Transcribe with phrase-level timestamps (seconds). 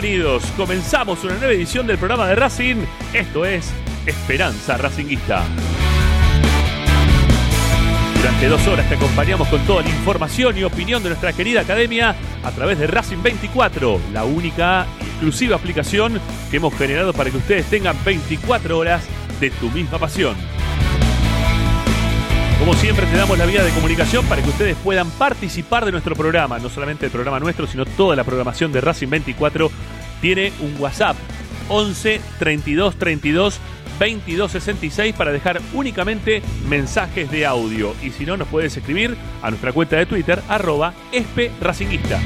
[0.00, 0.44] Bienvenidos.
[0.56, 2.76] Comenzamos una nueva edición del programa de Racing.
[3.12, 3.72] Esto es
[4.06, 5.42] Esperanza Racinguista.
[8.16, 12.14] Durante dos horas te acompañamos con toda la información y opinión de nuestra querida academia
[12.44, 17.38] a través de Racing 24, la única y exclusiva aplicación que hemos generado para que
[17.38, 19.04] ustedes tengan 24 horas
[19.40, 20.36] de tu misma pasión.
[22.58, 26.16] Como siempre te damos la vía de comunicación para que ustedes puedan participar de nuestro
[26.16, 29.70] programa, no solamente el programa nuestro, sino toda la programación de Racing 24
[30.20, 31.16] tiene un WhatsApp
[31.68, 33.60] 11 32 32
[33.98, 39.50] 22 66 para dejar únicamente mensajes de audio y si no nos puedes escribir a
[39.50, 42.20] nuestra cuenta de Twitter arroba espracinguista.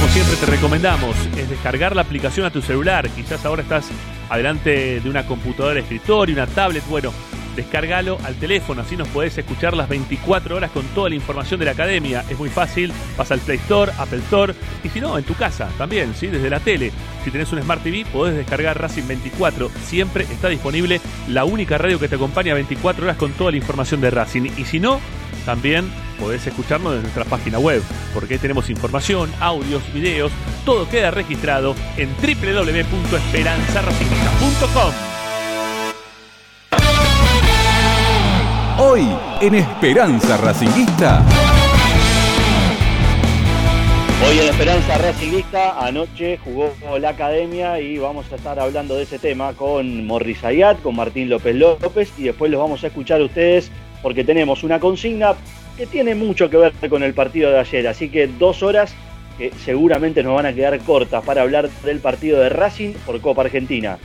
[0.00, 3.08] Como siempre te recomendamos es descargar la aplicación a tu celular.
[3.10, 3.86] Quizás ahora estás
[4.28, 6.84] adelante de una computadora de escritorio, una tablet.
[6.88, 7.12] Bueno,
[7.54, 11.66] descargalo al teléfono, así nos podés escuchar las 24 horas con toda la información de
[11.66, 12.24] la academia.
[12.28, 15.68] Es muy fácil, vas al Play Store, Apple Store y si no, en tu casa
[15.78, 16.28] también, ¿sí?
[16.28, 16.92] desde la tele.
[17.24, 19.70] Si tenés un Smart TV, podés descargar Racing 24.
[19.84, 24.00] Siempre está disponible la única radio que te acompaña 24 horas con toda la información
[24.00, 24.50] de Racing.
[24.56, 25.00] Y si no,
[25.46, 27.82] también podés escucharnos desde nuestra página web,
[28.12, 30.30] porque ahí tenemos información, audios, videos,
[30.64, 35.13] todo queda registrado en www.esperanzaracingista.com.
[39.40, 41.22] en Esperanza Racinguista.
[44.26, 49.18] Hoy en Esperanza Racingista, anoche jugó la academia y vamos a estar hablando de ese
[49.18, 53.24] tema con Morris Ayat, con Martín López López y después los vamos a escuchar a
[53.24, 53.70] ustedes
[54.02, 55.34] porque tenemos una consigna
[55.76, 58.94] que tiene mucho que ver con el partido de ayer, así que dos horas
[59.36, 63.42] que seguramente nos van a quedar cortas para hablar del partido de Racing por Copa
[63.42, 63.98] Argentina.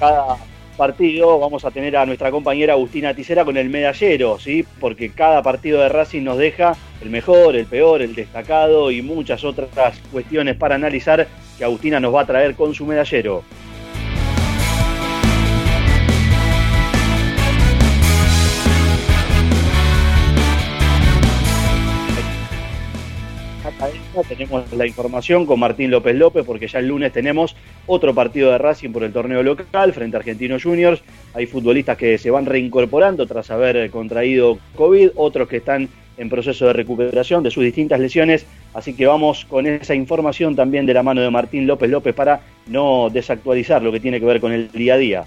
[0.00, 0.36] Cada
[0.76, 4.64] partido vamos a tener a nuestra compañera Agustina Ticera con el medallero, ¿sí?
[4.80, 9.44] Porque cada partido de Racing nos deja el mejor, el peor, el destacado y muchas
[9.44, 9.70] otras
[10.10, 13.44] cuestiones para analizar que Agustina nos va a traer con su medallero.
[24.22, 27.54] Tenemos la información con Martín López López porque ya el lunes tenemos
[27.86, 31.02] otro partido de Racing por el torneo local frente a Argentinos Juniors.
[31.34, 36.66] Hay futbolistas que se van reincorporando tras haber contraído COVID, otros que están en proceso
[36.66, 38.46] de recuperación de sus distintas lesiones.
[38.72, 42.40] Así que vamos con esa información también de la mano de Martín López López para
[42.66, 45.24] no desactualizar lo que tiene que ver con el día a día.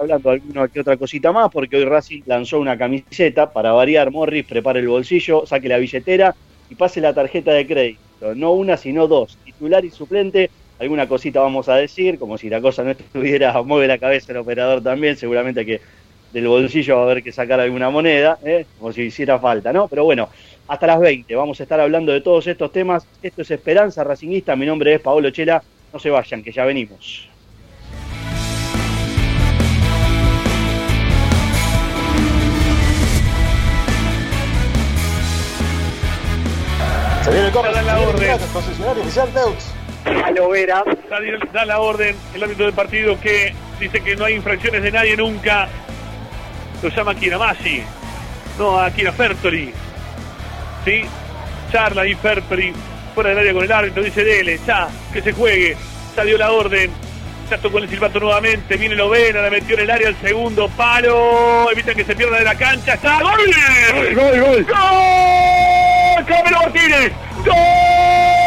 [0.00, 4.10] Hablando alguna que otra cosita más, porque hoy Racing lanzó una camiseta para variar.
[4.10, 6.34] Morris, prepare el bolsillo, saque la billetera
[6.70, 8.34] y pase la tarjeta de crédito.
[8.34, 9.38] No una, sino dos.
[9.44, 10.50] Titular y suplente.
[10.78, 14.38] Alguna cosita vamos a decir, como si la cosa no estuviera, mueve la cabeza el
[14.38, 15.80] operador también, seguramente que
[16.32, 18.66] del bolsillo va a haber que sacar alguna moneda, ¿eh?
[18.78, 19.88] como si hiciera falta, ¿no?
[19.88, 20.28] Pero bueno,
[20.68, 23.06] hasta las 20 vamos a estar hablando de todos estos temas.
[23.22, 27.28] Esto es Esperanza Racinguista, mi nombre es Paolo Chela, no se vayan, que ya venimos.
[37.26, 38.38] Se viene el Da la orden.
[38.52, 39.64] concesionario oficial Deux.
[40.24, 41.18] Alo Vera, Da,
[41.52, 45.16] da la orden el ámbito del partido que dice que no hay infracciones de nadie
[45.16, 45.66] nunca.
[46.84, 47.82] Lo llama Kiramasi.
[48.60, 49.72] No, a Kira Fertori.
[50.84, 51.02] ¿Sí?
[51.72, 52.72] Charla y Fertori
[53.12, 54.04] fuera del área con el árbitro.
[54.04, 55.76] Dice Dele, ya, que se juegue.
[56.16, 56.92] Ya dio la orden.
[57.50, 58.76] Ya tocó el silbato nuevamente.
[58.76, 61.70] Viene Lovena, la metió en el área el segundo palo.
[61.70, 62.94] Evita que se pierda de la cancha.
[62.94, 63.20] ¡Está!
[63.20, 63.32] ¡Gol!
[63.94, 64.66] ¡Gol, gol, gol!
[64.66, 66.24] ¡Gol!
[66.26, 67.12] ¡Camilo Martínez!
[67.44, 68.45] ¡Gol!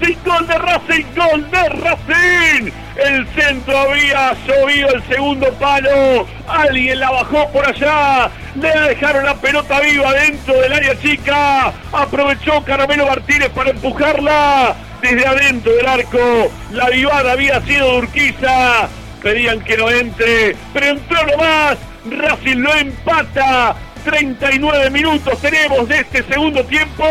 [0.00, 0.16] Racing!
[0.24, 1.04] ¡Gol de Racing!
[1.14, 2.72] ¡Gol de Racing!
[2.96, 6.26] El centro había llovido el segundo palo.
[6.48, 8.30] Alguien la bajó por allá.
[8.60, 11.72] Le dejaron la pelota viva dentro del área chica.
[11.92, 16.50] Aprovechó Caramelo Martínez para empujarla desde adentro del arco.
[16.72, 18.88] La vivada había sido de Urquiza.
[19.22, 21.78] Pedían que no entre, pero entró nomás.
[22.10, 23.76] Racing lo empata.
[24.04, 27.04] 39 minutos tenemos de este segundo tiempo.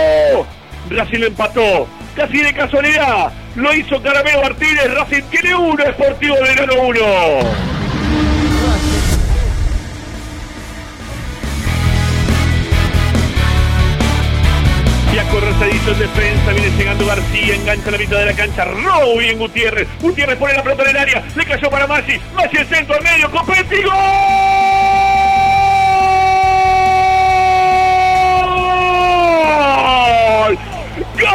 [0.89, 1.88] Racing empató.
[2.19, 3.31] Casi de casualidad.
[3.56, 4.94] Lo hizo Caramelo Martínez.
[4.94, 5.81] Racing tiene uno.
[5.81, 7.00] Esportivo Verano uno.
[15.13, 19.18] Y a corredito en defensa, viene llegando García, engancha la mitad de la cancha, robo
[19.18, 22.68] bien Gutiérrez, Gutiérrez pone la pelota en el área, le cayó para Massi, Massi el
[22.68, 23.94] centro al medio, Copetti, ¡Gol!
[31.19, 31.27] ¡Gol!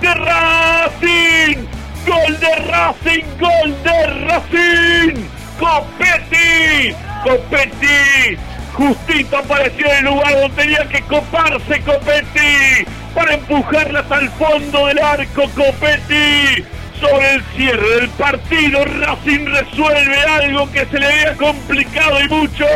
[0.00, 1.66] ¡De Racing!
[2.06, 3.24] ¡Gol de Racing!
[3.38, 5.14] ¡Gol de Racing!
[5.60, 6.94] ¡Copetti!
[7.22, 8.36] ¡Copetti!
[8.72, 12.84] Justito apareció en el lugar donde tenía que coparse Copetti
[13.14, 16.64] para empujarlas al fondo del arco Copetti.
[17.00, 22.66] Sobre el cierre del partido, Racing resuelve algo que se le había complicado y mucho.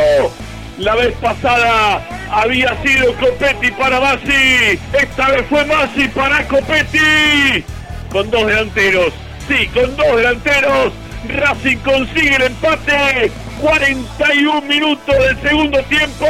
[0.79, 4.79] La vez pasada había sido Copetti para Masi.
[4.93, 7.65] Esta vez fue Masi para Copetti.
[8.11, 9.13] Con dos delanteros.
[9.49, 10.93] Sí, con dos delanteros.
[11.29, 13.33] Racing consigue el empate.
[13.61, 16.27] 41 minutos del segundo tiempo.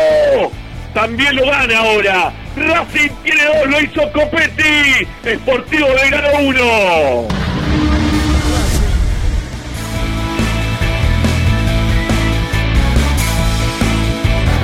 [0.94, 2.32] También lo gana ahora.
[2.56, 5.06] Racing tiene dos, lo hizo Copetti.
[5.24, 7.51] Esportivo Belgrano 1.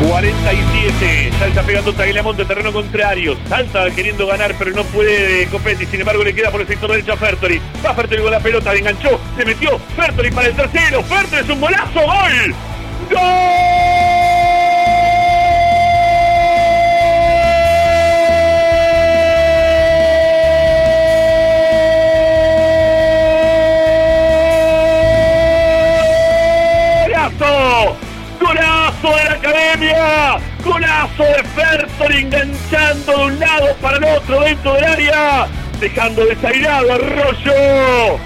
[0.08, 1.38] ...47...
[1.38, 3.36] Salta pegando Tagliamonte, terreno contrario...
[3.46, 5.84] ...salta queriendo ganar, pero no puede Copetti...
[5.84, 7.60] ...sin embargo le queda por el sector derecho a Fertori...
[7.84, 9.20] ...va Fertori con la pelota, le enganchó...
[9.36, 9.78] ...se metió.
[9.94, 11.02] Fertori para el tercero...
[11.02, 12.54] ...Fertori es un golazo, gol...
[13.10, 13.87] ¡Golazo!
[29.48, 30.38] Academia!
[30.64, 35.46] ¡Golazo de Fertori enganchando de un lado para el otro dentro del área!
[35.80, 38.18] Dejando desairado Arroyo.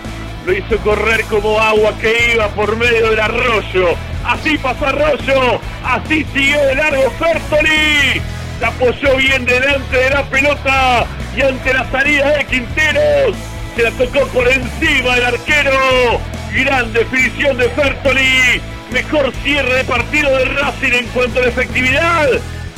[0.47, 3.95] Lo hizo correr como agua que iba por medio del arroyo.
[4.25, 5.61] Así pasó Arroyo.
[5.85, 8.21] Así siguió de largo Fertoli.
[8.59, 11.07] Se apoyó bien delante de la pelota
[11.37, 13.37] y ante la salida de Quinteros.
[13.77, 16.21] Se la tocó por encima del arquero.
[16.53, 18.72] Gran definición de Fertoli.
[18.93, 22.29] Mejor cierre de partido de Racing en cuanto a la efectividad.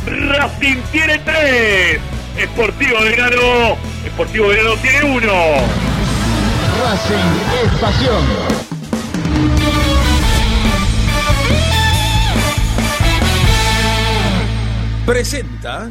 [0.06, 2.00] Racing tiene tres.
[2.38, 3.76] Esportivo Belgrano.
[4.04, 5.32] Esportivo Belgrano tiene uno.
[6.82, 8.24] Racing es pasión.
[15.04, 15.90] Presenta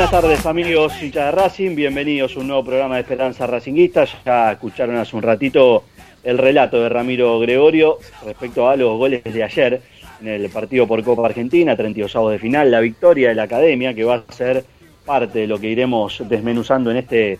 [0.00, 4.06] Buenas tardes amigos hinchas de Racing, bienvenidos a un nuevo programa de Esperanza Racinguista.
[4.24, 5.84] Ya escucharon hace un ratito
[6.24, 9.82] el relato de Ramiro Gregorio respecto a los goles de ayer
[10.22, 13.92] en el partido por Copa Argentina, 32 avos de final, la victoria de la Academia,
[13.92, 14.64] que va a ser
[15.04, 17.38] parte de lo que iremos desmenuzando en este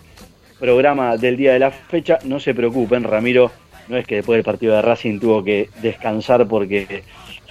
[0.59, 2.19] programa del día de la fecha.
[2.25, 3.51] No se preocupen, Ramiro,
[3.87, 7.01] no es que después del partido de Racing tuvo que descansar porque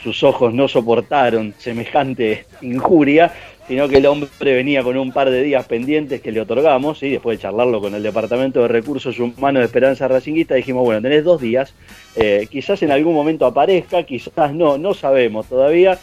[0.03, 3.33] sus ojos no soportaron semejante injuria,
[3.69, 7.11] sino que el hombre venía con un par de días pendientes que le otorgamos, y
[7.11, 11.23] después de charlarlo con el Departamento de Recursos Humanos de Esperanza Racinguista, dijimos, bueno, tenés
[11.23, 11.75] dos días,
[12.17, 15.99] eh, quizás en algún momento aparezca, quizás no, no sabemos todavía,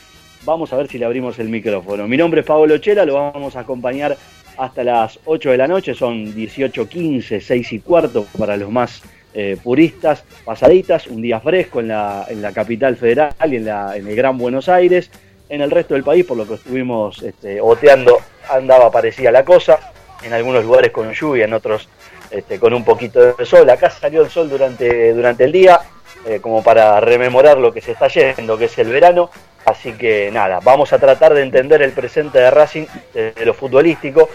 [0.45, 2.07] vamos a ver si le abrimos el micrófono.
[2.07, 4.15] Mi nombre es Pablo Chela, lo vamos a acompañar
[4.57, 9.01] hasta las 8 de la noche, son 18.15, 6 y cuarto para los más
[9.33, 13.95] eh, puristas, pasaditas, un día fresco en la, en la capital federal y en, la,
[13.95, 15.11] en el Gran Buenos Aires.
[15.49, 18.19] En el resto del país, por lo que estuvimos este, oteando,
[18.49, 19.79] andaba parecida la cosa.
[20.23, 21.87] En algunos lugares con lluvia, en otros
[22.31, 23.69] este, con un poquito de sol.
[23.69, 25.79] Acá salió el sol durante, durante el día,
[26.25, 29.29] eh, como para rememorar lo que se está yendo, que es el verano.
[29.65, 34.29] Así que nada, vamos a tratar de entender el presente de Racing desde lo futbolístico,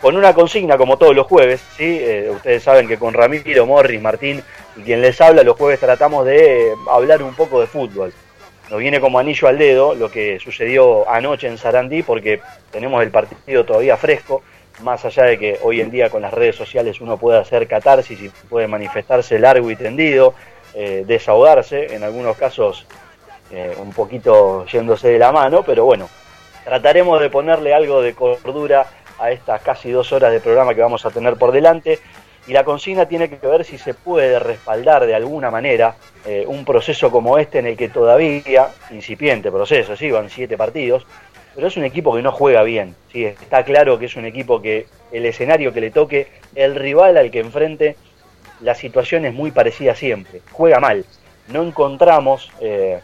[0.00, 1.62] con una consigna como todos los jueves.
[1.76, 1.98] ¿sí?
[2.00, 4.42] Eh, ustedes saben que con Ramiro, Morris, Martín
[4.76, 8.12] y quien les habla, los jueves tratamos de hablar un poco de fútbol.
[8.70, 12.40] Nos viene como anillo al dedo lo que sucedió anoche en Sarandí, porque
[12.72, 14.42] tenemos el partido todavía fresco,
[14.80, 18.20] más allá de que hoy en día con las redes sociales uno puede hacer catarsis
[18.20, 20.34] y puede manifestarse largo y tendido,
[20.74, 22.86] eh, desahogarse, en algunos casos
[23.52, 26.08] eh, un poquito yéndose de la mano, pero bueno,
[26.64, 28.86] trataremos de ponerle algo de cordura
[29.18, 31.98] a estas casi dos horas de programa que vamos a tener por delante.
[32.46, 36.64] Y la consigna tiene que ver si se puede respaldar de alguna manera eh, un
[36.64, 41.06] proceso como este en el que todavía, incipiente proceso, sí, van siete partidos,
[41.56, 42.94] pero es un equipo que no juega bien.
[43.12, 43.24] ¿sí?
[43.24, 47.32] Está claro que es un equipo que el escenario que le toque, el rival al
[47.32, 47.96] que enfrente,
[48.60, 50.40] la situación es muy parecida siempre.
[50.52, 51.04] Juega mal.
[51.48, 53.00] No encontramos eh,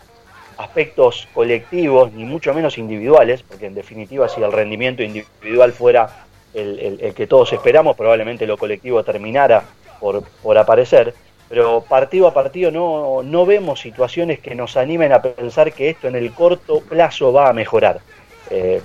[0.59, 7.13] aspectos colectivos, ni mucho menos individuales, porque en definitiva si el rendimiento individual fuera el,
[7.15, 9.65] que todos esperamos, probablemente lo colectivo terminara
[10.01, 11.15] por, por aparecer.
[11.49, 16.09] Pero partido a partido no, no vemos situaciones que nos animen a pensar que esto
[16.09, 18.01] en el corto plazo va a mejorar.
[18.49, 18.81] Eh,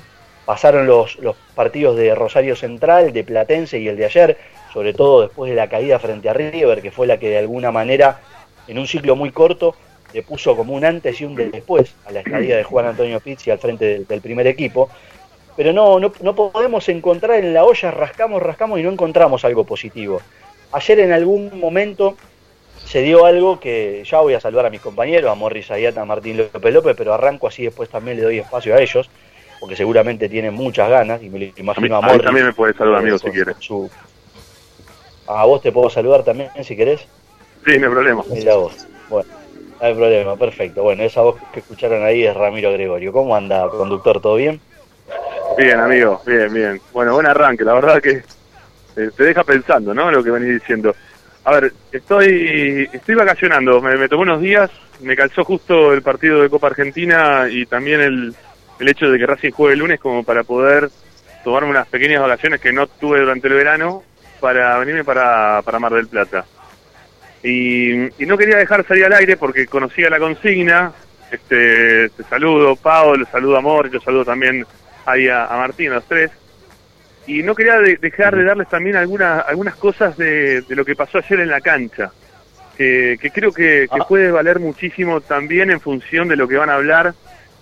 [0.46, 4.38] pasaron los, los partidos de Rosario Central, de Platense y el de ayer,
[4.74, 7.72] sobre todo después de la caída frente a River, que fue la que de alguna
[7.72, 8.20] manera,
[8.68, 9.76] en un ciclo muy corto,
[10.18, 13.52] le puso como un antes y un después a la estadía de Juan Antonio Pizzi
[13.52, 14.92] al frente del, del primer equipo.
[15.56, 19.66] Pero no, no, no podemos encontrar en la olla, rascamos, rascamos y no encontramos algo
[19.66, 20.26] positivo.
[20.72, 22.20] Ayer en algún momento
[22.84, 26.06] se dio algo que ya voy a saludar a mis compañeros, a Morris Ayata, a
[26.06, 29.12] Martín López López, pero arranco así después también le doy espacio a ellos,
[29.60, 31.46] porque seguramente tienen muchas ganas y me lo
[31.76, 32.20] A mí, imagino a, a mí Morris.
[32.20, 33.56] también me puedes saludar, amigo, si quieres.
[33.58, 33.92] su-
[35.28, 37.12] A vos te puedo saludar también, si querés.
[37.66, 38.26] Sí, no hay problema.
[38.26, 38.90] Mira vos.
[39.08, 39.26] Bueno,
[39.80, 40.84] no hay problema, perfecto.
[40.84, 43.12] Bueno, esa voz que escucharon ahí es Ramiro Gregorio.
[43.12, 44.22] ¿Cómo anda, conductor?
[44.22, 44.60] ¿Todo bien?
[45.58, 46.82] Bien, amigo, bien, bien.
[46.94, 48.22] Bueno, buen arranque, la verdad que
[48.96, 50.12] te deja pensando, ¿no?
[50.12, 50.96] Lo que venís diciendo.
[51.46, 54.70] A ver, estoy estoy vacacionando, me, me unos días,
[55.00, 58.36] me calzó justo el partido de Copa Argentina y también el,
[58.80, 60.90] el hecho de que Racing juegue el lunes como para poder
[61.44, 64.04] tomarme unas pequeñas vacaciones que no tuve durante el verano
[64.40, 66.46] para venirme para, para Mar del Plata.
[67.44, 70.92] Y, y no quería dejar salir al aire porque conocía la consigna.
[71.32, 74.66] Este, te saludo, Pablo, saludo a Mor, yo saludo también
[75.06, 76.32] ahí a, a Martín, a los tres.
[77.28, 80.96] Y no quería de- dejar de darles también algunas algunas cosas de, de lo que
[80.96, 82.12] pasó ayer en la cancha,
[82.78, 84.06] que, que creo que, que Ah.
[84.08, 87.14] puede valer muchísimo también en función de lo que van a hablar,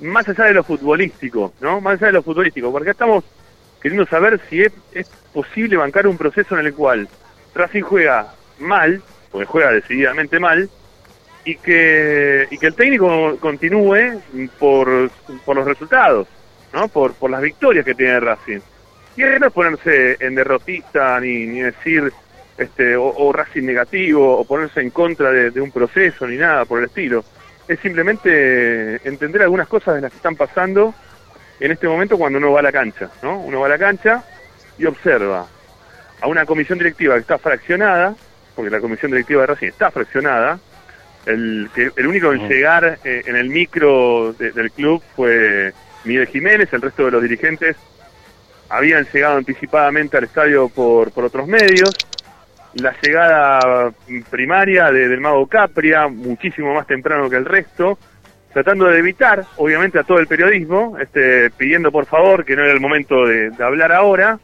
[0.02, 1.82] más allá de lo futbolístico, ¿no?
[1.82, 3.24] Más allá de lo futbolístico, porque estamos
[3.82, 7.08] queriendo saber si es, es posible bancar un proceso en el cual
[7.56, 9.02] Racing juega mal,
[9.36, 10.70] porque juega decididamente mal,
[11.44, 14.22] y que, y que el técnico continúe
[14.58, 15.12] por,
[15.44, 16.26] por los resultados,
[16.72, 16.88] ¿no?
[16.88, 18.62] Por, por las victorias que tiene Racing.
[19.18, 22.14] Y no es ponerse en derrotista ni, ni decir
[22.58, 26.80] este, o, Racing negativo o ponerse en contra de, de un proceso ni nada por
[26.80, 27.26] el estilo.
[27.68, 30.96] Es simplemente entender algunas cosas de las que están pasando
[31.60, 33.38] en este momento cuando uno va a la cancha, ¿no?
[33.42, 34.24] Uno va a la cancha
[34.78, 35.46] y observa
[36.22, 38.16] a una comisión directiva que está fraccionada,
[38.56, 40.60] porque la comisión directiva de Racing está fraccionada,
[41.26, 46.28] el, que, el único en llegar eh, en el micro de- del club fue Miguel
[46.28, 47.76] Jiménez, el resto de los dirigentes
[48.70, 51.92] habían llegado anticipadamente al estadio por, por otros medios.
[52.76, 53.92] La llegada
[54.30, 57.98] primaria de- del mago Capria, muchísimo más temprano que el resto,
[58.54, 62.74] tratando de evitar, obviamente, a todo el periodismo, este, pidiendo por favor que no era
[62.74, 64.40] el momento de, de hablar ahora,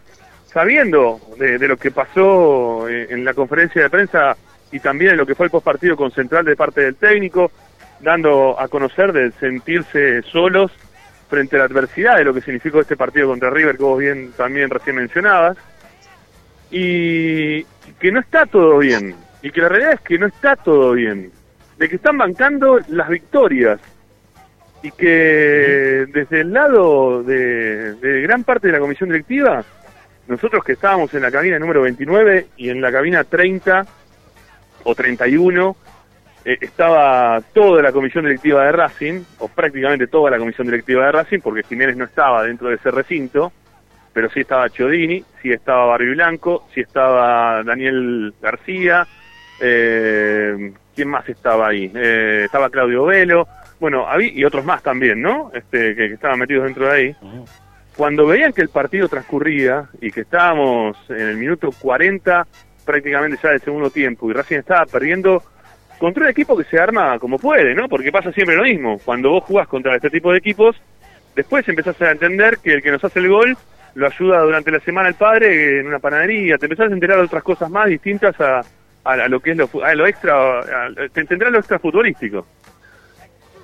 [0.53, 4.36] sabiendo de, de lo que pasó eh, en la conferencia de prensa
[4.72, 7.51] y también en lo que fue el postpartido con Central de parte del técnico,
[8.00, 10.72] dando a conocer de sentirse solos
[11.29, 14.31] frente a la adversidad de lo que significó este partido contra River, que vos bien
[14.36, 15.58] también recién mencionabas,
[16.70, 17.63] y
[18.00, 21.31] que no está todo bien, y que la realidad es que no está todo bien,
[21.77, 23.79] de que están bancando las victorias,
[24.84, 29.63] y que desde el lado de, de gran parte de la comisión directiva,
[30.28, 33.86] nosotros que estábamos en la cabina número 29 y en la cabina 30
[34.84, 35.75] o 31,
[36.44, 41.12] eh, estaba toda la comisión directiva de Racing, o prácticamente toda la comisión directiva de
[41.12, 43.51] Racing, porque Jiménez no estaba dentro de ese recinto,
[44.13, 49.08] pero sí estaba Chiodini, sí estaba Barrio Blanco, sí estaba Daniel García,
[49.62, 51.92] eh, ¿quién más estaba ahí?
[51.94, 53.48] Eh, estaba Claudio Velo,
[53.80, 55.51] bueno, y otros más también, ¿no?
[55.54, 57.16] Este, que estaban metidos dentro de ahí.
[57.95, 62.48] Cuando veían que el partido transcurría y que estábamos en el minuto 40
[62.86, 65.43] prácticamente ya del segundo tiempo y Racing estaba perdiendo
[66.00, 67.88] contra un equipo que se arma como puede, ¿no?
[67.88, 68.98] Porque pasa siempre lo mismo.
[69.05, 70.75] Cuando vos jugás contra este tipo de equipos,
[71.36, 73.55] después empezás a entender que el que nos hace el gol
[73.93, 77.25] lo ayuda durante la semana el padre en una panadería, te empezás a enterar de
[77.25, 78.62] otras cosas más distintas a,
[79.03, 82.48] a, a lo que es lo, a lo extra, a- te entenderás lo extra futbolístico.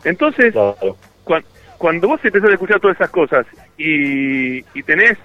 [0.03, 0.95] Entonces, Claro.
[1.23, 1.43] cuan-
[1.77, 3.45] cuando vos empezás a escuchar todas esas cosas
[3.77, 5.17] y, tenés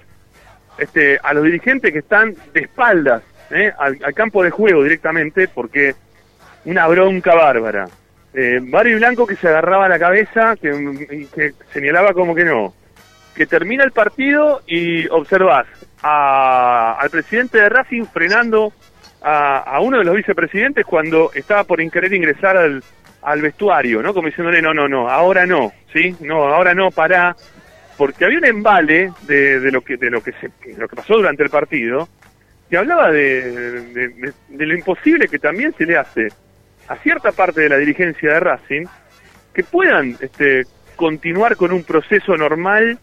[0.77, 3.71] este, a los dirigentes que están de espaldas ¿eh?
[3.77, 5.95] al, campo de juego directamente, porque
[6.65, 7.87] una bronca bárbara.
[8.33, 12.73] Eh, Blanco que se agarraba la cabeza, que, que señalaba como que no.
[13.35, 15.67] Que termina el partido y observás
[16.01, 18.73] a- al presidente de Racing frenando
[19.25, 22.83] a uno de los vicepresidentes cuando estaba por querer ingresar al,
[23.25, 24.13] al vestuario, ¿no?
[24.13, 26.15] Como diciéndole, no, no, no, ahora no, ¿sí?
[26.21, 27.35] No, ahora no, pará.
[27.97, 31.13] Porque había un embale de, de lo que de lo que se, lo que pasó
[31.15, 32.09] durante el partido
[32.69, 33.51] que hablaba de,
[33.93, 36.29] de- de- de lo imposible que también se le hace
[36.87, 38.85] a cierta parte de la dirigencia de Racing
[39.53, 40.63] que puedan este,
[40.95, 42.97] continuar con un proceso normal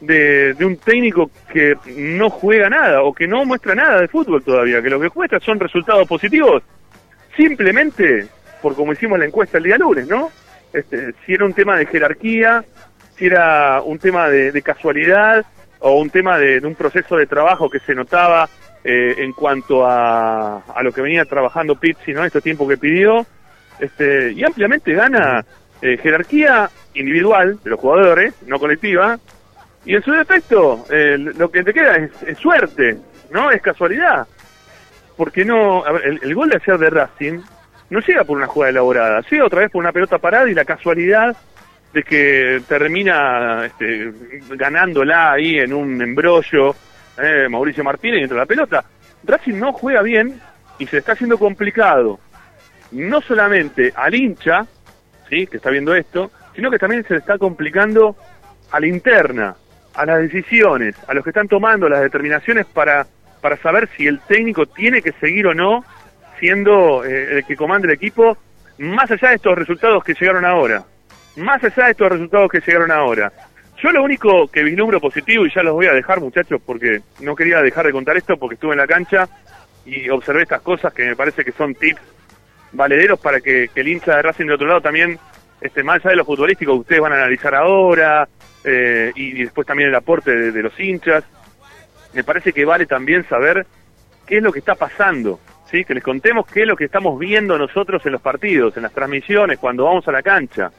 [0.00, 4.44] de, de un técnico que no juega nada o que no muestra nada de fútbol
[4.44, 6.62] todavía, que lo que muestra son resultados positivos
[7.36, 8.26] simplemente
[8.62, 10.30] por como hicimos la encuesta el día lunes, ¿no?
[10.72, 12.64] Este, si era un tema de jerarquía,
[13.16, 15.44] si era un tema de, de casualidad
[15.78, 18.48] o un tema de, un proceso de trabajo que se notaba
[18.84, 22.24] eh, en cuanto a, a lo que venía trabajando Pizzi, ¿no?
[22.24, 23.26] Este tiempo que pidió,
[23.78, 25.44] este, y ampliamente gana
[25.82, 29.18] eh, jerarquía individual de los jugadores, no colectiva,
[29.84, 32.98] y en su defecto eh, lo que te queda es, es suerte,
[33.30, 33.50] ¿no?
[33.50, 34.26] Es casualidad.
[35.16, 37.40] Porque no, a ver, el, el gol de ayer de Racing
[37.90, 40.64] no llega por una jugada elaborada, llega otra vez por una pelota parada y la
[40.64, 41.36] casualidad
[41.92, 44.12] de que termina este,
[44.50, 46.74] ganándola ahí en un embrollo
[47.16, 48.84] eh, Mauricio Martínez dentro de la pelota.
[49.24, 50.40] Racing no juega bien
[50.78, 52.20] y se está haciendo complicado,
[52.92, 54.66] no solamente al hincha,
[55.28, 55.46] ¿sí?
[55.46, 58.16] que está viendo esto, sino que también se le está complicando
[58.70, 59.56] a la interna,
[59.94, 63.06] a las decisiones, a los que están tomando las determinaciones para,
[63.40, 65.84] para saber si el técnico tiene que seguir o no
[66.38, 68.36] siendo eh, el que comanda el equipo,
[68.78, 70.84] más allá de estos resultados que llegaron ahora.
[71.36, 73.32] Más allá de estos resultados que llegaron ahora.
[73.82, 77.36] Yo lo único que vislumbro positivo, y ya los voy a dejar muchachos, porque no
[77.36, 79.28] quería dejar de contar esto, porque estuve en la cancha
[79.84, 82.00] y observé estas cosas que me parece que son tips
[82.72, 85.18] valederos para que, el hincha de Racing de otro lado también,
[85.60, 88.28] este, más allá de lo futbolístico que ustedes van a analizar ahora,
[88.64, 91.24] eh, y, después también el aporte de los hinchas,
[92.14, 93.66] me parece que vale también saber
[94.26, 95.38] qué es lo que está pasando,
[95.70, 95.84] ¿sí?
[95.84, 98.92] que les contemos qué es lo que estamos viendo nosotros en los partidos, en las
[98.92, 100.70] transmisiones, cuando vamos a la cancha.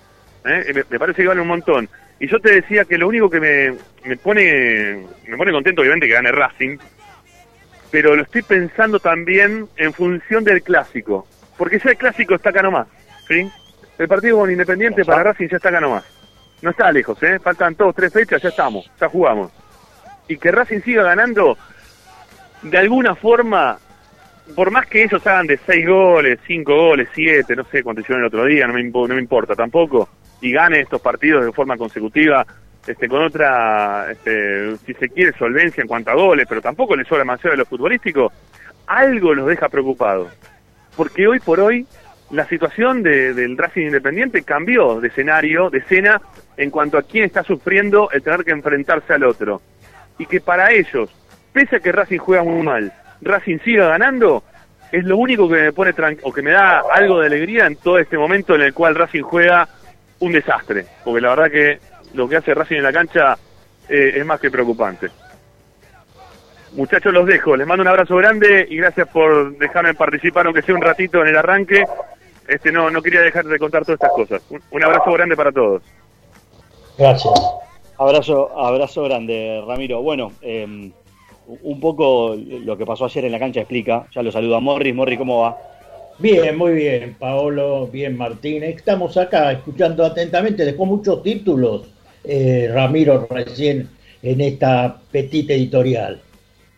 [0.45, 0.71] ¿eh?
[0.73, 1.89] Me, me parece que vale un montón.
[2.19, 6.07] Y yo te decía que lo único que me, me pone me pone contento, obviamente,
[6.07, 6.77] que gane Racing,
[7.91, 12.61] pero lo estoy pensando también en función del clásico, porque ya el clásico está acá
[12.61, 12.87] nomás,
[13.27, 13.49] ¿sí?
[13.97, 16.05] El partido con Independiente para Racing ya está acá nomás.
[16.61, 17.39] No está lejos, ¿eh?
[17.39, 19.51] Faltan dos, tres fechas, ya estamos, ya jugamos.
[20.27, 21.57] Y que Racing siga ganando,
[22.63, 23.77] de alguna forma,
[24.55, 28.21] por más que ellos hagan de seis goles, cinco goles, siete, no sé cuánto hicieron
[28.23, 30.09] el otro día, no me, no me importa tampoco,
[30.41, 32.45] y gane estos partidos de forma consecutiva,
[32.87, 37.07] este, con otra, este, si se quiere, solvencia en cuanto a goles, pero tampoco les
[37.07, 38.31] sobra demasiado de lo futbolístico,
[38.87, 40.29] algo los deja preocupados.
[40.95, 41.85] Porque hoy por hoy
[42.31, 46.21] la situación de- del Racing Independiente cambió de escenario, de escena,
[46.55, 49.61] en cuanto a quién está sufriendo el tener que enfrentarse al otro.
[50.17, 51.09] Y que para ellos,
[51.53, 54.43] pese a que Racing juega muy mal, Racing siga ganando,
[54.91, 57.97] es lo único que me pone o que me da algo de alegría en todo
[57.97, 59.67] este momento en el cual Racing juega
[60.19, 61.79] un desastre, porque la verdad que
[62.13, 63.37] lo que hace Racing en la cancha
[63.89, 65.09] eh, es más que preocupante.
[66.73, 67.55] Muchachos, los dejo.
[67.55, 71.29] Les mando un abrazo grande y gracias por dejarme participar, aunque sea un ratito en
[71.29, 71.83] el arranque.
[72.47, 74.41] Este no, no quería dejar de contar todas estas cosas.
[74.49, 75.81] Un, un abrazo grande para todos.
[76.97, 77.33] Gracias.
[77.97, 80.01] Abrazo, abrazo grande, Ramiro.
[80.01, 80.91] Bueno, eh,
[81.61, 84.07] un poco lo que pasó ayer en la cancha explica.
[84.13, 84.93] Ya lo saluda Morris.
[84.93, 85.57] Morris, ¿cómo va?
[86.19, 88.63] Bien, muy bien, Paolo, bien, Martín.
[88.63, 91.83] Estamos acá escuchando atentamente, dejó muchos títulos,
[92.23, 93.87] eh, Ramiro, recién
[94.23, 96.19] en esta petita editorial.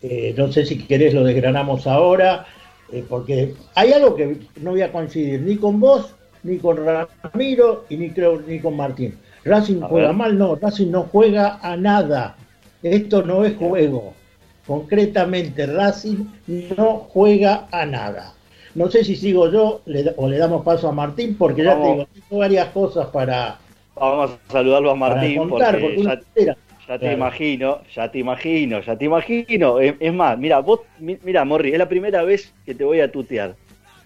[0.02, 2.46] Eh, no sé si querés lo desgranamos ahora,
[2.92, 7.86] eh, porque hay algo que no voy a coincidir ni con vos, ni con Ramiro,
[7.90, 9.18] y ni creo ni con Martín.
[9.46, 12.36] Racing juega mal, no, Racing no juega a nada.
[12.84, 14.14] Esto no es juego.
[14.70, 16.26] Concretamente, Racing
[16.78, 18.36] no juega a nada.
[18.76, 22.06] No sé si sigo yo le- o le damos paso a Martín, porque ya Vamos.
[22.14, 23.58] tengo varias cosas para,
[23.96, 26.54] Vamos a saludarlo a Martín contar, porque porque ya,
[27.00, 27.12] te Claro.
[27.12, 29.80] imagino, ya te imagino, ya te imagino.
[29.80, 33.00] Es, es más, mira, vos, mi- mira, Morri, es la primera vez que te voy
[33.00, 33.56] a tutear.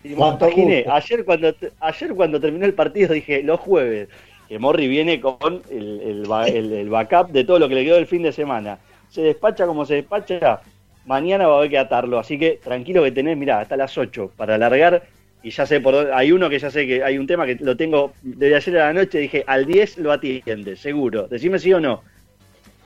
[0.05, 4.07] Imaginé, ayer cuando, ayer cuando terminó el partido dije, los jueves,
[4.47, 8.07] que Morri viene con el, el- el backup de todo lo que le quedó el
[8.07, 8.79] fin de semana.
[9.13, 10.61] Se despacha como se despacha,
[11.05, 12.17] mañana va a haber que atarlo.
[12.17, 15.03] Así que tranquilo que tenés, mira, hasta las 8 para alargar.
[15.43, 17.55] Y ya sé por dónde, hay uno que ya sé que hay un tema que
[17.59, 21.27] lo tengo desde ayer a la noche, dije, al 10 lo atiende, seguro.
[21.27, 22.01] Decime sí o no.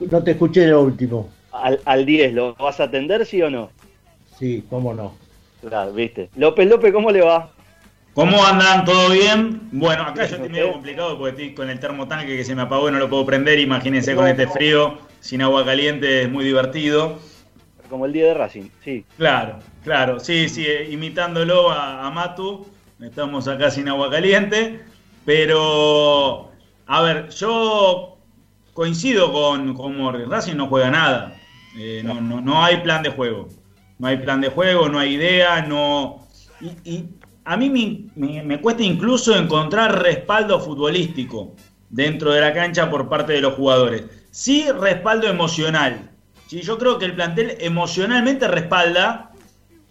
[0.00, 1.30] No te escuché lo último.
[1.50, 3.70] Al, al 10, ¿lo vas a atender sí o no?
[4.38, 5.14] Sí, cómo no.
[5.66, 6.28] Claro, viste.
[6.36, 7.50] López López, ¿cómo le va?
[8.18, 8.84] ¿Cómo andan?
[8.84, 9.68] ¿Todo bien?
[9.70, 12.88] Bueno, acá yo estoy medio complicado porque estoy con el termotanque que se me apagó
[12.88, 13.60] y no lo puedo prender.
[13.60, 17.20] Imagínense con este frío, sin agua caliente, es muy divertido.
[17.88, 19.04] Como el día de Racing, sí.
[19.16, 22.66] Claro, claro, sí, sí, eh, imitándolo a, a Matu,
[23.00, 24.80] estamos acá sin agua caliente,
[25.24, 26.50] pero,
[26.88, 28.18] a ver, yo
[28.72, 31.36] coincido con, con Racing no juega nada,
[31.76, 33.46] Eh, no, no, no hay plan de juego,
[34.00, 36.26] no hay plan de juego, no hay idea, no...
[36.60, 37.04] Y, y
[37.48, 41.54] a mí me, cuesta incluso encontrar respaldo futbolístico
[41.88, 44.04] dentro de la cancha por parte de los jugadores.
[44.30, 46.10] Sí, respaldo emocional.
[46.46, 49.30] Sí, yo creo que el plantel emocionalmente respalda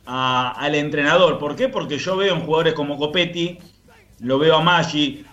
[0.05, 1.39] al entrenador.
[1.39, 1.67] ¿Por qué?
[1.67, 3.57] Porque yo veo en jugadores como Copetti,
[4.19, 5.25] lo veo a Maggi,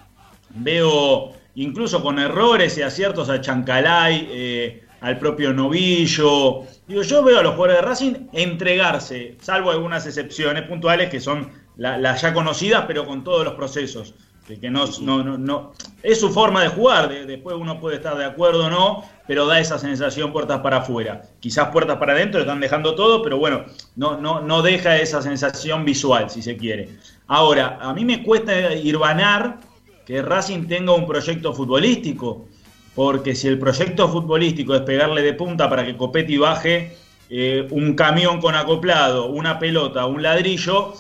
[0.55, 6.63] veo incluso con errores y aciertos a Chancalay, eh, al propio Novillo.
[6.89, 11.64] Digo, yo veo a los jugadores de Racing entregarse, salvo algunas excepciones puntuales que son
[11.77, 14.15] la- ya conocidas, pero con todos los procesos.
[14.47, 17.97] Que, que no, no, no, no- es su forma de jugar, de- después uno puede
[17.97, 21.23] estar de acuerdo o no, pero da esa sensación puertas para afuera.
[21.41, 23.65] Quizás puertas para adentro, están dejando todo, pero bueno,
[23.97, 26.91] no, no, no deja esa sensación visual, si se quiere.
[27.27, 29.61] Ahora, a mí me cuesta irvanar
[30.05, 32.45] que Racing tenga un proyecto futbolístico,
[32.95, 36.99] porque si el proyecto futbolístico es pegarle de punta para que Copetti baje
[37.31, 40.93] eh, un camión con acoplado, una pelota, un ladrillo,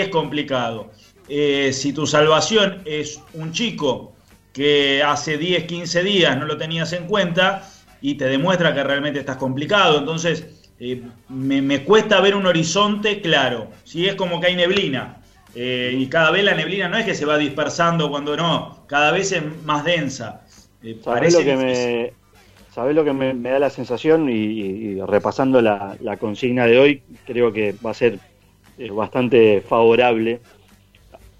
[0.00, 0.90] es complicado.
[1.28, 4.16] Eh, si tu salvación es un chico
[4.52, 7.68] que hace 10, 15 días no lo tenías en cuenta
[8.00, 13.20] y te demuestra que realmente estás complicado, entonces eh, me, me cuesta ver un horizonte
[13.20, 13.70] claro.
[13.84, 15.22] Si es como que hay neblina,
[15.54, 19.12] eh, y cada vez la neblina no es que se va dispersando cuando no, cada
[19.12, 20.46] vez es más densa.
[20.82, 22.16] Eh, ¿Sabés lo que me,
[22.68, 24.28] sabés lo que me, me da la sensación?
[24.28, 28.20] Y, y- y repasando la, la consigna de hoy, creo que va a ser
[28.86, 30.40] eh, bastante favorable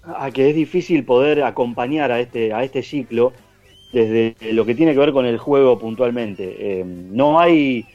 [0.03, 3.33] a que es difícil poder acompañar a este, a este ciclo
[3.93, 6.55] desde lo que tiene que ver con el juego puntualmente.
[6.59, 7.85] Eh, no hay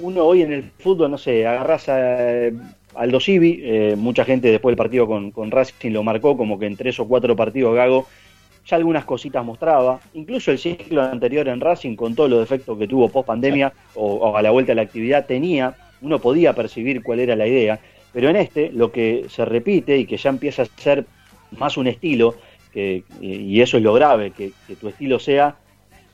[0.00, 2.52] uno hoy en el fútbol, no sé, agarras a eh,
[2.94, 6.66] Aldo Civi, eh, mucha gente después del partido con, con Racing lo marcó como que
[6.66, 8.06] en tres o cuatro partidos Gago
[8.66, 12.86] ya algunas cositas mostraba, incluso el ciclo anterior en Racing con todos los defectos que
[12.86, 17.02] tuvo post pandemia o, o a la vuelta a la actividad tenía, uno podía percibir
[17.02, 17.80] cuál era la idea,
[18.12, 21.06] pero en este lo que se repite y que ya empieza a ser
[21.52, 22.34] más un estilo,
[22.72, 25.56] que, y eso es lo grave, que, que tu estilo sea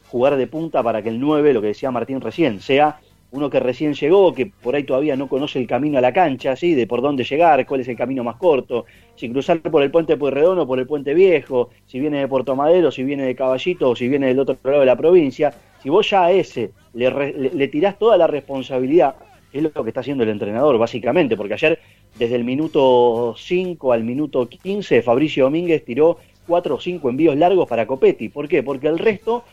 [0.09, 2.99] jugar de punta para que el 9, lo que decía Martín recién, sea
[3.33, 6.57] uno que recién llegó, que por ahí todavía no conoce el camino a la cancha,
[6.57, 6.75] ¿sí?
[6.75, 10.17] de por dónde llegar, cuál es el camino más corto, si cruzar por el puente
[10.17, 13.91] Pueyrredón o por el puente Viejo, si viene de Puerto Madero, si viene de Caballito
[13.91, 17.11] o si viene del otro lado de la provincia, si vos ya a ese le,
[17.11, 19.17] le, le tirás toda la responsabilidad,
[19.59, 21.79] es lo que está haciendo el entrenador, básicamente, porque ayer,
[22.19, 27.69] desde el minuto 5 al minuto 15, Fabricio Domínguez tiró 4 o 5 envíos largos
[27.69, 28.29] para Copetti.
[28.29, 28.63] ¿Por qué?
[28.63, 29.45] Porque el resto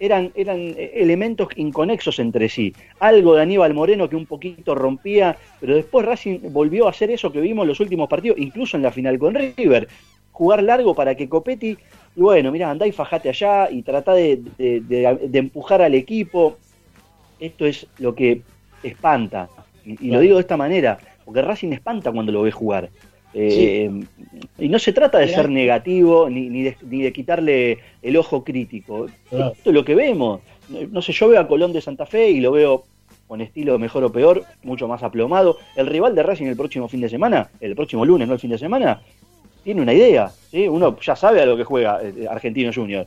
[0.00, 2.74] eran, eran elementos inconexos entre sí.
[2.98, 7.30] Algo de Aníbal Moreno que un poquito rompía, pero después Racing volvió a hacer eso
[7.30, 9.86] que vimos en los últimos partidos, incluso en la final con River.
[10.32, 11.76] jugar largo para que Copetti,
[12.16, 16.56] bueno, mira, andá y fajate allá y trata de, de- de- de empujar al equipo.
[17.38, 18.40] Esto es lo que
[18.82, 19.48] espanta.
[19.84, 22.88] Y, y lo digo de esta manera, porque Racing espanta cuando lo ve jugar.
[23.34, 23.90] Eh,
[24.58, 25.36] Y no se trata de Mirá.
[25.38, 29.06] ser negativo ni, ni, de, ni de quitarle el ojo crítico.
[29.30, 29.52] Claro.
[29.52, 30.40] Esto es lo que vemos.
[30.90, 32.84] No sé, yo veo a Colón de Santa Fe y lo veo
[33.26, 35.56] con estilo mejor o peor, mucho más aplomado.
[35.76, 38.50] El rival de Racing el próximo fin de semana, el próximo lunes, no el fin
[38.50, 39.00] de semana,
[39.64, 40.30] tiene una idea.
[40.50, 40.68] ¿sí?
[40.68, 43.06] Uno ya sabe a lo que juega eh, Argentino Junior.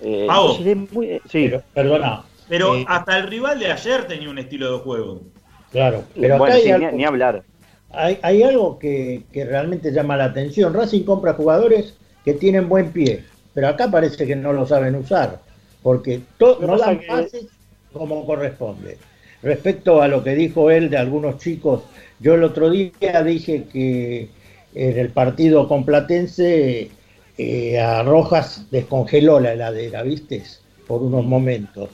[0.00, 0.50] Eh, Pau.
[0.50, 2.22] entonces es muy- eh, sí, Pero, perdona.
[2.52, 5.22] Pero eh, hasta el rival de ayer tenía un estilo de juego.
[5.70, 7.44] claro, pero acá bueno, hay sí, algo- ni, ni hablar.
[7.90, 10.72] Hay, hay algo que, que realmente llama la atención.
[10.74, 15.40] Racing compra jugadores que tienen buen pie, pero acá parece que no lo saben usar,
[15.82, 17.46] porque to- no dan que- pases
[17.92, 18.98] como corresponde.
[19.42, 21.82] Respecto a lo que dijo él de algunos chicos,
[22.20, 24.30] yo el otro día dije que
[24.74, 26.90] en el partido con Platense
[27.36, 30.42] eh, a Rojas descongeló la heladera, ¿viste?
[30.86, 31.90] Por unos momentos.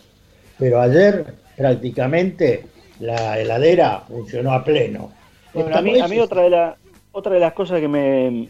[0.58, 1.24] Pero ayer
[1.56, 2.64] prácticamente
[3.00, 5.12] la heladera funcionó a pleno.
[5.54, 6.76] Bueno, a mí, a mí otra, de la,
[7.12, 8.48] otra de las cosas que me,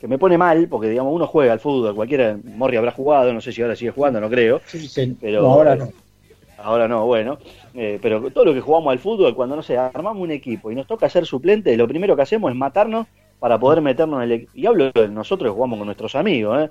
[0.00, 3.40] que me pone mal, porque digamos uno juega al fútbol, cualquiera, Morri habrá jugado, no
[3.40, 4.60] sé si ahora sigue jugando, no creo.
[4.66, 5.88] Sí, se- Pero- no, ahora no.
[6.60, 7.38] Ahora no, bueno.
[7.74, 10.74] Eh, pero todo lo que jugamos al fútbol, cuando no sé, armamos un equipo y
[10.74, 13.06] nos toca ser suplente, lo primero que hacemos es matarnos
[13.38, 14.52] para poder meternos en el equipo.
[14.56, 16.64] Y hablo de nosotros que jugamos con nuestros amigos.
[16.64, 16.70] ¿eh?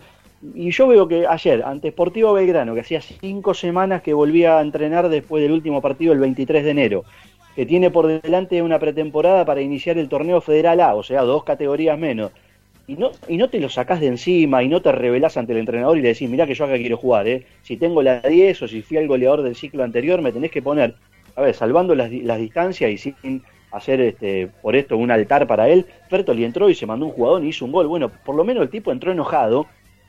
[0.54, 4.62] Y yo veo que ayer, ante Sportivo Belgrano, que hacía cinco semanas que volvía a
[4.62, 7.06] entrenar después del último partido el 23 de enero,
[7.56, 11.44] que tiene por delante una pretemporada para iniciar el torneo Federal A, o sea, dos
[11.44, 12.32] categorías menos.
[12.86, 15.58] Y no, y no te lo sacás de encima y no te revelás ante el
[15.58, 17.46] entrenador y le decís, mirá que yo acá quiero jugar, ¿eh?
[17.64, 20.62] si tengo la 10 o si fui el goleador del ciclo anterior, me tenés que
[20.62, 20.96] poner,
[21.36, 25.68] a ver, salvando las, las distancias y sin hacer este por esto un altar para
[25.68, 27.88] él, Fertoli entró y se mandó un jugador y hizo un gol.
[27.88, 29.66] Bueno, por lo menos el tipo entró enojado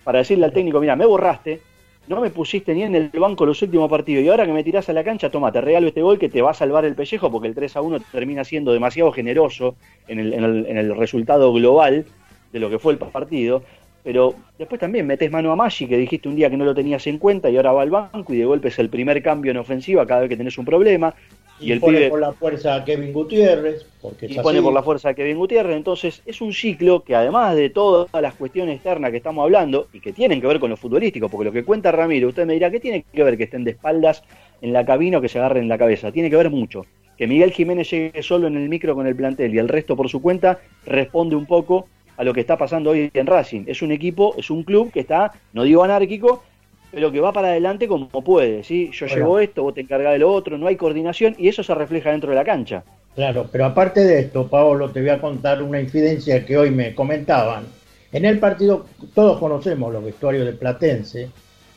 [0.09, 1.61] para decirle al técnico, mira, me borraste,
[2.07, 4.88] no me pusiste ni en el banco los últimos partidos y ahora que me tirás
[4.88, 7.31] a la cancha, toma, te regalo este gol que te va a salvar el pellejo
[7.31, 9.75] porque el 3 a 1 termina siendo demasiado generoso
[10.07, 12.07] en el, en el, resultado global
[12.51, 13.62] de lo que fue el partido.
[14.03, 17.07] Pero después también metes mano a Maggi, que dijiste un día que no lo tenías
[17.07, 19.59] en cuenta y ahora va al banco y de golpe es el primer cambio en
[19.59, 21.14] ofensiva cada vez que tenés un problema.
[21.61, 24.64] Y, Y, el pone pibe por la fuerza a Kevin Gutiérrez, porque y pone así.
[24.64, 25.77] por la fuerza a Kevin Gutiérrez.
[25.77, 30.01] Entonces es un ciclo que además de todas las cuestiones externas que estamos hablando y
[30.01, 32.71] que tienen que ver con lo futbolístico, porque lo que cuenta Ramiro, usted me dirá,
[32.71, 34.23] ¿qué tiene que ver que estén de espaldas
[34.61, 36.12] en la cabina o que se agarren en la cabeza?
[36.12, 36.87] Tiene que ver mucho.
[37.16, 40.09] Que Miguel Jiménez llegue solo en el micro con el plantel y el resto por
[40.09, 43.64] su cuenta responde un poco a lo que está pasando hoy en Racing.
[43.66, 46.42] Es un equipo, es un club que está, no digo anárquico,
[46.90, 48.90] pero que va para adelante como puede, ¿sí?
[48.92, 49.16] Yo Bueno.
[49.16, 52.11] llevo esto, vos te encargás de lo otro, no hay coordinación y eso se refleja
[52.11, 52.85] dentro de la cancha.
[53.14, 56.94] Claro, pero aparte de esto, Paolo, te voy a contar una infidencia que hoy me
[56.94, 57.64] comentaban.
[58.12, 61.29] En el partido, todos conocemos los vestuarios de Platense.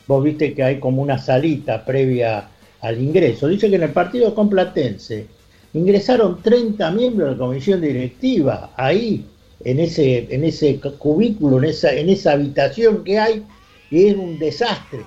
[0.06, 2.48] Vos viste que hay como una salita previa
[2.80, 3.48] al ingreso.
[3.48, 5.26] Dice que en el partido con Platense
[5.74, 9.24] ingresaron 30 miembros de la comisión directiva ahí,
[9.64, 13.42] en ese, en ese cubículo, en esa, en esa habitación que hay,
[13.92, 15.00] y es un desastre.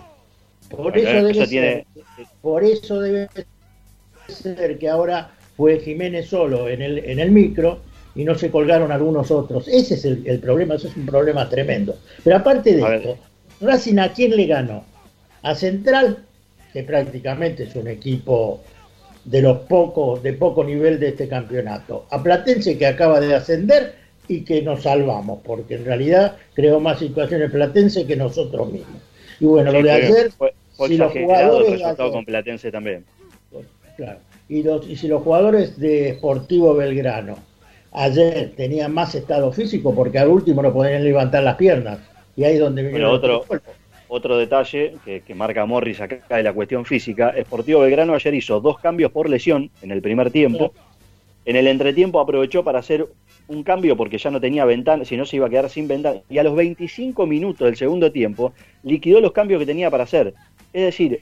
[0.69, 3.28] Por eso eso debe tiene- ser, por eso debe
[4.28, 7.80] ser que ahora fue Jiménez solo en el, en el micro
[8.15, 9.67] y no se colgaron algunos otros.
[9.67, 11.98] Ese es el, el problema, ese es un problema tremendo.
[12.24, 13.00] Pero aparte de A ver.
[13.02, 13.17] esto,
[13.62, 14.84] Racing a quién le ganó?
[15.41, 16.19] A Central,
[16.74, 18.62] que prácticamente es un equipo
[19.24, 22.06] de los pocos, de poco nivel de este campeonato.
[22.12, 23.95] A Platense que acaba de ascender
[24.27, 29.01] y que nos salvamos, porque en realidad creó más situaciones Platense que nosotros mismos.
[29.39, 32.71] Y bueno, Sí, lo de ayer, fue, fue si los el jugadores ayer- con Platense
[32.71, 33.05] también.
[33.97, 34.19] Claro.
[34.49, 37.38] Y, los- y si los jugadores de Sportivo Belgrano
[37.91, 41.99] ayer tenían más estado físico, porque al último no podían levantar las piernas,
[42.35, 43.45] y ahí es donde Bueno, otro,
[44.09, 48.59] otro detalle que, que marca Morris acá de la cuestión física, Sportivo Belgrano ayer hizo
[48.59, 50.73] dos cambios por lesión en el primer tiempo.
[51.45, 53.05] En el entretiempo aprovechó para hacer
[53.47, 56.21] un cambio porque ya no tenía ventana, si no se iba a quedar sin ventana.
[56.29, 58.53] Y a los 25 minutos del segundo tiempo
[58.84, 60.34] liquidó los cambios que tenía para hacer.
[60.73, 61.21] Es decir,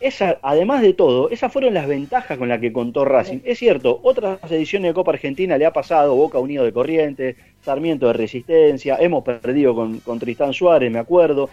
[0.00, 3.40] esa, además de todo, esas fueron las ventajas con las que contó Racing.
[3.44, 8.06] Es cierto, otras ediciones de Copa Argentina le ha pasado Boca Unido de Corrientes, Sarmiento
[8.06, 11.50] de Resistencia, hemos perdido con, con Tristán Suárez, me acuerdo.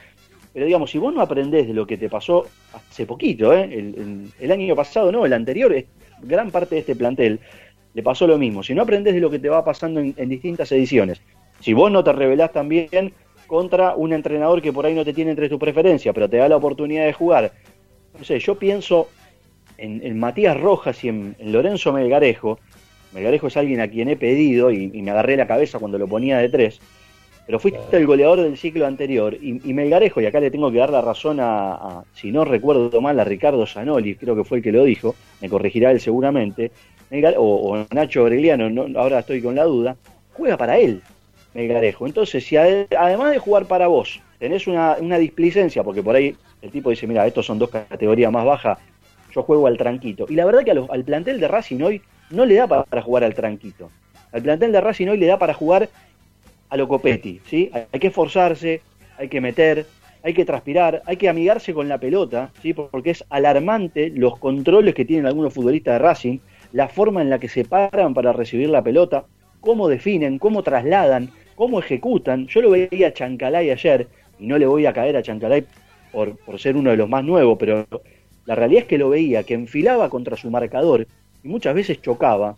[0.53, 3.63] Pero digamos, si vos no aprendés de lo que te pasó hace poquito, ¿eh?
[3.63, 5.75] el, el- el año pasado no, el anterior,
[6.21, 7.39] gran parte de este plantel
[7.95, 8.61] le pasó lo mismo.
[8.61, 11.19] Si no aprendés de lo que te va pasando en, en distintas ediciones,
[11.61, 13.13] si vos no te revelás también
[13.47, 16.47] contra un entrenador que por ahí no te tiene entre tus preferencias, pero te da
[16.47, 17.51] la oportunidad de jugar,
[18.17, 19.07] no sé, yo pienso
[19.77, 22.59] en, en Matías Rojas y en, en Lorenzo Melgarejo.
[23.13, 26.07] Melgarejo es alguien a quien he pedido y, y me agarré la cabeza cuando lo
[26.07, 26.79] ponía de tres.
[27.45, 29.35] pero fuiste el goleador del ciclo anterior.
[29.39, 32.43] Y, y Melgarejo, y acá le tengo que dar la razón a, a, si no
[32.43, 35.99] recuerdo mal, a Ricardo Zanoli, creo que fue el que lo dijo, me corregirá él
[35.99, 36.71] seguramente,
[37.37, 39.97] O, Nacho Aureliano, no, ahora estoy con la duda,
[40.31, 41.05] juega para él,
[41.53, 42.05] Melgarejo.
[42.07, 46.39] Entonces, si ade- además de jugar para vos, tenés una, una displicencia, porque por ahí
[46.61, 48.79] el tipo dice, mira, estos son dos categorías más bajas,
[49.29, 50.25] yo juego al tranquito.
[50.29, 53.23] Y la verdad que los- al plantel de Racing hoy no le da para, jugar
[53.23, 53.93] al tranquito.
[54.31, 55.91] Al plantel de Racing hoy le da para jugar
[56.69, 57.71] a lo Copetti, ¿sí?
[57.91, 62.53] Hay que esforzarse, hay que meter, hay que transpirar, hay que amigarse con la pelota,
[62.57, 62.73] ¿sí?
[62.73, 66.39] Porque es alarmante los controles que tienen algunos futbolistas de Racing,
[66.75, 69.23] la forma en la que se paran para recibir la pelota,
[69.61, 72.47] cómo definen, cómo trasladan, cómo ejecutan.
[72.47, 74.09] Yo lo veía a Chancalay ayer,
[74.39, 75.63] y no le voy a caer a Chancalay
[76.11, 77.87] por, por ser uno de los más nuevos, pero
[78.43, 81.07] la realidad es que lo veía, que enfilaba contra su marcador
[81.45, 82.57] y muchas veces chocaba,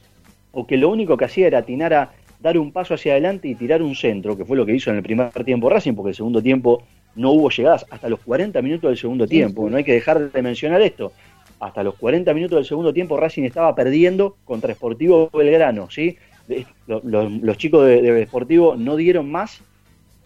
[0.52, 3.54] o que lo único que hacía era atinar a dar un paso hacia adelante y
[3.54, 6.16] tirar un centro, que fue lo que hizo en el primer tiempo Racing, porque el
[6.16, 6.82] segundo tiempo
[7.16, 9.70] no hubo llegadas hasta los 40 minutos del segundo tiempo.
[9.70, 11.12] No hay que dejar de mencionar esto.
[11.60, 16.18] Hasta los 40 minutos del segundo tiempo Racing estaba perdiendo contra Sportivo Belgrano, ¿sí?
[16.88, 19.62] Los chicos de, de Sportivo no dieron más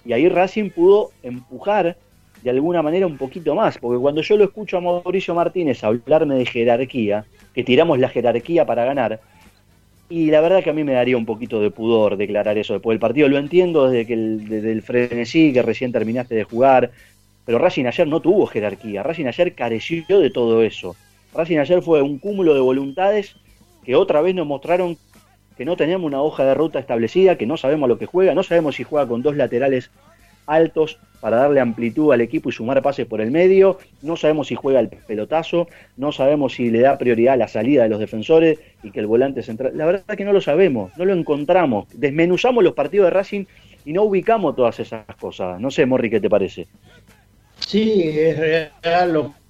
[0.06, 1.98] y ahí Racing pudo empujar
[2.44, 6.36] de alguna manera un poquito más, porque cuando yo lo escucho a Mauricio Martínez hablarme
[6.36, 9.20] de jerarquía, que tiramos la jerarquía para ganar,
[10.10, 12.96] y la verdad que a mí me daría un poquito de pudor declarar eso después
[12.96, 13.30] del partido.
[13.30, 16.92] Lo entiendo desde que el, desde el frenesí que recién terminaste de jugar,
[17.46, 19.04] pero Racing ayer no tuvo jerarquía.
[19.04, 20.98] Racing ayer careció de todo eso.
[21.34, 23.36] Racing ayer fue un cúmulo de voluntades
[23.84, 24.98] que otra vez nos mostraron
[25.58, 28.44] que no teníamos una hoja de ruta establecida, que no sabemos lo que juega, no
[28.44, 29.92] sabemos si juega con dos laterales
[30.48, 34.56] altos para darle amplitud al equipo y sumar pases por el medio, no sabemos si
[34.56, 35.68] juega el pelotazo,
[35.98, 39.08] no sabemos si le da prioridad a la salida de los defensores y que el
[39.08, 43.12] volante central, la verdad que no lo sabemos, no lo encontramos, desmenuzamos los partidos de
[43.12, 43.46] Racing
[43.86, 45.60] y no ubicamos todas esas cosas.
[45.60, 46.68] No sé, Morri, ¿qué te parece?
[47.60, 48.38] Sí, es
[48.82, 49.41] real lo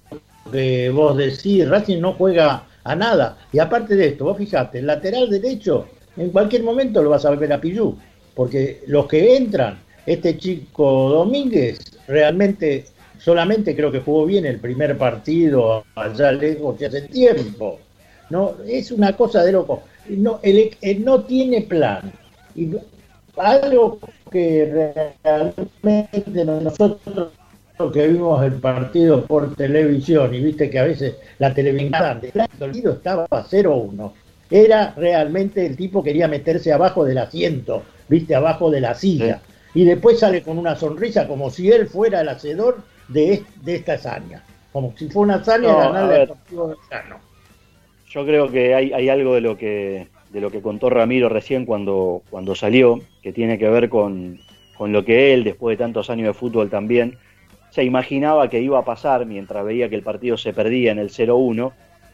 [0.50, 1.68] que vos decís.
[1.68, 3.38] Racing no juega a nada.
[3.52, 7.30] Y aparte de esto, vos fijate, el lateral derecho, en cualquier momento lo vas a
[7.30, 7.96] ver a Pillú.
[8.34, 11.78] Porque los que entran, este chico Domínguez,
[12.08, 12.86] realmente,
[13.18, 17.78] solamente creo que jugó bien el primer partido allá lejos que hace tiempo.
[18.30, 19.82] No, es una cosa de loco.
[20.08, 22.12] No, él, él no tiene plan.
[22.54, 22.70] Y
[23.36, 23.98] algo
[24.30, 27.28] que realmente nosotros
[27.92, 32.92] que vimos el partido por televisión y viste que a veces la televisión el partido
[32.92, 34.12] estaba 0-1
[34.50, 37.82] era realmente el tipo quería meterse abajo del asiento
[38.12, 39.40] viste abajo de la silla.
[39.74, 43.94] Y después sale con una sonrisa como si él fuera el hacedor de, de esta
[43.94, 44.44] hazaña.
[44.70, 47.16] Como si fuera una hazaña No, ganarle al Deportivo Belgrano.
[48.10, 51.66] Yo creo que hay, hay algo de lo que de lo que contó Ramiro recién
[51.66, 54.40] cuando, cuando salió, que tiene que ver con,
[54.78, 57.18] con lo que él, después de tantos años de fútbol también,
[57.72, 61.08] se imaginaba que iba a pasar mientras veía que el partido se perdía en el
[61.10, 61.72] 0-1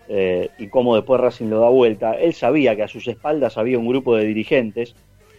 [0.09, 2.13] eh, y cómo después Racing lo da vuelta.
[2.15, 4.95] Él sabía que a sus espaldas había un grupo de dirigentes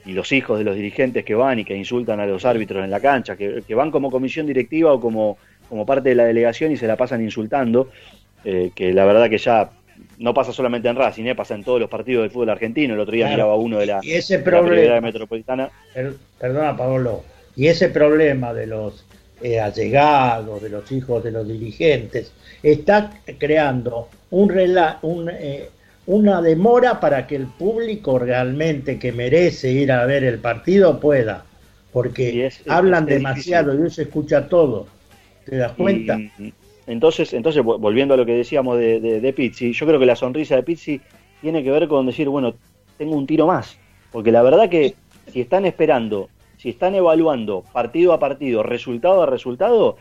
[0.05, 2.91] y los hijos de los dirigentes que van y que insultan a los árbitros en
[2.91, 5.37] la cancha, que, que van como comisión directiva o como,
[5.69, 7.89] como parte de la delegación y se la pasan insultando,
[8.43, 9.69] eh, que la verdad que ya
[10.17, 12.93] no pasa solamente en Racing, eh, pasa en todos los partidos del fútbol argentino.
[12.93, 13.37] El otro día Claro.
[13.37, 15.69] miraba uno de la, y ese de la problema Primera metropolitana.
[15.93, 17.23] Per- perdona Pablo,
[17.55, 19.05] y ese problema de los
[19.41, 22.31] eh, allegados, de los hijos de los dirigentes,
[22.63, 25.69] está creando un rela- un, eh,
[26.05, 31.45] una demora para que el público realmente que merece ir a ver el partido pueda,
[31.91, 34.87] porque es- hablan es demasiado y se escucha todo.
[35.45, 36.15] ¿Te das cuenta?
[36.37, 36.53] Y,
[36.85, 40.05] entonces, entonces, vo- volviendo a lo que decíamos de, de, de Pizzi, yo creo que
[40.05, 41.01] la sonrisa de Pizzi
[41.39, 42.55] tiene que ver con decir, bueno,
[42.97, 43.77] tengo un tiro más.
[44.11, 44.95] Porque la verdad que
[45.27, 49.95] si están esperando, si están evaluando partido a partido, resultado a resultado,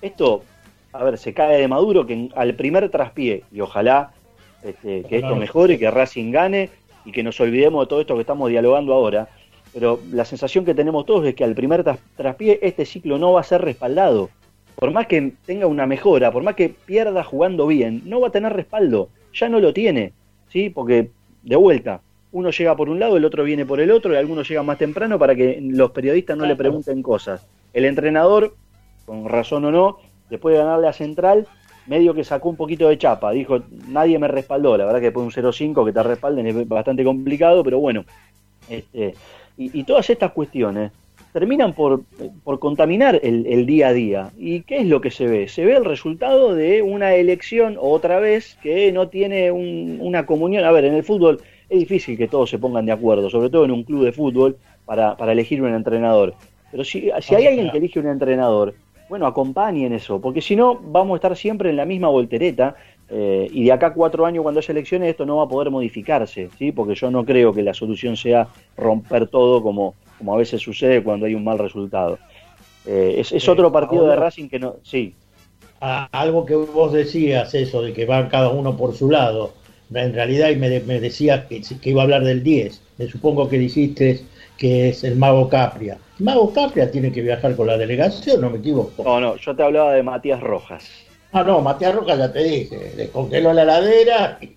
[0.00, 0.42] esto,
[0.94, 4.12] a ver, se cae de maduro que al primer traspié, y ojalá
[4.64, 6.70] este, que esto mejore, que Racing gane
[7.04, 9.28] y que nos olvidemos de todo esto que estamos dialogando ahora.
[9.74, 13.32] Pero la sensación que tenemos todos es que al primer tras- traspié este ciclo no
[13.34, 14.30] va a ser respaldado.
[14.76, 18.32] Por más que tenga una mejora, por más que pierda jugando bien, no va a
[18.32, 19.10] tener respaldo.
[19.34, 20.14] Ya no lo tiene,
[20.48, 20.70] ¿sí?
[20.70, 21.10] Porque,
[21.42, 22.00] de vuelta,
[22.38, 24.78] uno llega por un lado, el otro viene por el otro, y algunos llegan más
[24.78, 27.46] temprano para que los periodistas no le pregunten cosas.
[27.72, 28.54] El entrenador,
[29.06, 29.98] con razón o no,
[30.30, 31.46] después de ganarle a Central,
[31.86, 33.30] medio que sacó un poquito de chapa.
[33.32, 34.76] Dijo, nadie me respaldó.
[34.76, 38.04] La verdad que después de un 0-5 que te respalden es bastante complicado, pero bueno.
[38.68, 39.14] Este,
[39.56, 40.92] y, y todas estas cuestiones
[41.32, 42.02] terminan por,
[42.44, 44.30] por contaminar el, el día a día.
[44.36, 45.48] ¿Y qué es lo que se ve?
[45.48, 50.64] Se ve el resultado de una elección otra vez que no tiene un- una comunión.
[50.64, 53.64] A ver, en el fútbol es difícil que todos se pongan de acuerdo, sobre todo
[53.64, 56.38] en un club de fútbol, para, para elegir un entrenador.
[56.70, 60.78] Pero si, si hay alguien que elige un entrenador, bueno, acompañen eso, porque si no,
[60.80, 62.76] vamos a estar siempre en la misma voltereta.
[63.08, 65.70] eh, y de acá a cuatro años, cuando haya elecciones, esto no va a poder
[65.70, 66.72] modificarse, ¿sí?
[66.72, 71.02] Porque yo no creo que la solución sea romper todo como, como a veces sucede
[71.02, 72.20] cuando hay un mal resultado.
[72.84, 74.76] Eh, es es otro partido de Racing que no.
[74.82, 75.18] Sí,
[75.80, 79.58] a- algo que vos decías, eso de que van cada uno por su lado.
[79.94, 82.80] En realidad, y me, me decías que, que iba a hablar del 10.
[82.98, 84.20] Me supongo que dijiste
[84.58, 85.98] que es el Mago Capria.
[86.18, 89.02] El Mago Capria tiene que viajar con la delegación, no me equivoco.
[89.04, 90.88] no, no, yo te hablaba de Matías Rojas.
[91.32, 94.56] Ah, no, Matías Roca ya te dije, descongeló la ladera y,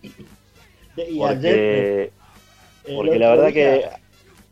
[0.98, 2.12] y ayer,
[2.86, 3.86] Porque, porque la verdad que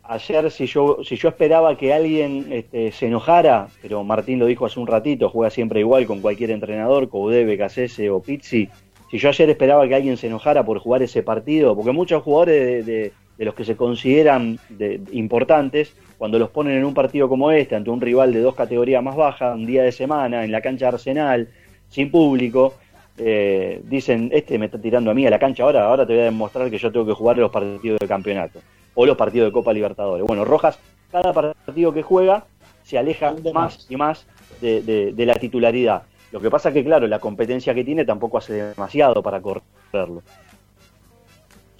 [0.04, 4.66] ayer si yo si yo esperaba que alguien este, se enojara, pero Martín lo dijo
[4.66, 8.70] hace un ratito, juega siempre igual con cualquier entrenador, Coudet, Becasese o Pizzi.
[9.12, 12.86] Si yo ayer esperaba que alguien se enojara por jugar ese partido, porque muchos jugadores
[12.86, 17.30] de, de- de los que se consideran de- importantes, cuando los ponen en un partido
[17.30, 20.52] como este, ante un rival de dos categorías más bajas, un día de semana, en
[20.52, 21.48] la cancha de Arsenal,
[21.88, 22.74] sin público,
[23.18, 26.22] eh, dicen, este me está tirando a mí a la cancha ahora, ahora te voy
[26.22, 28.60] a demostrar que yo tengo que jugar los partidos de campeonato
[28.96, 30.26] o los partidos de Copa Libertadores.
[30.26, 30.78] Bueno, Rojas,
[31.12, 32.46] cada partido que juega
[32.84, 33.88] se aleja más más.
[33.90, 34.26] y más
[34.62, 36.04] de, de- de la titularidad.
[36.32, 40.22] Lo que pasa que, claro, la competencia que tiene tampoco hace demasiado para correrlo.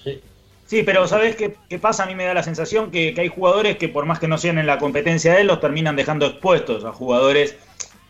[0.04, 0.22] sí.
[0.66, 2.04] Sí, pero ¿sabes qué, qué pasa?
[2.04, 4.38] A mí me da la sensación que, que hay jugadores que por más que no
[4.38, 7.58] sean en la competencia de él, los terminan dejando expuestos a jugadores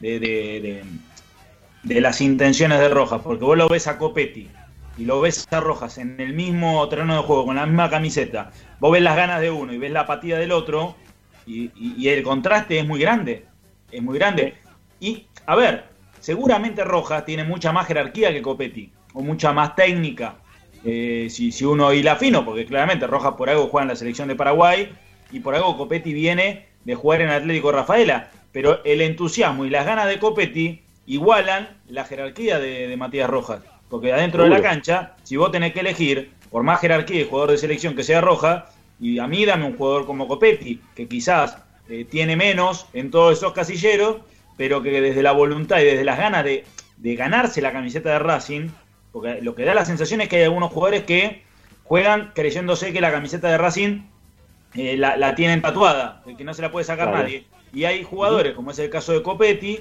[0.01, 0.83] de, de- de-
[1.83, 3.21] de las intenciones de Rojas.
[3.23, 4.49] Porque vos lo ves a Copetti
[4.97, 8.51] y lo ves a Rojas en el mismo terreno de juego, con la misma camiseta.
[8.79, 10.97] Vos ves las ganas de uno y ves la apatía del otro
[11.45, 13.45] y, y- y el contraste es muy grande.
[13.89, 14.55] Es muy grande.
[14.99, 15.85] Y, a ver,
[16.20, 20.36] seguramente Rojas tiene mucha más jerarquía que Copetti, o mucha más técnica.
[20.84, 24.28] eh, si, si uno hila fino, porque claramente Rojas por algo juega en la selección
[24.28, 24.89] de Paraguay
[25.32, 28.32] y por algo Copetti viene de jugar en Atlético Rafaela.
[28.51, 33.61] Pero el entusiasmo y las ganas de Copetti igualan la jerarquía de, de Matías Rojas.
[33.89, 37.51] Porque adentro de la cancha, si vos tenés que elegir, por más jerarquía y jugador
[37.51, 38.63] de selección que sea Rojas,
[38.99, 41.57] y a mí dame un jugador como Copetti, que quizás
[41.89, 44.17] eh, tiene menos en todos esos casilleros,
[44.60, 46.66] pero que desde la voluntad y desde las ganas de,
[46.97, 48.68] de ganarse la camiseta de Racing,
[49.14, 51.43] porque lo que da la sensación es que hay algunos jugadores que
[51.86, 54.01] juegan creyéndose que la camiseta de Racing
[54.76, 57.45] eh, la, la tienen tatuada, que no se la puede sacar nadie.
[57.72, 59.80] Y hay jugadores, como es el caso de Copetti,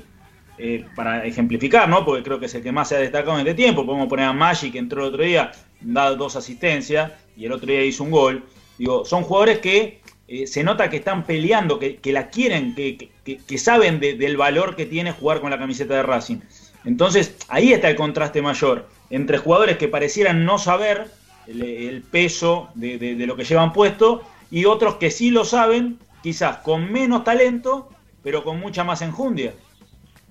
[0.59, 2.05] eh, para ejemplificar, ¿no?
[2.05, 3.85] Porque creo que es el que más se ha destacado en este tiempo.
[3.85, 5.51] Podemos poner a Maggi, que entró el otro día,
[5.81, 8.45] da dos asistencias, y el otro día hizo un gol.
[8.79, 13.11] Digo, son jugadores que eh, se nota que están peleando, que, que la quieren, que,
[13.25, 16.39] que- saben de- del valor que tiene jugar con la camiseta de Racing.
[16.85, 21.11] Entonces, ahí está el contraste mayor entre jugadores que parecieran no saber
[21.47, 25.45] el, el peso de, de- de lo que llevan puesto y otros que sí lo
[25.45, 27.89] saben, quizás con menos talento,
[28.23, 29.55] pero con mucha más enjundia.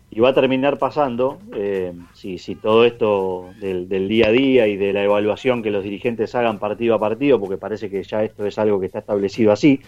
[0.10, 4.68] Y va a terminar pasando, eh, si, si todo esto del, del día a día
[4.68, 8.24] y de la evaluación que los dirigentes hagan partido a partido, porque parece que ya
[8.24, 9.82] esto es algo que está establecido así,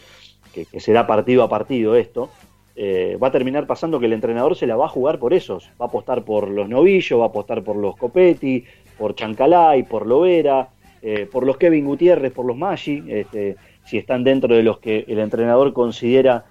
[0.54, 2.30] que, será partido a partido esto,
[2.76, 5.70] eh, va a terminar pasando que el entrenador se la va a jugar por esos,
[5.80, 8.64] va a apostar por los novillos, va a apostar por los Copetti,
[8.98, 10.70] por Chancalay, por Lovera,
[11.02, 13.56] eh, por los Kevin Gutiérrez, por los Maggi, este,
[13.86, 16.46] si están dentro de los que el entrenador considera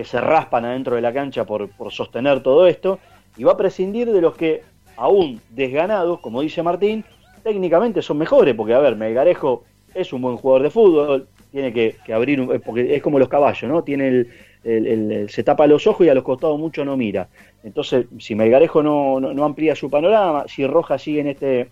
[0.00, 2.98] que se raspan adentro de la cancha por, por sostener todo esto,
[3.36, 4.62] y va a prescindir de los que,
[4.96, 7.04] aún desganados, como dice Martín,
[7.42, 11.96] técnicamente son mejores, porque a ver, Melgarejo es un buen jugador de fútbol, tiene que,
[12.02, 13.84] que abrir, un- porque es como los caballos, ¿no?
[13.84, 14.30] Tiene el,
[14.64, 17.28] el- el- se tapa los ojos y a los costados mucho no mira.
[17.62, 21.68] Entonces, si Melgarejo no, no, no amplía su panorama, si Rojas sigue en este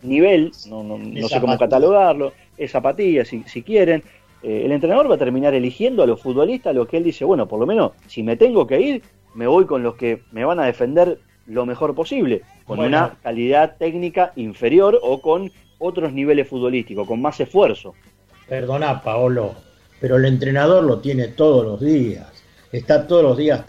[0.00, 4.02] nivel, no, no, no sé cómo catalogarlo, es apatía, si, si quieren,
[4.42, 7.46] eh, el entrenador va a terminar eligiendo a los futbolistas lo que él dice, bueno,
[7.48, 9.02] por lo menos si me tengo que ir,
[9.34, 12.96] me voy con los que me van a defender lo mejor posible, con Bueno.
[12.98, 17.94] una calidad técnica inferior o con otros niveles futbolísticos, con más esfuerzo.
[18.48, 19.54] Perdona, Paolo,
[20.00, 22.26] pero el entrenador lo tiene todos los días.
[22.72, 23.64] Está todos los días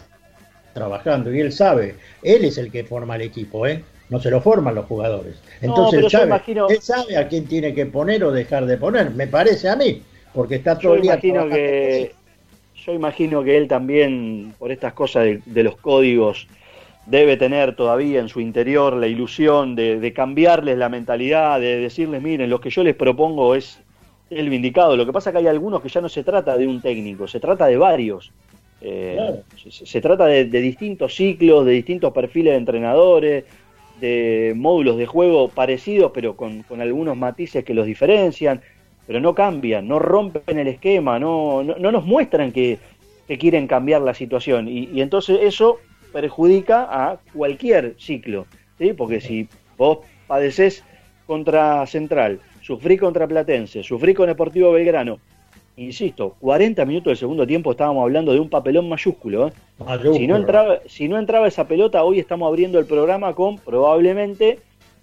[0.73, 3.83] trabajando y él sabe, él es el que forma el equipo, ¿eh?
[4.09, 5.35] No se lo forman los jugadores.
[5.61, 9.27] Entonces sabe, imagino- él sabe a quién tiene que poner o dejar de poner, me
[9.27, 10.01] parece a mí,
[10.39, 12.11] porque está todo Yo el día imagino que
[12.85, 16.47] yo imagino que él también por estas cosas de, de los códigos
[17.05, 22.21] debe tener todavía en su interior la ilusión de, de cambiarles la mentalidad, de decirles,
[22.21, 23.81] miren, lo que yo les propongo es
[24.29, 24.95] el vindicado.
[24.95, 27.27] Lo que pasa es que hay algunos que ya no se trata de un técnico,
[27.27, 28.31] se trata de varios.
[28.79, 29.43] Eh, Claro.
[29.57, 33.43] se, se trata de, de distintos ciclos, de distintos perfiles de entrenadores,
[33.99, 38.61] de módulos de juego parecidos, pero con, con algunos matices que los diferencian,
[39.09, 42.77] pero no cambian, no rompen el esquema, no, no, no nos muestran que,
[43.27, 44.67] que quieren cambiar la situación.
[44.67, 45.79] Y, y entonces eso
[46.13, 48.45] perjudica a cualquier ciclo,
[48.77, 48.93] ¿sí?
[48.93, 49.47] porque si
[49.79, 50.83] vos padeces
[51.25, 55.17] contra Central, sufrí contra Platense, sufrí con Deportivo Belgrano,
[55.75, 59.47] insisto, 40 minutos del segundo tiempo estábamos hablando de un papelón mayúsculo.
[59.47, 59.53] ¿eh?
[59.79, 60.13] Mayúsculo.
[60.13, 64.59] Si, no entraba, si no entraba esa pelota, hoy estamos abriendo el programa con probablemente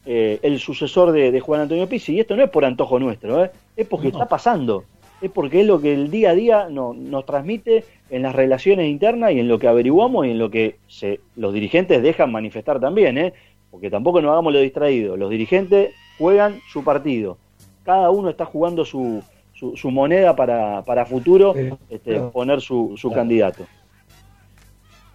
[0.07, 2.15] eh, el sucesor de, de Juan Antonio Pizzi.
[2.15, 3.51] Y esto no es por antojo nuestro, ¿eh?
[3.77, 4.13] es porque No.
[4.13, 4.85] está pasando.
[5.21, 8.87] Es porque es lo que el día a día no- nos transmite en las relaciones
[8.89, 12.79] internas y en lo que averiguamos y en lo que se, los dirigentes dejan manifestar
[12.81, 13.17] también.
[13.19, 13.33] ¿eh?
[13.71, 15.19] Porque tampoco nos hagamos lo distraídos.
[15.19, 17.39] Los dirigentes juegan su partido.
[17.83, 19.23] Cada uno está jugando su,
[19.55, 23.21] su, su moneda para, para futuro Pero- este, poner su, su Claro.
[23.23, 23.65] candidato.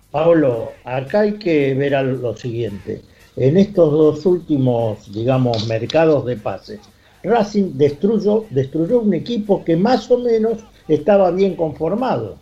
[0.10, 3.02] Pablo, acá hay que ver al- lo siguiente.
[3.38, 6.80] En estos dos últimos, digamos, mercados de pases,
[7.24, 12.36] Racing destruyó, destruyó un equipo que más o menos estaba bien conformado.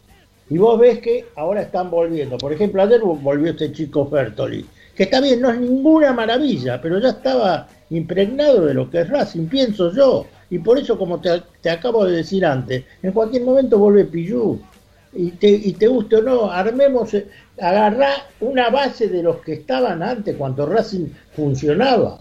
[0.50, 2.40] Y vos ves que ahora están volviendo.
[2.40, 4.66] Por ejemplo, ayer volvió este chico Fertoli,
[4.96, 9.10] que está bien, no es ninguna maravilla, pero ya estaba impregnado de lo que es
[9.10, 10.26] Racing, pienso yo.
[10.50, 14.60] Y por eso, como te, te acabo de decir antes, en cualquier momento vuelve Pillú
[15.14, 17.28] y te, y te guste o no, armemos, eh,
[17.60, 22.20] agarrá una base de los que estaban antes cuando Racing funcionaba.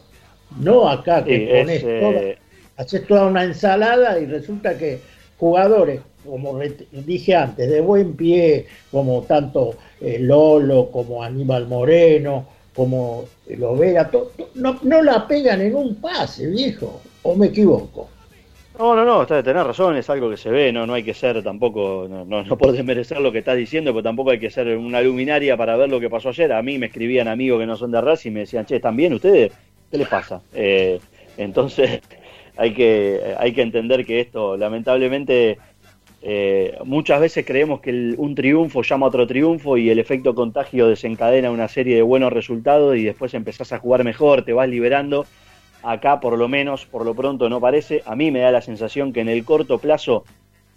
[0.60, 5.00] No acá que Sí, pones es, eh, toda, haces toda una ensalada y resulta que
[5.38, 6.58] jugadores, como
[6.90, 14.32] dije antes, de buen pie, como tanto eh, Lolo, como Aníbal Moreno, como Lovera, to-
[14.36, 18.07] to- no, no la pegan en un pase, viejo, o me equivoco.
[18.78, 21.12] No, no, no, está, tenés razón, es algo que se ve, no, no hay que
[21.12, 24.50] ser tampoco, no, no, no por desmerecer lo que estás diciendo, pero tampoco hay que
[24.50, 26.52] ser una luminaria para ver lo que pasó ayer.
[26.52, 28.96] A mí me escribían amigos que no son de Racing y me decían, che, ¿están
[28.96, 29.52] bien ustedes?
[29.90, 30.42] ¿Qué les pasa?
[30.54, 31.00] Eh,
[31.36, 32.00] entonces
[32.56, 35.58] hay que, hay que entender que esto, lamentablemente,
[36.22, 40.86] eh, muchas veces creemos que un triunfo llama a otro triunfo y el efecto contagio
[40.86, 45.26] desencadena una serie de buenos resultados y después empezás a jugar mejor, te vas liberando.
[45.82, 48.02] Acá por lo menos, por lo pronto no parece.
[48.06, 50.24] A mí me da la sensación que en el corto plazo,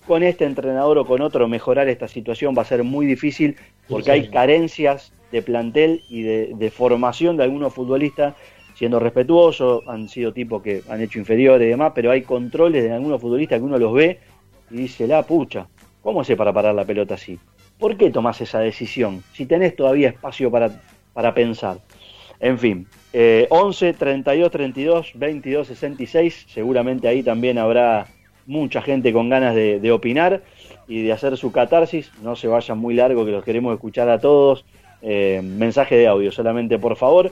[0.07, 3.55] con este entrenador o con otro, mejorar esta situación va a ser muy difícil
[3.87, 8.35] porque hay carencias de plantel y de, de formación de algunos futbolistas.
[8.73, 12.91] Siendo respetuosos, han sido tipos que han hecho inferiores y demás, pero hay controles de
[12.91, 14.19] algunos futbolistas que uno los ve
[14.71, 15.67] y dice, la pucha,
[16.01, 17.37] ¿cómo hace para parar la pelota así?
[17.77, 19.23] ¿Por qué tomás esa decisión?
[19.33, 20.71] Si tenés todavía espacio para,
[21.13, 21.77] para pensar.
[22.41, 28.07] En fin, eh, 11, 32, 32, 22, 66, seguramente ahí también habrá
[28.47, 30.41] mucha gente con ganas de, opinar
[30.87, 32.11] y de hacer su catarsis.
[32.23, 34.65] No se vayan muy largo, que los queremos escuchar a todos.
[35.03, 37.31] Eh, mensaje de audio solamente, por favor.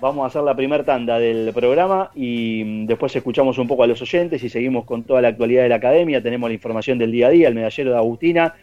[0.00, 3.86] Vamos a hacer la primera tanda del programa y mm, después escuchamos un poco a
[3.86, 6.20] los oyentes y seguimos con toda la actualidad de la academia.
[6.20, 8.54] Tenemos la información del día a día, el medallero de Agustina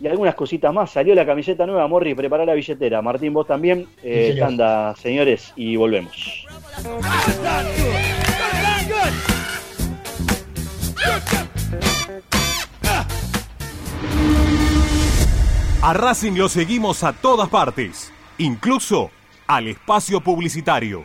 [0.00, 0.90] y algunas cositas más.
[0.90, 3.02] Salió la camiseta nueva, Morri, prepara la billetera.
[3.02, 3.86] Martín, vos también.
[4.02, 4.48] Eh, señor.
[4.48, 6.46] tanda, señores, y volvemos.
[15.82, 19.10] A Racing lo seguimos a todas partes, incluso
[19.46, 21.04] al espacio publicitario.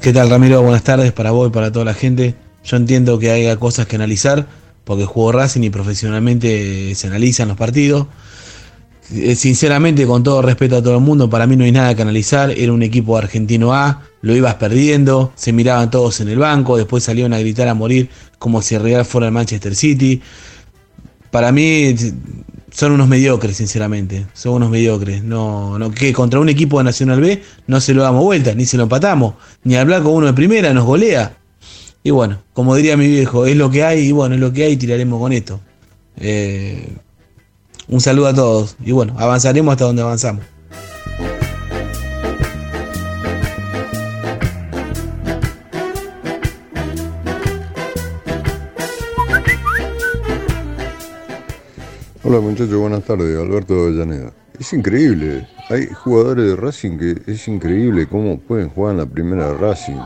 [0.00, 0.62] ¿Qué tal Ramiro?
[0.62, 2.34] Buenas tardes para vos y para toda la gente.
[2.64, 4.46] Yo entiendo que haya cosas que analizar,
[4.84, 8.06] porque juego Racing y profesionalmente se analizan los partidos.
[9.12, 12.00] Eh, Sinceramente, con todo respeto a todo el mundo, para mí no hay nada que
[12.00, 12.50] analizar.
[12.50, 17.04] Era un equipo argentino A, lo ibas perdiendo, se miraban todos en el banco, después
[17.04, 20.22] salieron a gritar a morir como si el Real fuera el Manchester City.
[21.30, 21.94] Para mí
[22.70, 24.26] son unos mediocres, sinceramente.
[24.32, 25.22] Son unos mediocres.
[25.22, 28.66] No, no, que contra un equipo de Nacional B no se lo damos vuelta, ni
[28.66, 31.36] se lo empatamos, ni hablar con uno de primera, nos golea.
[32.02, 34.64] Y bueno, como diría mi viejo, es lo que hay, y bueno, es lo que
[34.64, 35.60] hay, y tiraremos con esto.
[36.16, 36.96] Eh,
[37.88, 38.76] un saludo a todos.
[38.84, 40.44] Y bueno, avanzaremos hasta donde avanzamos.
[52.30, 54.32] Hola muchachos, buenas tardes, Alberto Avellaneda.
[54.56, 59.48] Es increíble, hay jugadores de Racing que es increíble cómo pueden jugar en la primera
[59.48, 59.98] de Racing.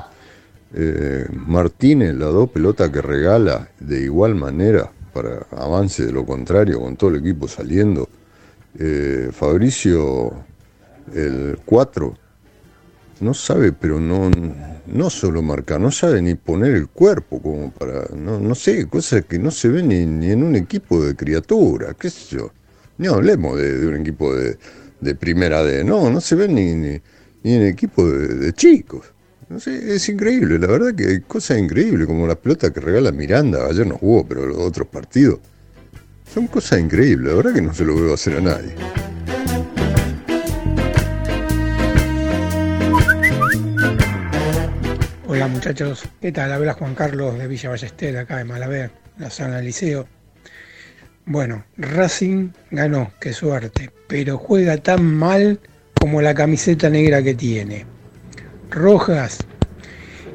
[0.72, 6.80] Eh, Martínez, las dos pelotas que regala de igual manera para avance de lo contrario
[6.80, 8.08] con todo el equipo saliendo.
[8.78, 10.32] Eh, Fabricio,
[11.14, 12.14] el 4,
[13.20, 14.30] no sabe, pero no,
[14.86, 19.24] no solo marcar, no sabe ni poner el cuerpo como para, no, no sé, cosas
[19.24, 22.52] que no se ven ni, ni en un equipo de criatura, qué sé yo.
[22.98, 24.56] No hablemos de, un equipo de,
[25.00, 27.00] de primera D, no, no se ven ni, ni,
[27.42, 29.06] ni en equipo de, de chicos.
[29.48, 33.12] No sé, es increíble, la verdad que hay cosas increíbles, como la pelota que regala
[33.12, 35.38] Miranda, ayer no jugó, pero los otros partidos.
[36.32, 38.74] Son cosas increíbles, la verdad que no se lo veo hacer a nadie.
[45.34, 46.52] Hola muchachos, ¿qué tal?
[46.52, 50.06] Habla Juan Carlos de Villa Ballester, acá de Malaber, la zona del liceo.
[51.26, 55.58] Bueno, Racing ganó, qué suerte, pero juega tan mal
[56.00, 57.84] como la camiseta negra que tiene.
[58.70, 59.38] Rojas,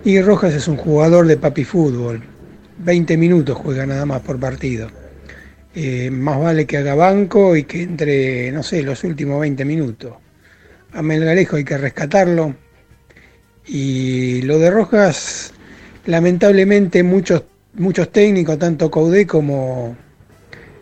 [0.04, 2.22] y Rojas es un jugador de papi fútbol,
[2.80, 4.90] 20 minutos juega nada más por partido.
[5.76, 10.16] Eh, más vale que haga banco y que entre, no sé, los últimos 20 minutos.
[10.92, 12.54] A Melgarejo hay que rescatarlo,
[13.72, 15.54] y lo de Rojas,
[16.08, 17.44] lamentablemente muchos,
[17.76, 19.96] muchos técnicos, tanto Caudé como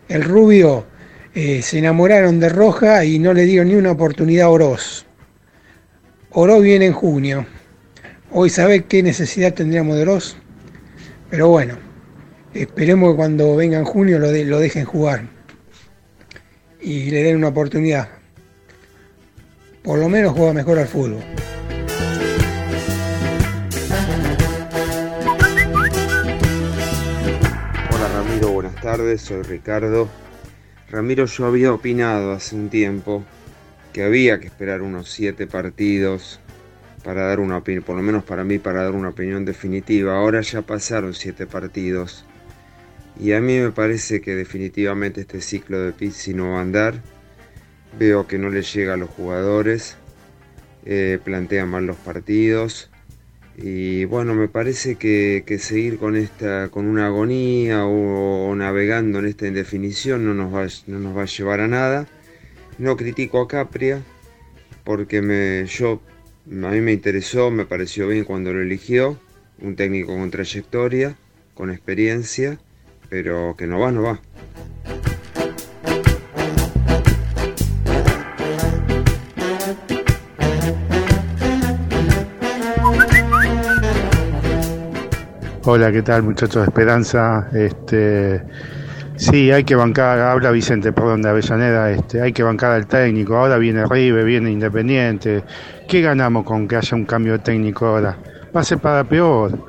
[0.08, 0.86] el Rubio,
[1.34, 5.04] eh, se enamoraron de Rojas y no le dieron ni una oportunidad a Oroz.
[6.30, 7.46] Oroz viene en junio.
[8.30, 10.36] Hoy sabe qué necesidad tendríamos de Oroz.
[11.28, 11.76] Pero bueno,
[12.54, 15.28] esperemos que cuando venga en junio lo, lo dejen jugar.
[16.80, 18.08] Y le den una oportunidad.
[19.82, 21.22] Por lo menos juega mejor al fútbol.
[29.16, 30.08] Soy Ricardo.
[30.90, 33.24] Ramiro, yo había opinado hace un tiempo
[33.92, 36.40] que había que esperar unos siete partidos
[37.04, 40.16] para dar una opinión, por lo menos para mí, para dar una opinión definitiva.
[40.16, 42.24] Ahora ya pasaron siete partidos
[43.20, 47.00] y a mí me parece que definitivamente este ciclo de Pizzi no va a andar.
[48.00, 49.96] Veo que no le llega a los jugadores,
[50.84, 51.20] eh,
[51.66, 52.90] mal los partidos
[53.60, 59.18] Y bueno, me parece que, que seguir con esta, con una agonía o, o navegando
[59.18, 62.06] en esta indefinición no nos, va, no nos va a llevar a nada.
[62.78, 64.00] No critico a Capria
[64.84, 66.00] porque me, yo,
[66.46, 69.18] a mí me interesó, me pareció bien cuando lo eligió,
[69.60, 71.16] un técnico con trayectoria,
[71.54, 72.60] con experiencia,
[73.10, 74.20] pero que no va, no va.
[85.70, 87.46] Hola, ¿qué tal muchachos de Esperanza?
[87.52, 88.42] Este,
[89.16, 93.36] sí, hay que bancar, habla Vicente, perdón, de Avellaneda, este, hay que bancar al técnico,
[93.36, 95.44] ahora viene Rive, viene Independiente,
[95.86, 98.16] ¿qué ganamos con que haya un cambio técnico ahora?
[98.56, 99.62] Va a ser para peor,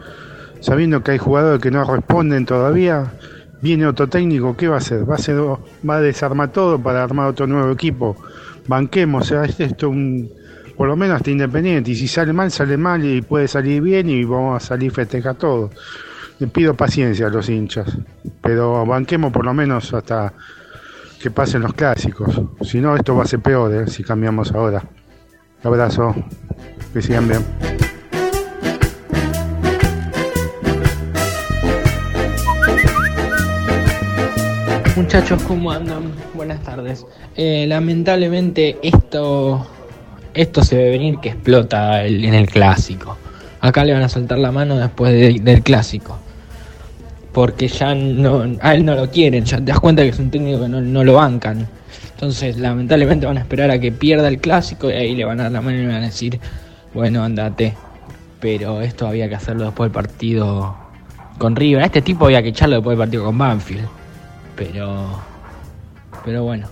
[0.61, 3.11] sabiendo que hay jugadores que no responden todavía,
[3.61, 5.01] viene otro técnico, ¿qué va a hacer?
[5.01, 8.15] Va a, hacer, va a desarmar todo para armar otro nuevo equipo,
[8.69, 10.31] banquemos, o sea, esto es un,
[10.79, 14.09] por lo menos hasta Independiente, y si sale mal, sale mal y puede salir bien
[14.09, 15.71] y vamos a salir festejar todo.
[16.39, 17.97] Le pido paciencia a los hinchas,
[18.39, 20.31] pero banquemos por lo menos hasta
[21.21, 22.41] que pasen los clásicos.
[22.61, 23.87] Si no, esto va a ser peor ¿eh?
[23.87, 24.81] si cambiamos ahora.
[25.63, 26.15] Abrazo,
[26.93, 27.43] que sigan bien.
[34.95, 36.13] Muchachos, ¿cómo andan?
[36.33, 37.05] Buenas tardes.
[37.35, 39.67] Eh, lamentablemente esto,
[40.41, 43.17] esto se ve venir que explota el- en el clásico.
[43.61, 46.17] Acá le van a soltar la mano después de- del clásico.
[47.33, 50.31] Porque ya no, a él no lo quieren, ya te das cuenta que es un
[50.31, 51.67] técnico que no, no lo bancan.
[52.13, 55.43] Entonces, lamentablemente van a esperar a que pierda el clásico y ahí le van a
[55.43, 56.39] dar la mano y le van a decir,
[56.93, 57.75] bueno, andate.
[58.39, 60.75] Pero esto había que hacerlo después del partido
[61.37, 61.83] con River.
[61.83, 63.87] A este tipo había que echarlo después del partido con Banfield.
[64.55, 65.19] Pero.
[66.25, 66.67] Pero bueno.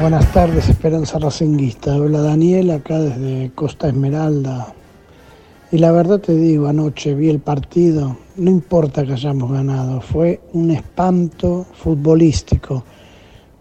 [0.00, 1.94] Buenas tardes, Esperanza Racinguista.
[1.94, 4.74] Habla Daniel acá desde Costa Esmeralda.
[5.70, 10.40] Y la verdad te digo, anoche vi el partido, no importa que hayamos ganado, fue
[10.54, 12.82] un espanto futbolístico,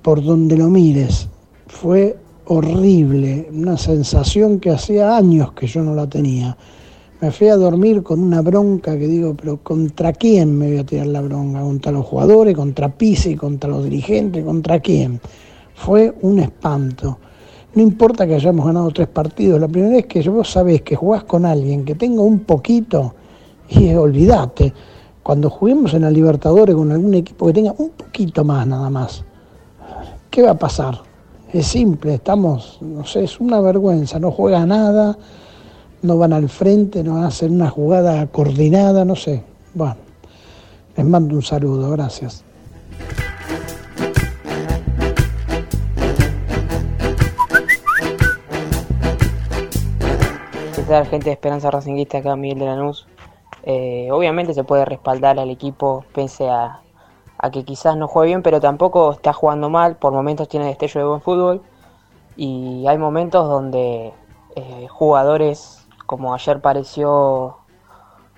[0.02, 1.28] por donde lo mires.
[1.68, 6.58] Fue horrible, una sensación que hacía años que yo no la tenía.
[7.20, 10.86] Me fui a dormir con una bronca que digo, pero ¿contra quién me voy a
[10.86, 11.60] tirar la bronca?
[11.60, 15.20] ¿Contra los jugadores, contra Pise, contra los dirigentes, contra quién?
[15.84, 17.18] Fue un espanto.
[17.74, 21.24] No importa que hayamos ganado tres partidos, la primera vez que vos sabés que jugás
[21.24, 23.16] con alguien que tenga un poquito,
[23.68, 24.72] y olvídate,
[25.24, 29.24] cuando juguemos en la Libertadores con algún equipo que tenga un poquito más nada más,
[30.30, 31.00] ¿qué va a pasar?
[31.52, 35.18] Es simple, estamos, no sé, es una vergüenza, no juega nada,
[36.04, 39.44] no van al frente, no hacer una jugada coordinada, no sé.
[39.74, 39.96] Bueno,
[40.96, 42.44] les mando un saludo, gracias.
[51.06, 52.20] Gente de Esperanza Racinguista?
[52.20, 53.08] Acá Miguel de Lanús.
[53.64, 56.82] Eh, obviamente se puede respaldar al equipo pese a,
[57.52, 59.96] que quizás no juegue bien, pero tampoco está jugando mal.
[59.96, 61.62] Por momentos tiene destello de buen fútbol.
[62.36, 64.14] Y hay momentos donde
[64.56, 67.58] eh, jugadores como ayer pareció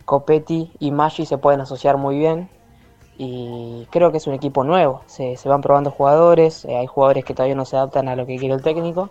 [0.05, 2.49] Copetti y Maggi se pueden asociar muy bien.
[3.17, 5.01] Y creo que es un equipo nuevo.
[5.05, 6.65] Se, se van probando jugadores.
[6.65, 9.09] eh, hay jugadores que todavía no se adaptan a lo que quiere el técnico.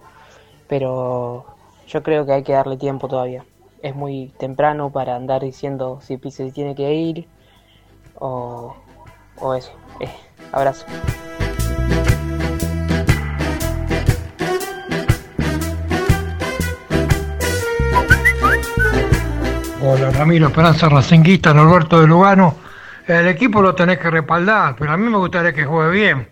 [0.69, 1.45] Pero
[1.87, 3.45] yo creo que hay que darle tiempo todavía.
[3.83, 7.29] Es muy temprano para andar diciendo si Pise tiene que ir
[8.15, 8.77] o,
[9.37, 9.73] o eso.
[10.01, 10.09] Eh,
[10.53, 10.87] abrazo.
[19.85, 22.55] Hola Ramiro Esperanza Racinguista, Norberto de Lugano.
[23.09, 26.29] El equipo lo tenés que respaldar, pero a mí me gustaría que juegue bien,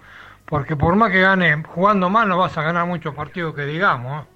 [0.47, 4.23] porque por más que gane jugando mal no vas a ganar muchos partidos que digamos.
[4.23, 4.30] ¿eh?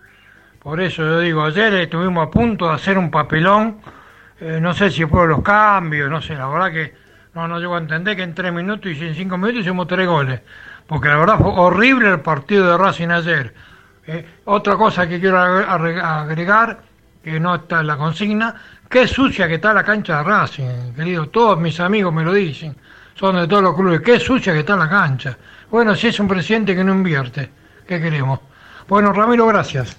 [0.65, 3.81] Por eso yo digo, ayer estuvimos a punto de hacer un papelón,
[4.41, 6.95] eh, no sé si fueron los cambios, no sé, la verdad que
[7.35, 10.09] no, no llego a entender que en tres minutos y en cinco minutos hicimos tres
[10.09, 10.41] goles,
[10.87, 13.55] porque la verdad fue horrible el partido de Racing ayer.
[14.07, 16.79] Eh, otra cosa que quiero agre- agregar,
[17.23, 18.55] que no está en la consigna,
[18.89, 21.29] qué sucia que está la cancha de Racing, querido.
[21.29, 22.75] Todos mis amigos me lo dicen,
[23.15, 25.37] son de todos los clubes, qué sucia que está la cancha.
[25.71, 27.51] Bueno, si es un presidente que no invierte,
[27.87, 28.41] ¿qué queremos?
[28.89, 29.99] Bueno, Ramiro, gracias.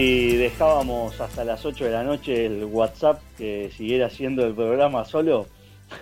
[0.00, 5.04] Si dejábamos hasta las 8 de la noche el WhatsApp que siguiera haciendo el programa
[5.04, 5.44] solo,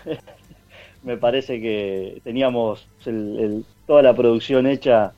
[1.02, 5.14] me parece que teníamos el- toda la producción hecha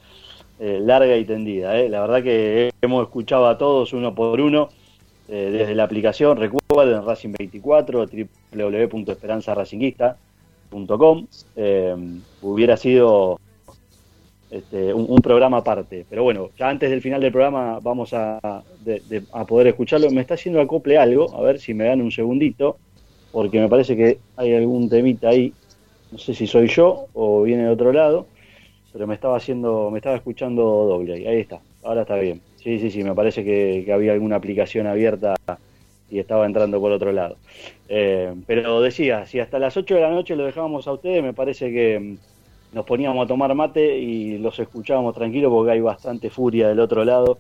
[0.59, 1.79] eh, larga y tendida.
[1.79, 1.91] eh.
[1.91, 4.71] La verdad que hemos escuchado a todos uno por uno
[5.29, 8.07] eh, desde la aplicación, recuerden Racing 24,
[8.55, 11.27] www.esperanzaracinguista.com.
[11.57, 11.97] Eh,
[12.41, 13.39] hubiera sido
[14.51, 16.07] este, un, un programa aparte.
[16.09, 18.39] Pero bueno, ya antes del final del programa vamos a,
[18.79, 20.11] de- a poder escucharlo.
[20.11, 22.79] Me está haciendo acople algo, a ver si me dan un segundito,
[23.31, 25.55] porque me parece que hay algún temita ahí.
[26.11, 28.29] No sé si soy yo o viene de otro lado,
[28.93, 31.27] pero me estaba haciendo, me estaba escuchando doble ahí.
[31.27, 32.43] Ahí está, ahora está bien.
[32.57, 35.37] Sí, sí, sí, me parece que, había alguna aplicación abierta
[36.09, 37.39] y estaba entrando por otro lado.
[37.89, 41.35] Eh, pero decía, si hasta las 8 de la noche lo dejábamos a ustedes, me
[41.35, 42.19] parece que
[42.73, 47.05] nos poníamos a tomar mate y los escuchábamos tranquilos porque hay bastante furia del otro
[47.05, 47.39] lado,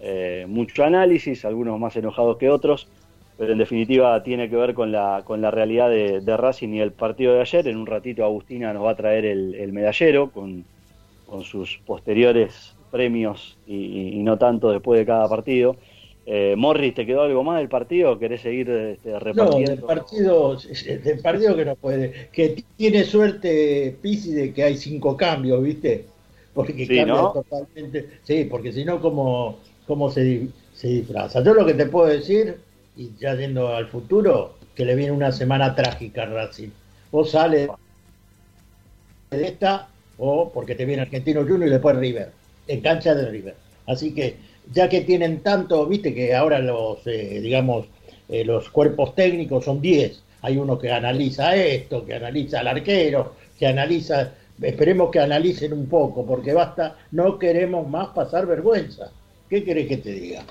[0.00, 2.88] eh, mucho análisis, algunos más enojados que otros,
[3.36, 6.92] pero en definitiva tiene que ver con la, con la realidad de, Racing y el
[6.92, 7.68] partido de ayer.
[7.68, 10.64] En un ratito Agustina nos va a traer el, medallero con,
[11.26, 15.76] con sus posteriores premios y no tanto después de cada partido.
[16.24, 18.18] Eh, Morris, ¿te quedó algo más del partido?
[18.18, 19.70] ¿Querés seguir este, No, repartiendo?
[19.70, 25.16] del partido, del partido que no puede, que tiene suerte Pisi de que hay cinco
[25.16, 26.06] cambios, ¿viste?
[26.52, 27.32] Porque Sí, cambia ¿no?
[27.32, 28.20] totalmente.
[28.22, 31.42] Sí, porque si no, ¿cómo, cómo se, se disfraza?
[31.42, 32.56] Yo lo que te puedo decir,
[32.94, 36.70] y ya yendo al futuro, que le viene una semana trágica a Racing.
[37.10, 37.68] Vos sales
[39.30, 42.32] de esta, o porque te viene Argentino Junior y después River,
[42.66, 43.56] en cancha de River.
[43.86, 44.36] Así que,
[44.66, 47.86] ya que tienen tanto, viste que ahora los, eh, digamos,
[48.28, 50.24] eh, los cuerpos técnicos son 10.
[50.40, 55.88] Hay uno que analiza esto, que analiza al arquero, que analiza, esperemos que analicen un
[55.88, 59.12] poco, porque basta, no queremos más pasar vergüenza.
[59.48, 60.46] ¿Qué querés que te diga?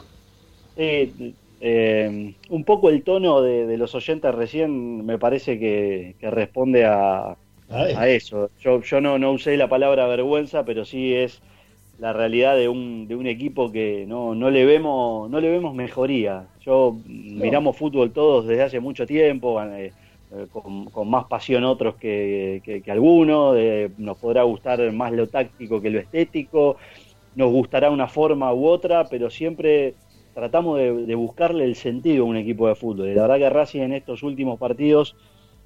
[0.76, 6.32] Sí, eh, un poco el tono de, de los oyentes recién me parece que, que
[6.32, 7.38] responde a,
[7.70, 8.52] a eso.
[8.58, 11.44] Yo, yo no, no usé la palabra vergüenza, pero sí es
[12.02, 15.76] la realidad de un, de un equipo que no, no le vemos no le vemos
[15.76, 16.48] mejoría.
[16.66, 19.94] Yo miramos fútbol todos desde hace mucho tiempo, eh,
[20.34, 25.12] eh, con, con más pasión otros que, que, que algunos, eh, nos podrá gustar más
[25.12, 26.78] lo táctico que lo estético,
[27.36, 29.94] nos gustará una forma u otra, pero siempre
[30.34, 33.10] tratamos de, de buscarle el sentido a un equipo de fútbol.
[33.10, 35.16] Y la verdad que Racing en estos últimos partidos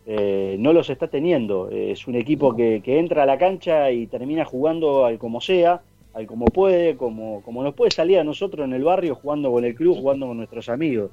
[0.06, 1.70] eh, no los está teniendo.
[1.70, 5.82] Es un equipo que, que entra a la cancha y termina jugando al como sea,
[6.16, 9.66] al como puede, como, como nos puede salir a nosotros en el barrio jugando con
[9.66, 11.12] el club, jugando con nuestros amigos.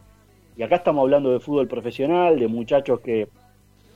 [0.57, 3.29] Y acá estamos hablando de fútbol profesional, de muchachos que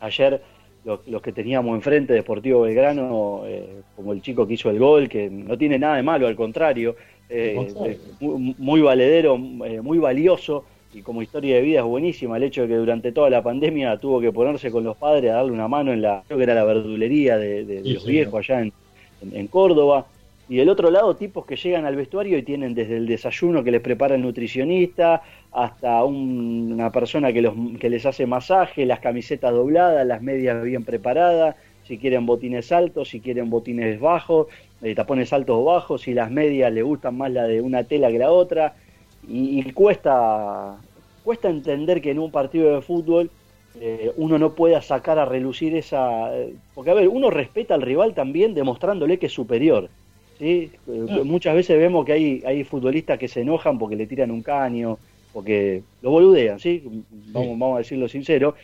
[0.01, 0.43] ayer
[0.83, 5.09] los, los que teníamos enfrente, Deportivo Belgrano, eh, como el chico que hizo el gol,
[5.09, 6.97] que no tiene nada de malo, al contrario,
[7.29, 9.35] eh, eh, muy, muy valedero,
[9.65, 13.13] eh, muy valioso y como historia de vida es buenísima el hecho de que durante
[13.13, 16.25] toda la pandemia tuvo que ponerse con los padres a darle una mano en la,
[16.27, 18.73] creo que era la verdulería de, de- de Sí, los viejos allá en,
[19.21, 20.11] en- en Córdoba.
[20.49, 23.73] Y del otro lado, tipos que llegan al vestuario y tienen desde el desayuno que
[23.73, 29.01] les prepara el nutricionista hasta un- una persona que, los, que les hace masaje, las
[29.01, 34.47] camisetas dobladas, las medias bien preparadas, si quieren botines altos, si quieren botines bajos,
[34.81, 38.11] eh, tapones altos o bajos, si las medias le gustan más la de una tela
[38.11, 38.77] que la otra.
[39.23, 40.85] Y, cuesta,
[41.23, 43.33] cuesta entender que en un partido de fútbol
[43.75, 46.37] eh, uno no pueda sacar a relucir esa...
[46.37, 49.91] eh, Porque, a ver, uno respeta al rival también demostrándole que es superior.
[50.39, 50.73] ¿Sí?
[50.87, 54.43] Eh, Muchas veces vemos que hay, hay futbolistas que se enojan porque le tiran un
[54.43, 56.83] caño, porque lo boludean, ¿sí?
[57.11, 58.57] Vamos, vamos a decirlo sincero.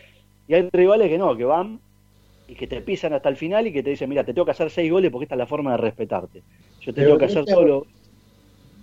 [0.47, 1.83] Y hay rivales que no, que van
[2.47, 4.53] y que te pisan hasta el final y que te dicen, mira, te tengo que
[4.53, 6.45] hacer seis goles porque esta es la forma de respetarte.
[6.81, 7.89] Yo te Pero tengo que hacer te hago- solo...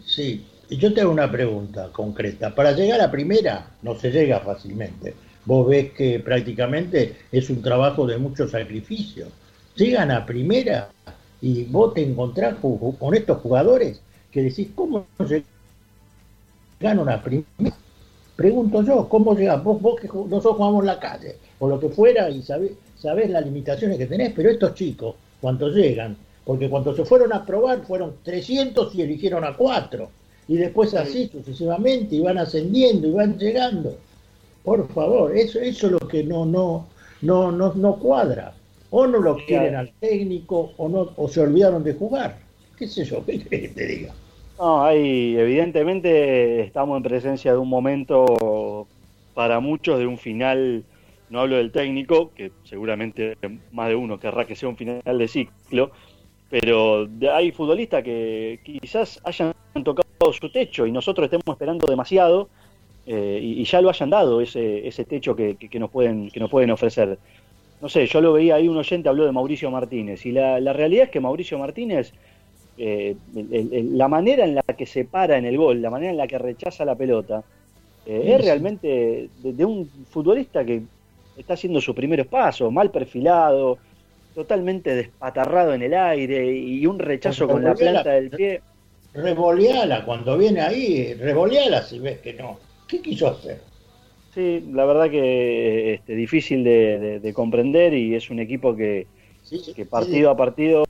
[0.05, 2.53] Sí, y yo te hago una pregunta concreta.
[2.55, 5.13] Para llegar a primera no se llega fácilmente.
[5.45, 9.27] Vos ves que prácticamente es un trabajo de mucho sacrificio.
[9.75, 10.89] Llegan a primera
[11.41, 15.05] y vos te encontrás con estos jugadores que decís, ¿cómo
[16.79, 17.75] llegaron a primera?
[18.35, 19.61] Pregunto yo, ¿cómo llegás?
[19.63, 23.29] Vos, vos que nosotros jugamos en la calle, o lo que fuera, y sabés, sabés
[23.29, 26.15] las limitaciones que tenés, pero estos chicos, cuando llegan,
[26.45, 30.09] porque cuando se fueron a probar fueron 300 y eligieron a 4,
[30.47, 33.97] y después así sucesivamente, y van ascendiendo, y van llegando.
[34.63, 36.87] Por favor, eso, eso es lo que no, no,
[37.21, 38.53] no, no, no cuadra.
[38.91, 42.37] O no lo quieren al técnico, o no, o se olvidaron de jugar.
[42.77, 43.23] ¿Qué sé yo?
[43.25, 44.13] ¿Qué que te diga?
[44.57, 48.87] No, hay, evidentemente estamos en presencia de un momento
[49.33, 50.85] para muchos de un final,
[51.29, 53.35] no hablo del técnico, que seguramente
[53.71, 55.91] más de uno querrá que sea un final de ciclo,
[56.49, 62.49] pero hay futbolistas que quizás hayan tocado su techo y nosotros estemos esperando demasiado
[63.05, 66.29] eh, y, y ya lo hayan dado ese, ese techo que, que- que nos pueden,
[66.31, 67.19] que nos pueden ofrecer.
[67.79, 70.73] No sé, yo lo veía ahí, un oyente habló de Mauricio Martínez y la, la
[70.73, 72.13] realidad es que Mauricio Martínez
[72.77, 75.89] eh, el- el- el- la manera en la que se para en el gol, la
[75.91, 77.45] manera en la que rechaza la pelota,
[78.05, 78.43] eh, Sí, es sí.
[78.43, 80.87] realmente de, de un futbolista que
[81.35, 83.81] está haciendo sus primeros pasos, mal perfilado,
[84.33, 88.63] totalmente despatarrado en el aire y un rechazo con la planta del pie.
[89.13, 92.59] Revoleala cuando viene ahí, revoleala si ves que no.
[92.87, 93.68] ¿Qué quiso hacer?
[94.39, 99.07] Sí, la verdad que este, difícil de, de- de comprender y es un equipo que,
[99.75, 100.85] que partido a partido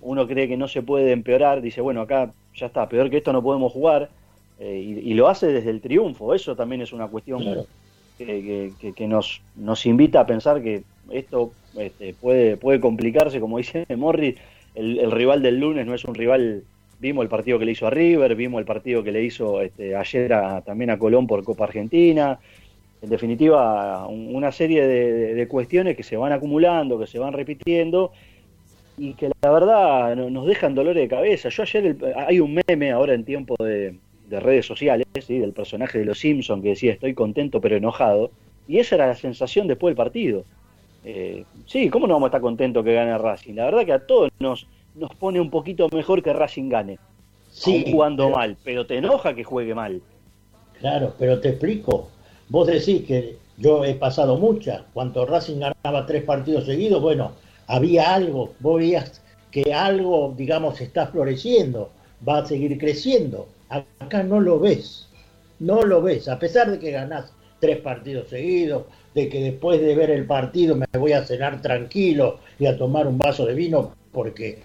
[0.00, 3.32] uno cree que no se puede empeorar, dice, bueno, acá ya está, peor que esto
[3.34, 4.10] no podemos jugar,
[4.56, 7.66] eh, y, y lo hace desde el triunfo, eso también es una cuestión Claro.
[8.16, 13.38] que, que- que- que nos, nos invita a pensar que esto este, puede, puede complicarse,
[13.40, 14.36] como dice Morris,
[14.74, 16.64] el, el rival del lunes no es un rival,
[16.98, 19.94] vimos el partido que le hizo a River, vimos el partido que le hizo este,
[19.94, 22.40] ayer a- también a Colón por Copa Argentina,
[23.04, 27.18] en definitiva, un- una serie de, de- de cuestiones que se van acumulando, que se
[27.18, 28.12] van repitiendo
[28.96, 31.50] y que la verdad no- nos dejan dolores de cabeza.
[31.50, 33.98] Yo ayer, el- hay un meme ahora en tiempo de,
[34.28, 35.38] de redes sociales, ¿sí?
[35.38, 38.30] del personaje de Los Simpsons que decía estoy contento pero enojado,
[38.66, 40.44] y esa era la sensación después del partido.
[41.04, 43.54] Eh, sí, ¿cómo no vamos a estar contentos que gane Racing?
[43.54, 46.98] La verdad que a todos nos, nos pone un poquito mejor que Racing gane,
[47.50, 50.00] Sí, aún jugando pero- mal, pero te enoja que juegue mal.
[50.80, 52.08] Claro, pero te explico.
[52.48, 54.82] Vos decís que yo he pasado muchas.
[54.92, 57.32] Cuando Racing ganaba tres partidos seguidos, bueno,
[57.66, 58.54] había algo.
[58.60, 61.90] Vos veías que algo, digamos, está floreciendo,
[62.26, 63.48] va a seguir creciendo.
[63.68, 65.08] Acá no lo ves.
[65.60, 66.28] No lo ves.
[66.28, 68.84] A pesar de que ganás tres partidos seguidos,
[69.14, 73.06] de que después de ver el partido me voy a cenar tranquilo y a tomar
[73.06, 74.62] un vaso de vino porque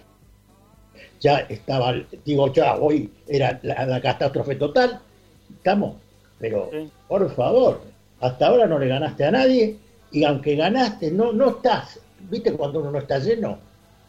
[1.19, 4.99] ya estaba, digo, ya hoy era la, la catástrofe total.
[5.55, 5.95] Estamos,
[6.39, 6.69] pero
[7.07, 7.81] por favor,
[8.21, 9.75] hasta ahora no le ganaste a nadie
[10.11, 13.57] y aunque ganaste, no, no estás, viste cuando uno no está lleno,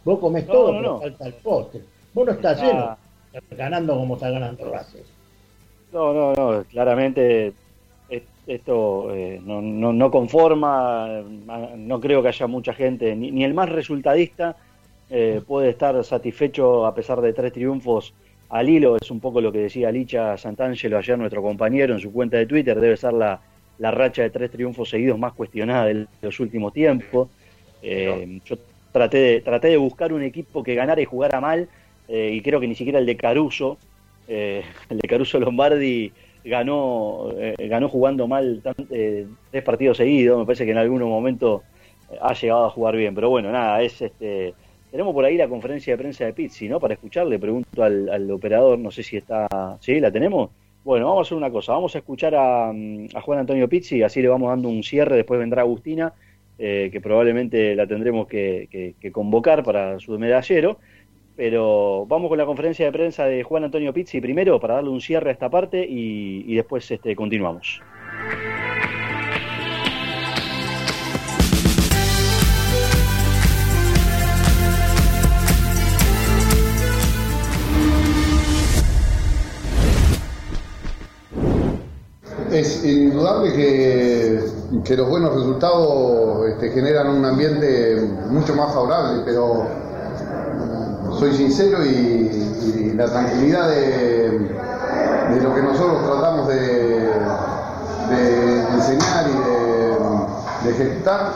[0.04, 1.00] vos comés No, todo, no, pero no.
[1.00, 1.80] falta el postre.
[2.14, 2.96] Vos no estás Está- lleno,
[3.56, 5.02] ganando como está ganando Racing.
[5.92, 7.52] No, no, no, claramente
[8.08, 13.30] es- esto eh, no, no, no conforma, ma- no creo que haya mucha gente, ni,
[13.30, 14.56] ni el más resultadista
[15.12, 18.14] eh, puede estar satisfecho a pesar de tres triunfos
[18.50, 22.12] al hilo, es un poco lo que decía Licha Santangelo ayer, nuestro compañero, en su
[22.12, 23.40] cuenta de Twitter, debe ser la,
[23.78, 27.28] la racha de tres triunfos seguidos más cuestionada de los últimos tiempos.
[27.82, 28.56] Eh, yo
[28.92, 31.68] traté de, traté de buscar un equipo que ganara y jugara mal,
[32.08, 33.78] eh, y creo que ni siquiera el de Caruso,
[34.28, 40.38] eh, el de Caruso Lombardi ganó ganó jugando mal tan- tres partidos seguidos.
[40.38, 41.62] Me parece que en algún momento
[42.20, 43.14] ha llegado a jugar bien.
[43.14, 44.54] Pero bueno nada es este
[44.90, 48.78] tenemos por ahí la conferencia de prensa de Pizzi no para escucharle pregunto al, operador
[48.78, 49.46] no sé si está
[49.80, 50.50] sí la tenemos
[50.84, 54.20] bueno vamos a hacer una cosa vamos a escuchar a, mm, Juan Antonio Pizzi así
[54.22, 56.12] le vamos dando un cierre después vendrá Agustina
[56.58, 60.78] eh, que probablemente la tendremos que, convocar para su medallero
[61.36, 65.00] pero vamos con la conferencia de prensa de Juan Antonio Pizzi primero para darle un
[65.00, 67.80] cierre a esta parte y, y después este, continuamos.
[82.50, 84.44] Es indudable que,
[84.84, 89.66] que los buenos resultados este, generan un ambiente mucho más favorable, pero
[91.18, 94.50] soy sincero y, la tranquilidad de,
[95.42, 97.08] lo que nosotros tratamos de,
[98.74, 101.32] enseñar y de, de ejecutar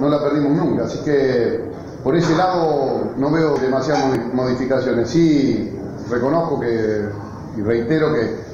[0.00, 0.84] no la perdimos nunca.
[0.84, 1.60] Así que
[2.02, 5.08] por ese lado no veo demasiadas modi- modificaciones.
[5.08, 5.72] Sí
[6.10, 7.08] reconozco que
[7.56, 8.45] y reitero que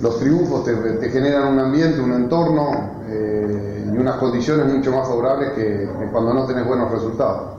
[0.00, 2.70] los triunfos te, generan un ambiente, un entorno
[3.08, 7.54] eh, y unas condiciones mucho más favorables que, cuando no tenés buenos resultados.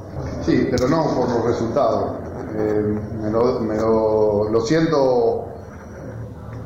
[0.45, 2.11] Sí, pero no por los resultados.
[2.55, 5.45] Eh, me lo, me lo- lo siento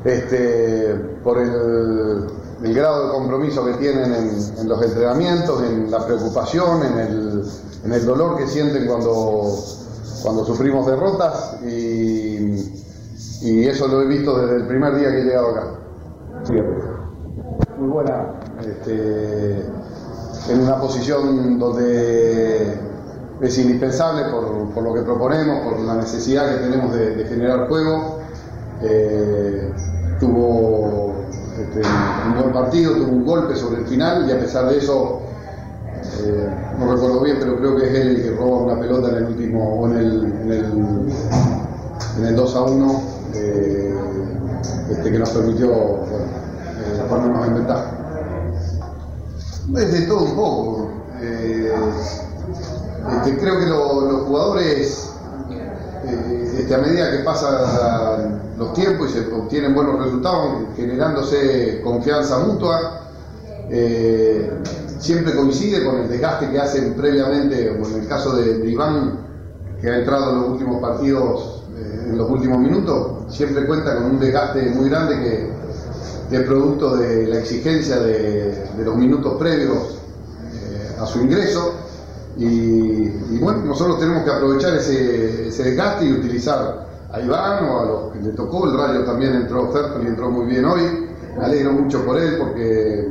[0.04, 2.26] este, por el
[2.62, 7.44] el grado de compromiso que tienen en, en los entrenamientos, en la preocupación, en el,
[7.84, 9.52] en el dolor que sienten cuando,
[10.22, 12.81] cuando sufrimos derrotas y,
[13.42, 15.64] y eso lo he visto desde el primer día que he llegado acá.
[17.78, 18.34] Muy buena.
[18.60, 19.66] Este,
[20.48, 22.78] en una posición donde
[23.40, 27.68] es indispensable por, por lo que proponemos, por la necesidad que tenemos de, de generar
[27.68, 28.18] juego.
[28.82, 29.72] Eh,
[30.20, 31.12] tuvo
[31.58, 31.82] este,
[32.26, 35.20] un buen partido, tuvo un golpe sobre el final y a pesar de eso,
[36.20, 39.16] eh, no recuerdo bien, pero creo que es él el que roba una pelota en
[39.16, 41.12] el último, o en el, en el,
[42.18, 43.02] en el 2 a 1,
[43.34, 43.94] eh,
[44.90, 47.90] este, que nos permitió eh, ponernos en ventaja.
[49.76, 50.90] Es de todo un poco.
[51.20, 51.72] Eh,
[53.16, 55.10] este, creo que lo- los jugadores,
[56.58, 63.00] este, a medida que pasan los tiempos y se obtienen buenos resultados, generándose confianza mutua,
[64.98, 69.18] siempre coincide con el desgaste que hacen previamente, como en el caso de, Iván,
[69.80, 71.51] que ha entrado en los últimos partidos,
[72.12, 75.62] en los últimos minutos, siempre cuenta con un desgaste muy grande que,
[76.32, 79.98] es producto de la exigencia de, los minutos previos
[80.54, 81.74] eh, a su ingreso.
[82.38, 88.12] Y, bueno, nosotros tenemos que aprovechar ese, desgaste y utilizar a Iván o a los
[88.12, 88.64] que le tocó.
[88.64, 91.06] El Rayo también entró Fertoli entró muy bien hoy.
[91.36, 93.10] Me alegro mucho por él porque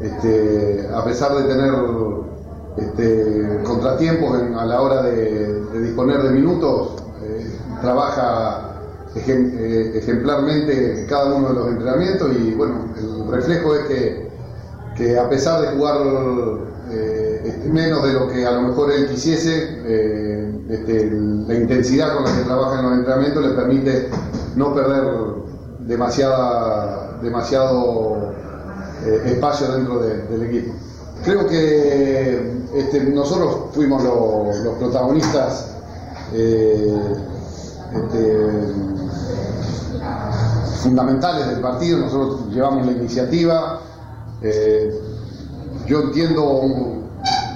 [0.00, 1.74] este, a pesar de tener
[2.78, 6.99] este, contratiempos a la hora de, disponer de minutos,
[7.80, 8.66] trabaja
[9.14, 14.28] eh, ejemplarmente cada uno de los entrenamientos y bueno, el reflejo es que,
[14.96, 15.96] que a pesar de jugar
[16.90, 22.14] eh, este, menos de lo que a lo mejor él quisiese, eh, este, la intensidad
[22.14, 24.08] con la que trabaja en los entrenamientos le permite
[24.56, 25.02] no perder
[25.80, 28.32] demasiada, demasiado
[29.24, 30.74] espacio dentro de- del equipo.
[31.24, 35.74] Creo que este, nosotros fuimos lo- los protagonistas
[37.94, 38.48] este,
[40.82, 43.80] fundamentales del partido, nosotros llevamos la iniciativa.
[44.42, 44.94] eh,
[45.86, 46.42] yo entiendo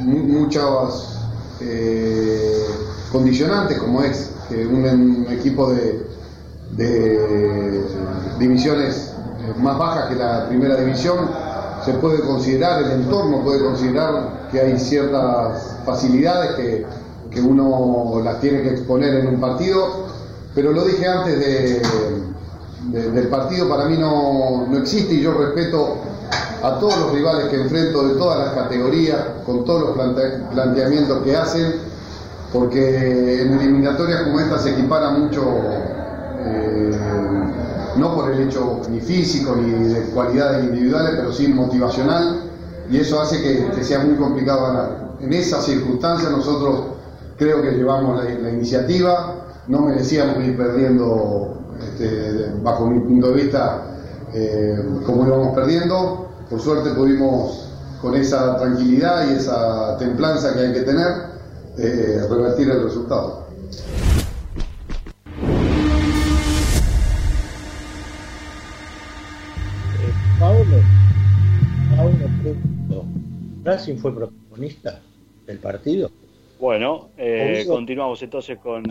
[0.00, 1.18] mu- muchas
[1.60, 2.64] eh,
[3.12, 6.06] condicionantes, como es que un, un equipo de,
[6.76, 7.84] de
[8.38, 11.30] divisiones eh, más bajas que la primera división,
[11.84, 16.86] se puede considerar, el entorno puede considerar que hay ciertas facilidades que,
[17.30, 20.06] que uno las tiene que exponer en un partido,
[20.54, 21.82] pero lo dije antes de,
[22.90, 25.96] de- del partido, para mí no, no existe y yo respeto
[26.62, 31.22] a todos los rivales que enfrento de todas las categorías, con todos los plante- planteamientos
[31.22, 31.74] que hacen,
[32.52, 35.42] porque en eliminatorias como esta se equipara mucho,
[36.40, 36.90] eh,
[37.96, 42.42] no por el hecho ni físico ni de cualidades individuales, pero sí motivacional,
[42.90, 45.14] y eso hace que, sea muy complicado ganar.
[45.20, 46.80] En esas circunstancias nosotros
[47.38, 53.82] creo que llevamos la iniciativa, no merecíamos ir perdiendo, este, bajo mi punto de vista,
[54.34, 56.28] eh, como íbamos perdiendo.
[56.50, 61.08] Por suerte pudimos, con esa tranquilidad y esa templanza que hay que tener,
[61.78, 63.44] eh, revertir el resultado.
[70.38, 70.76] Paulo,
[71.96, 73.04] Paulo,
[73.64, 75.00] ¿Racing fue protagonista
[75.46, 76.10] del partido?
[76.60, 78.84] Bueno, eh, continuamos entonces con,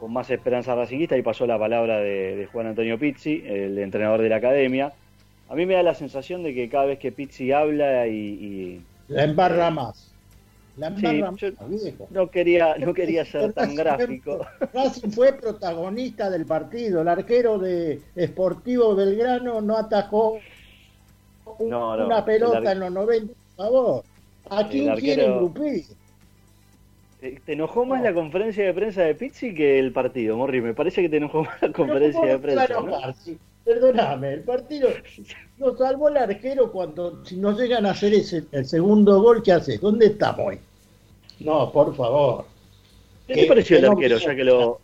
[0.00, 4.22] con más esperanza racinguista y pasó la palabra de, de Juan Antonio Pizzi, el entrenador
[4.22, 4.92] de la academia.
[5.50, 8.14] A mí me da la sensación de que cada vez que Pizzi habla y...
[8.16, 10.06] y- La embarra más.
[10.76, 12.06] La Sí, embarra yo más, viejo.
[12.10, 14.46] no quería, no quería ser tan gráfico.
[14.72, 17.02] Racing fue protagonista del partido.
[17.02, 20.38] El arquero de Sportivo Belgrano no atajó
[21.58, 24.02] un- No, no, una pelota en los 90, por favor.
[24.48, 25.22] ¿A quién arquero-?
[25.22, 25.50] Eh,
[27.20, 30.60] ¿Te enojó más la conferencia de prensa de Pizzi que el partido, Morri?
[30.62, 33.32] Me parece que te enojó más la conferencia de ¿Cómo no te va a prensa.
[33.32, 33.34] ¿no?
[33.64, 34.88] Perdóname, el partido
[35.58, 39.52] nos salvó el arquero cuando si nos llegan a hacer ese, el segundo gol, ¿qué
[39.52, 39.80] haces?
[39.80, 40.58] ¿Dónde estamos hoy?
[41.40, 42.46] No, por favor.
[43.26, 44.16] ¿Qué te pareció el no arquero?
[44.16, 44.30] mienta.
[44.30, 44.80] Ya que lo.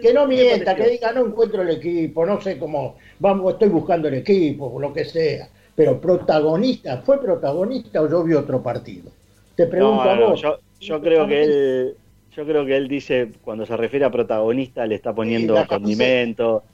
[0.00, 4.08] Que no mienta, que diga no encuentro el equipo, no sé cómo, vamos, estoy buscando
[4.08, 5.48] el equipo, lo que sea.
[5.74, 9.10] Pero protagonista, ¿fue protagonista o yo vi otro partido?
[9.54, 10.40] Te pregunto No, a vos.
[10.40, 11.98] yo, yo creo que él,
[12.30, 16.66] yo creo que él dice cuando se refiere a protagonista le está poniendo Sí, condimento.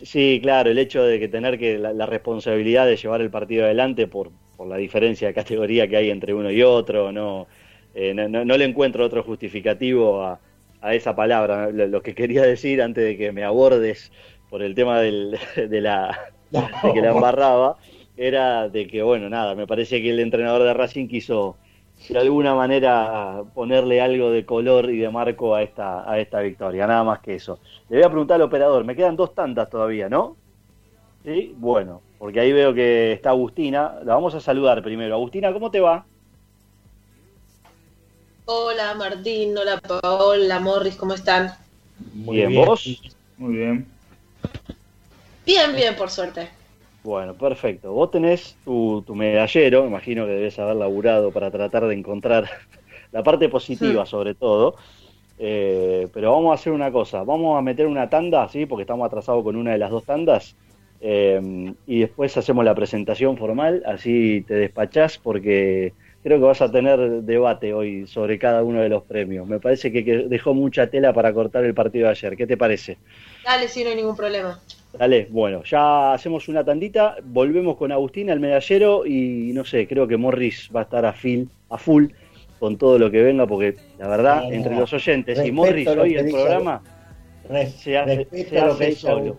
[0.00, 3.64] Sí, claro, el hecho de que tener que la, la responsabilidad de llevar el partido
[3.64, 7.48] adelante por, por la diferencia de categoría que hay entre uno y otro, no,
[7.94, 10.42] eh, no, no- no le encuentro otro justificativo a,
[10.80, 11.70] a esa palabra.
[11.72, 14.12] Lo, lo que quería decir antes de que me abordes
[14.48, 16.18] por el tema del, de la
[16.82, 17.78] de que la embarraba,
[18.16, 21.60] era de que, bueno, nada, me parece que el entrenador de Racing quiso
[22.08, 26.86] de alguna manera ponerle algo de color y de marco a esta, a esta victoria,
[26.86, 27.58] nada más que eso.
[27.88, 30.36] Le voy a preguntar al operador, me quedan dos tantas todavía, ¿no?
[31.24, 35.14] Sí, bueno, porque ahí veo que está Agustina, la vamos a saludar primero.
[35.14, 36.06] Agustina, ¿cómo te va?
[38.44, 41.52] Hola Martín, hola Paola, Morris, ¿cómo están?
[42.14, 43.02] Muy bien, ¿vos?
[43.36, 43.86] Muy bien.
[45.44, 46.50] Bien, bien, por suerte.
[47.06, 47.92] Bueno, perfecto.
[47.92, 52.48] Vos tenés tu, tu medallero, imagino que debes haber laburado para tratar de encontrar
[53.12, 54.76] la parte positiva sobre todo.
[55.38, 58.66] Eh, pero vamos a hacer una cosa, vamos a meter una tanda, ¿sí?
[58.66, 60.56] Porque estamos atrasados con una de las dos tandas.
[61.00, 61.40] eh,
[61.86, 67.22] y después hacemos la presentación formal, así te despachás porque creo que vas a tener
[67.22, 69.46] debate hoy sobre cada uno de los premios.
[69.48, 72.36] Me parece que, que dejó mucha tela para cortar el partido de ayer.
[72.36, 73.00] ¿Qué te parece?
[73.42, 74.62] Dale, sí, no hay ningún problema.
[74.98, 80.06] Dale, bueno, ya hacemos una tandita, volvemos con Agustín al medallero y no sé, creo
[80.08, 82.06] que Morris va a estar a, fil, a full
[82.58, 86.30] con todo lo que venga porque la verdad, entre los oyentes y Morris hoy el
[86.30, 86.82] programa
[87.48, 88.58] Res- se hace, se
[88.96, 89.36] solo.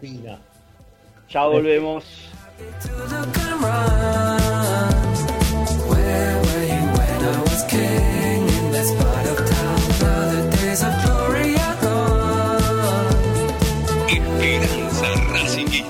[1.29, 2.31] Ya volvemos.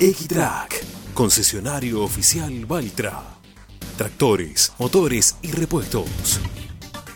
[0.00, 3.20] Equitrack, concesionario oficial Valtra.
[3.96, 6.38] Tractores, motores y repuestos.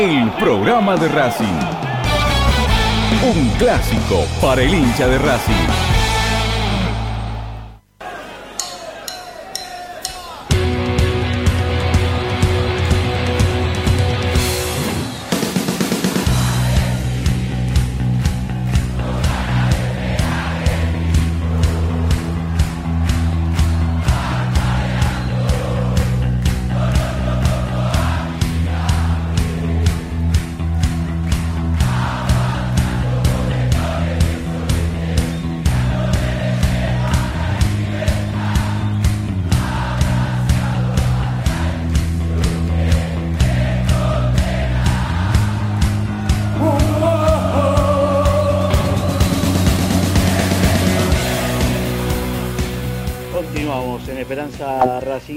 [0.00, 1.58] el programa de Racing.
[3.22, 5.89] Un clásico para el hincha de Racing.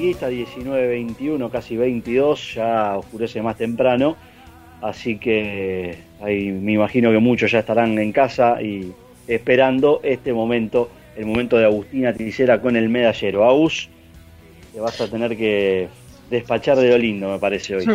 [0.04, 4.18] Raciguista, 19-21, casi 22, ya oscurece más temprano,
[4.82, 8.94] así que ahí me imagino que muchos ya estarán en casa y
[9.30, 13.50] esperando este momento, el momento de Agustina Ticera con el medallero.
[13.50, 13.88] Agus,
[14.74, 15.88] te vas a tener que
[16.30, 17.86] despachar de lo lindo, me parece hoy.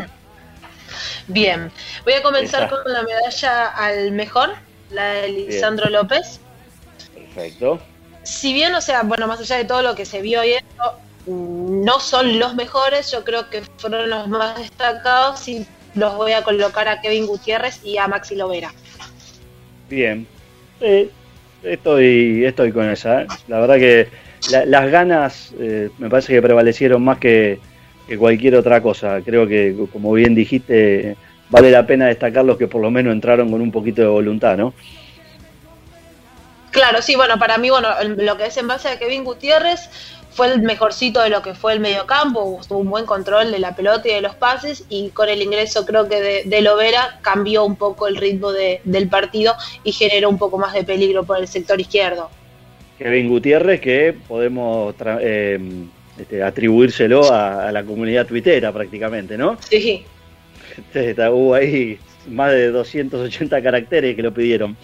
[1.26, 1.70] Bien,
[2.04, 4.54] voy a comenzar con la medalla al mejor,
[4.92, 6.40] la de Lisandro López.
[7.14, 7.78] Perfecto.
[8.22, 10.98] Si bien, o sea, bueno, más allá de todo lo que se vio y esto,
[11.02, 16.32] mm, no son los mejores, yo creo que fueron los más destacados y los voy
[16.32, 18.72] a colocar a Kevin Gutiérrez y a Maxi Lovera.
[19.88, 20.26] Bien.
[20.80, 21.10] Eh,
[21.62, 23.22] estoy, estoy con esa.
[23.22, 23.26] ¿eh?
[23.48, 24.08] La verdad que
[24.50, 27.58] la- las ganas eh, me parece que prevalecieron más que,
[28.06, 29.20] que cualquier otra cosa.
[29.24, 31.16] Creo que, como bien dijiste,
[31.50, 34.56] vale la pena destacar los que por lo menos entraron con un poquito de voluntad,
[34.56, 34.72] ¿no?
[36.70, 39.88] Claro, sí, bueno, para mí, bueno, lo que es en base a Kevin Gutiérrez
[40.30, 43.74] fue el mejorcito de lo que fue el mediocampo, tuvo un buen control de la
[43.74, 47.64] pelota y de los pases y con el ingreso creo que de, de Lovera cambió
[47.64, 51.38] un poco el ritmo de- del partido y generó un poco más de peligro por
[51.38, 52.30] el sector izquierdo.
[52.98, 55.58] Kevin Gutiérrez, que podemos tra- eh,
[56.18, 59.56] este, atribuírselo a, a la comunidad tuitera prácticamente, ¿no?
[59.68, 60.04] Sí.
[60.76, 61.98] Este, está- Hubo ahí
[62.28, 64.76] más de 280 caracteres que lo pidieron.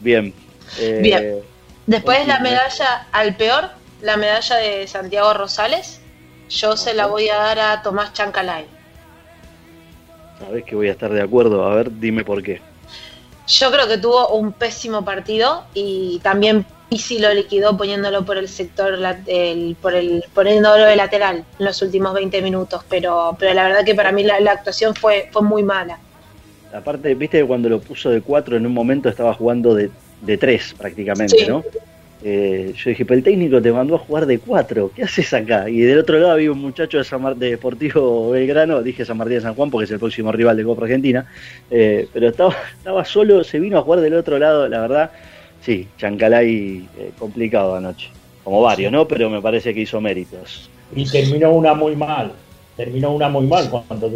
[0.00, 0.32] Bien.
[0.80, 1.34] Eh, Bien.
[1.86, 3.68] Después la medalla al peor,
[4.06, 6.00] la medalla de Santiago Rosales,
[6.48, 8.64] yo se la voy a dar a Tomás Chancalay.
[10.38, 11.64] Sabés que voy a estar de acuerdo.
[11.66, 12.60] A ver, dime por qué.
[13.48, 18.48] Yo creo que tuvo un pésimo partido y también Pizzi lo liquidó poniéndolo por el
[18.48, 18.96] sector,
[19.26, 23.84] el- por el, poniéndolo de lateral en los últimos 20 minutos, pero, pero la verdad
[23.84, 25.98] que para mí la, la actuación fue, fue muy mala.
[26.72, 30.38] Aparte, viste que cuando lo puso de 4 en un momento estaba jugando de, de
[30.38, 31.46] 3 prácticamente, Sí.
[31.48, 31.64] ¿no?
[32.28, 35.70] Eh, yo dije, pero el técnico te mandó a jugar de 4, ¿qué haces acá?
[35.70, 39.16] Y del otro lado había un muchacho de, San Mar- de Deportivo Belgrano, dije San
[39.16, 41.24] Martín de San Juan porque es el próximo rival de Copa Argentina,
[41.70, 45.12] eh, pero estaba, estaba solo, se vino a jugar del otro lado, la verdad,
[45.62, 48.08] sí, Chancalay eh, complicado anoche,
[48.42, 49.06] como varios, ¿no?
[49.06, 50.68] Pero me parece que hizo méritos.
[50.96, 52.32] Y terminó una muy mal.
[52.76, 54.10] Terminó una muy mal cuando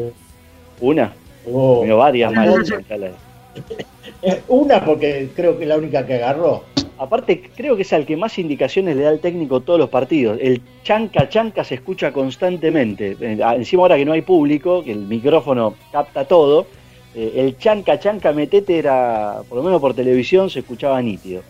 [0.81, 1.13] ¿Una?
[1.45, 3.13] Terminó varias mal Chancalay.
[4.49, 6.65] Una porque creo que es la única que agarró.
[7.01, 10.39] Aparte, creo que es al que más indicaciones le da el técnico todos los partidos.
[10.39, 13.17] El chanca chanca se escucha constantemente.
[13.19, 16.67] Eh, Encima ahora que no hay público, que el micrófono capta todo,
[17.15, 21.43] eh, el chanca chanca metete era, por lo menos por televisión, se escuchaba nítido.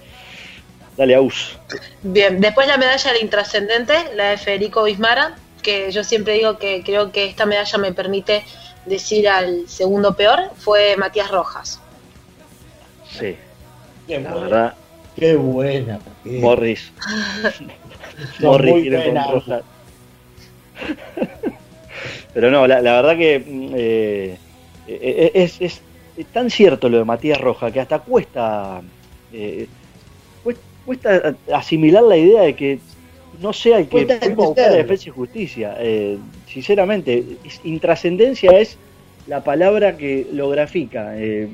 [0.97, 1.59] Dale, Aus.
[2.05, 6.85] Bien, después la medalla del intrascendente, la de Federico Bismara, que yo siempre digo que
[6.85, 8.45] creo que esta medalla me permite
[8.87, 11.81] decir al segundo peor, fue Matías Rojas.
[13.19, 13.35] Sí.
[14.07, 14.75] La verdad,
[15.17, 15.99] Qué buena.
[16.25, 16.93] qué- Morris.
[18.41, 19.31] Morris buenas.
[19.33, 19.63] Rojas.
[22.33, 24.39] Pero no, la, la verdad que mm, eh,
[24.87, 25.83] eh, es, es-
[26.17, 28.83] es tan cierto lo de Matías Roja que hasta cuesta,
[29.33, 29.67] eh,
[30.45, 32.79] cuest- cuesta asimilar la idea de que
[33.41, 34.77] no sea el que buscar a entenderlo.
[34.77, 35.77] Defensa y Justicia.
[35.81, 38.77] Eh, sinceramente, es- intrascendencia es
[39.27, 41.49] la palabra que lo grafica, eh,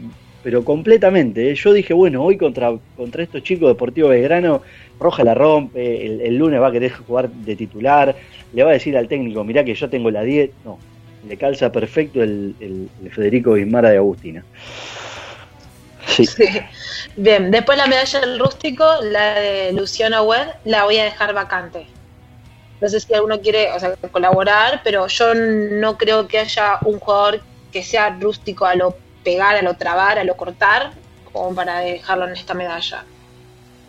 [0.47, 1.51] pero completamente.
[1.51, 1.57] eh.
[1.57, 4.63] Yo dije, bueno, hoy contra, contra estos chicos Deportivo Belgrano,
[5.01, 8.15] Roja la rompe, el, lunes va a querer jugar de titular,
[8.53, 10.53] le va a decir al técnico, mirá que yo tengo la 10.
[10.65, 10.79] No,
[11.29, 14.45] le calza perfecto el, el- Federico Bismara de Agustina.
[16.07, 16.25] Sí.
[17.17, 21.87] Bien, después la medalla del rústico, la de Luciano Wed, la voy a dejar vacante.
[22.81, 27.01] No sé si alguno quiere o sea, colaborar, pero yo no creo que haya un
[27.01, 27.41] jugador
[27.73, 28.95] que sea rústico a lo
[29.29, 30.83] pegar, a lo trabar, a lo cortar,
[31.25, 32.99] como para dejarlo en esta medalla.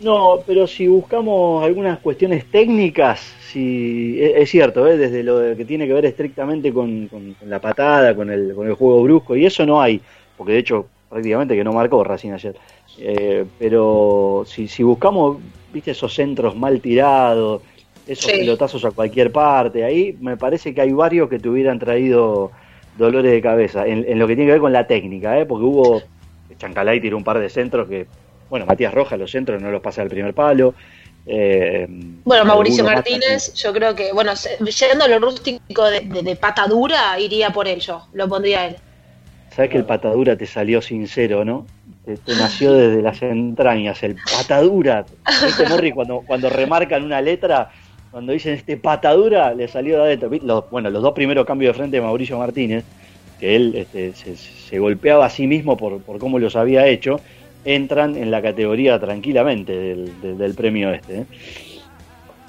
[0.00, 4.96] No, pero si buscamos algunas cuestiones técnicas, si es, es cierto, ¿eh?
[4.96, 8.68] desde lo que tiene que ver estrictamente con, con- con la patada, con el, con
[8.68, 10.04] el juego brusco, y eso no hay,
[10.36, 12.56] porque de hecho prácticamente que no marcó Racing ayer.
[12.94, 17.62] Eh, pero si, si buscamos, viste, esos centros mal tirados,
[18.06, 18.38] esos Sí.
[18.38, 22.52] pelotazos a cualquier parte, ahí me parece que hay varios que te hubieran traído
[22.98, 25.46] dolores de cabeza, en, en lo que tiene que ver con la técnica, ¿eh?
[25.46, 26.02] porque hubo,
[26.58, 28.06] Chancalay tiró un par de centros que,
[28.50, 30.74] bueno, Matías Rojas los centros no los pasa al primer palo.
[31.26, 31.86] eh,
[32.24, 36.66] Bueno, Mauricio Martínez, yo creo que, bueno, yendo a lo rústico de, de, de pata
[36.66, 38.76] dura, iría por él yo, lo pondría él.
[39.54, 41.66] Sabes que el patadura te salió sincero, ¿no?
[42.04, 45.04] Te, te nació desde las entrañas, el patadura.
[45.46, 47.70] Este Morri cuando, cuando remarcan una letra,
[48.10, 50.30] cuando dicen este patadura, le salió de adentro.
[50.42, 52.84] Los, bueno, los dos primeros cambios de frente de Mauricio Martínez,
[53.38, 57.20] que él este, se, se golpeaba a sí mismo por, por cómo los había hecho,
[57.64, 61.18] entran en la categoría tranquilamente del, del- del premio este.
[61.18, 61.26] ¿eh?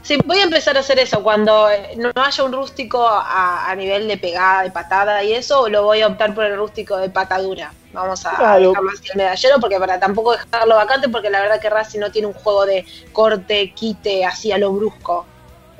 [0.01, 1.21] Sí, voy a empezar a hacer eso.
[1.21, 5.67] Cuando eh, no haya un rústico a, a nivel de pegada, de patada y eso,
[5.69, 7.71] lo voy a optar por el rústico de patadura.
[7.91, 8.69] Vamos a Claro.
[8.69, 12.11] dejarlo así el medallero, porque para tampoco dejarlo vacante, porque la verdad que Racing no
[12.11, 15.25] tiene un juego de corte, quite, así a lo brusco.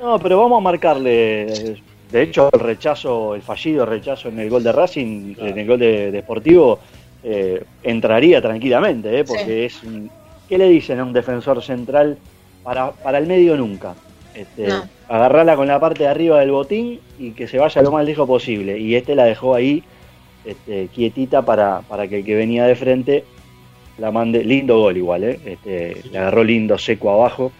[0.00, 1.76] No, pero vamos a marcarle.
[2.10, 5.78] De hecho, el rechazo, el fallido rechazo en el gol de Racing, en el gol
[5.78, 6.78] de, de Sportivo,
[7.22, 9.24] eh, entraría tranquilamente, ¿eh?
[9.24, 9.82] porque es.
[9.84, 10.10] un-
[10.48, 12.18] ¿Qué le dicen a un defensor central
[12.64, 13.94] para, para el medio nunca?
[14.34, 14.84] Este, No.
[15.08, 18.26] Agarrarla con la parte de arriba del botín y que se vaya lo más lejos
[18.26, 18.76] posible.
[18.78, 19.82] Y este la dejó ahí
[20.44, 23.24] este, quietita para, para que el que venía de frente
[23.98, 24.42] la mande.
[24.42, 25.40] Lindo gol igual, ¿eh?
[25.44, 27.52] Este, le agarró lindo seco abajo.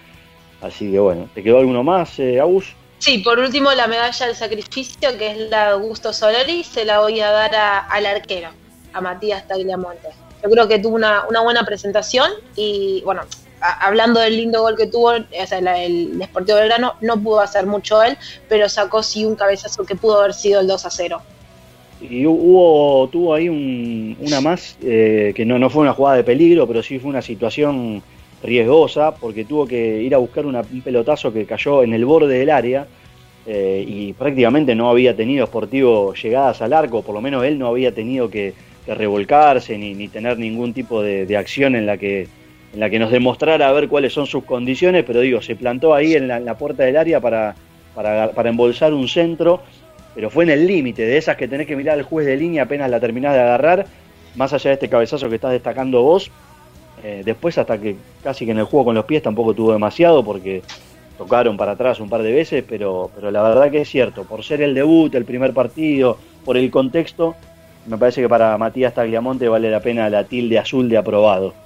[0.61, 2.75] Así que bueno, ¿te quedó alguno más, eh, Agus?
[2.99, 7.01] Sí, por último, la medalla del sacrificio, que es la de Augusto Solari, se la
[7.01, 8.49] voy a dar a- al arquero,
[8.93, 10.09] a Matías Tagliamonte.
[10.43, 13.23] Yo creo que tuvo una, una buena presentación y, bueno,
[13.63, 17.41] a- hablando del lindo gol que tuvo, o sea, la- el Deportivo Belgrano, no pudo
[17.41, 18.19] hacer mucho él,
[18.51, 21.23] pero sacó sí un cabezazo que pudo haber sido el 2 a 0.
[22.03, 26.17] Y hu- hubo, tuvo ahí un- una más, eh, que no, no fue una jugada
[26.17, 28.03] de peligro, pero sí fue una situación
[28.43, 32.51] riesgosa, porque tuvo que ir a buscar un pelotazo que cayó en el borde del
[32.51, 32.87] área
[33.47, 37.69] eh, y prácticamente no había tenido Sportivo llegadas al arco, por lo menos él no
[37.69, 38.55] había tenido que,
[38.85, 42.29] que revolcarse ni, ni tener ningún tipo de, de acción en la que
[42.73, 45.93] en la que nos demostrara a ver cuáles son sus condiciones, pero digo, se plantó
[45.93, 47.57] ahí en la, en la puerta del área para,
[47.97, 49.61] para, para embolsar un centro
[50.15, 52.65] pero fue en el límite, de esas que tenés que mirar al juez de línea
[52.65, 53.87] apenas la terminás de agarrar,
[54.35, 56.31] más allá de este cabezazo que estás destacando vos.
[57.03, 60.25] Eh, después, hasta que casi que en el juego con los pies tampoco tuvo demasiado,
[60.25, 60.67] porque
[61.17, 64.45] tocaron para atrás un par de veces, pero, pero la verdad que es cierto, por
[64.45, 67.41] ser el debut, el primer partido, por el contexto,
[67.85, 71.59] me parece que para Matías Tagliamonte vale la pena la tilde azul de aprobado.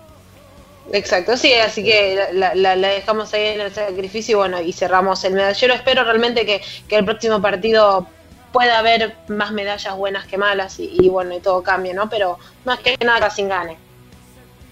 [0.92, 4.72] Exacto, sí, así que la, la- la dejamos ahí en el sacrificio y bueno, y
[4.72, 5.72] cerramos el medallero.
[5.74, 8.12] Espero realmente que, que el próximo partido
[8.52, 12.08] pueda haber más medallas buenas que malas y, bueno, y todo cambie, ¿no?
[12.10, 13.83] Pero más que nada Racing gane.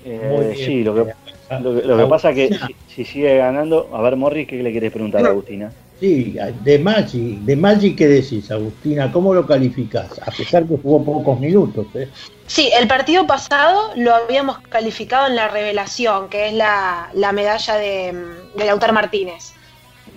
[0.04, 1.12] Eh, sí, lo que,
[1.60, 4.72] lo que, lo que pasa que si, si sigue ganando, a ver Morris, ¿qué le
[4.72, 5.70] querés preguntar a Agustina?
[6.00, 9.12] Sí, de Maggi, de Maggi, ¿qué decís, Agustina?
[9.12, 10.18] ¿Cómo lo calificás?
[10.26, 12.08] A pesar que jugó pocos minutos, ¿eh?
[12.48, 17.76] Sí, el partido pasado lo habíamos calificado en la revelación, que es la, la medalla
[17.76, 18.12] de,
[18.56, 19.52] de Lautaro Martínez.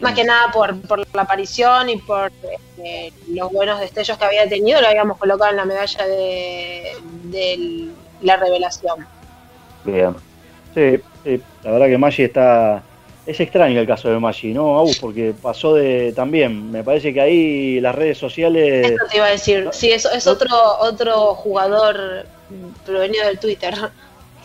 [0.02, 4.50] Más que nada por, por la aparición y por este, los buenos destellos que había
[4.50, 6.94] tenido, lo habíamos colocado en la medalla de,
[7.26, 7.90] de
[8.22, 9.06] la revelación.
[9.86, 10.16] Bien.
[10.74, 12.84] Sí, sí, la verdad que Maggi está,
[13.26, 15.00] Es extraño el caso de Maggi, ¿no, Agus?
[15.00, 18.92] Porque pasó de también, me parece que ahí las redes sociales...
[18.92, 19.68] Eso te iba a decir.
[19.72, 20.50] Sí, eso es otro,
[20.80, 22.26] otro jugador
[22.86, 23.74] provenido del Twitter.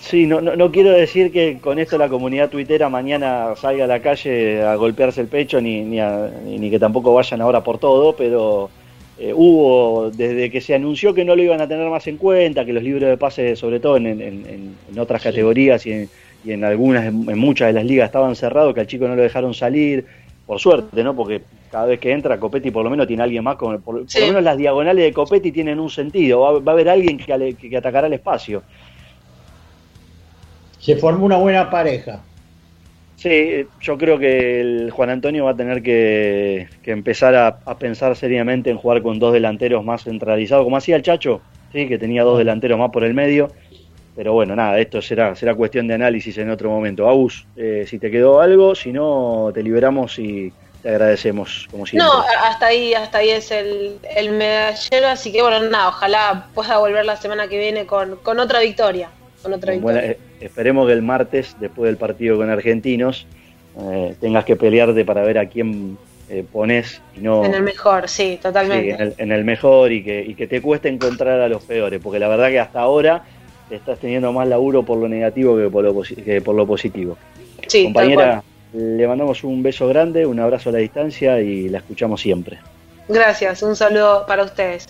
[0.00, 3.86] Sí, no, no, no quiero decir que con esto la comunidad tuitera mañana salga a
[3.86, 7.62] la calle a golpearse el pecho, ni, ni, a- ni- ni que tampoco vayan ahora
[7.62, 8.70] por todo, pero
[9.20, 12.64] eh, hubo, desde que se anunció que no lo iban a tener más en cuenta,
[12.64, 16.10] que los libros de pase, sobre todo en, en- en- en otras categorías y en,
[16.42, 19.16] y en algunas, en, en muchas de las ligas estaban cerrados, que al chico no
[19.16, 20.06] lo dejaron salir,
[20.44, 21.14] por suerte, ¿no?
[21.14, 24.26] Porque cada vez que entra Copetti por lo menos tiene alguien más, con, por, lo
[24.26, 27.56] menos las diagonales de Copetti tienen un sentido, va, va a haber alguien que, ale-
[27.56, 28.64] que- que atacará el espacio.
[30.78, 32.29] Se formó una buena pareja.
[33.20, 37.76] Sí, yo creo que el Juan Antonio va a tener que, que empezar a, a
[37.76, 41.98] pensar seriamente en jugar con dos delanteros más centralizados, como hacía el Chacho, sí, que
[41.98, 43.52] tenía dos delanteros más por el medio.
[44.16, 47.10] Pero bueno, nada, esto será, será cuestión de análisis en otro momento.
[47.10, 50.50] Agus, eh, si te quedó algo, si no, te liberamos y
[50.82, 52.08] te agradecemos, como siempre.
[52.08, 56.78] No, hasta ahí, hasta ahí es el, el medallero, así que bueno, nada, ojalá pueda
[56.78, 59.10] volver la semana que viene con, con otra victoria.
[59.42, 60.18] Con otra Bueno, victoria.
[60.38, 63.26] eh, esperemos que el martes, después del partido con Argentinos,
[63.80, 65.96] eh, tengas que pelearte para ver a quién
[66.28, 67.44] eh, pones y no...
[67.44, 68.84] En el mejor, sí, totalmente.
[68.84, 71.62] Sí, en, el, en el mejor y que, y que te cueste encontrar a los
[71.62, 73.24] peores, porque la verdad que hasta ahora
[73.70, 77.16] estás teniendo más laburo por lo negativo que por lo, que por lo positivo.
[77.66, 78.42] Sí, Compañera,
[78.72, 82.58] le mandamos un beso grande, un abrazo a la distancia y la escuchamos siempre.
[83.08, 84.86] Gracias, un saludo para ustedes.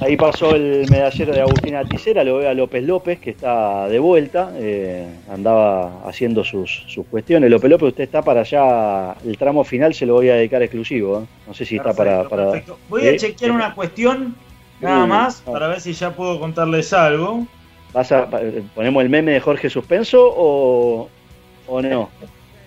[0.00, 3.98] Ahí pasó el medallero de Agustina Ticera, lo ve a López López, que está de
[3.98, 7.50] vuelta, eh, andaba haciendo sus, sus cuestiones.
[7.50, 11.20] López López, usted está para allá, el tramo final se lo voy a dedicar exclusivo,
[11.20, 11.26] ¿eh?
[11.46, 12.28] no sé si está para...
[12.28, 12.78] para Perfecto.
[12.90, 13.16] Voy a ¿Eh?
[13.16, 14.36] chequear una cuestión
[14.80, 15.52] nada más ah.
[15.52, 17.46] para ver si ya puedo contarles algo.
[17.94, 18.28] ¿Vas a,
[18.74, 21.08] ¿Ponemos el meme de Jorge Suspenso o,
[21.66, 22.10] o no?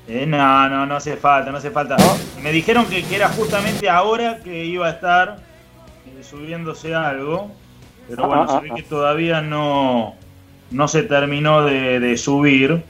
[0.08, 1.96] Eh, no, no, no hace falta, no hace falta.
[2.42, 5.49] Me dijeron que, que era justamente ahora que iba a estar
[6.22, 7.52] subiéndose algo,
[8.08, 8.76] pero Ah, bueno, ah, se ve ah.
[8.76, 10.16] que todavía no,
[10.72, 12.84] no se terminó de, de subir.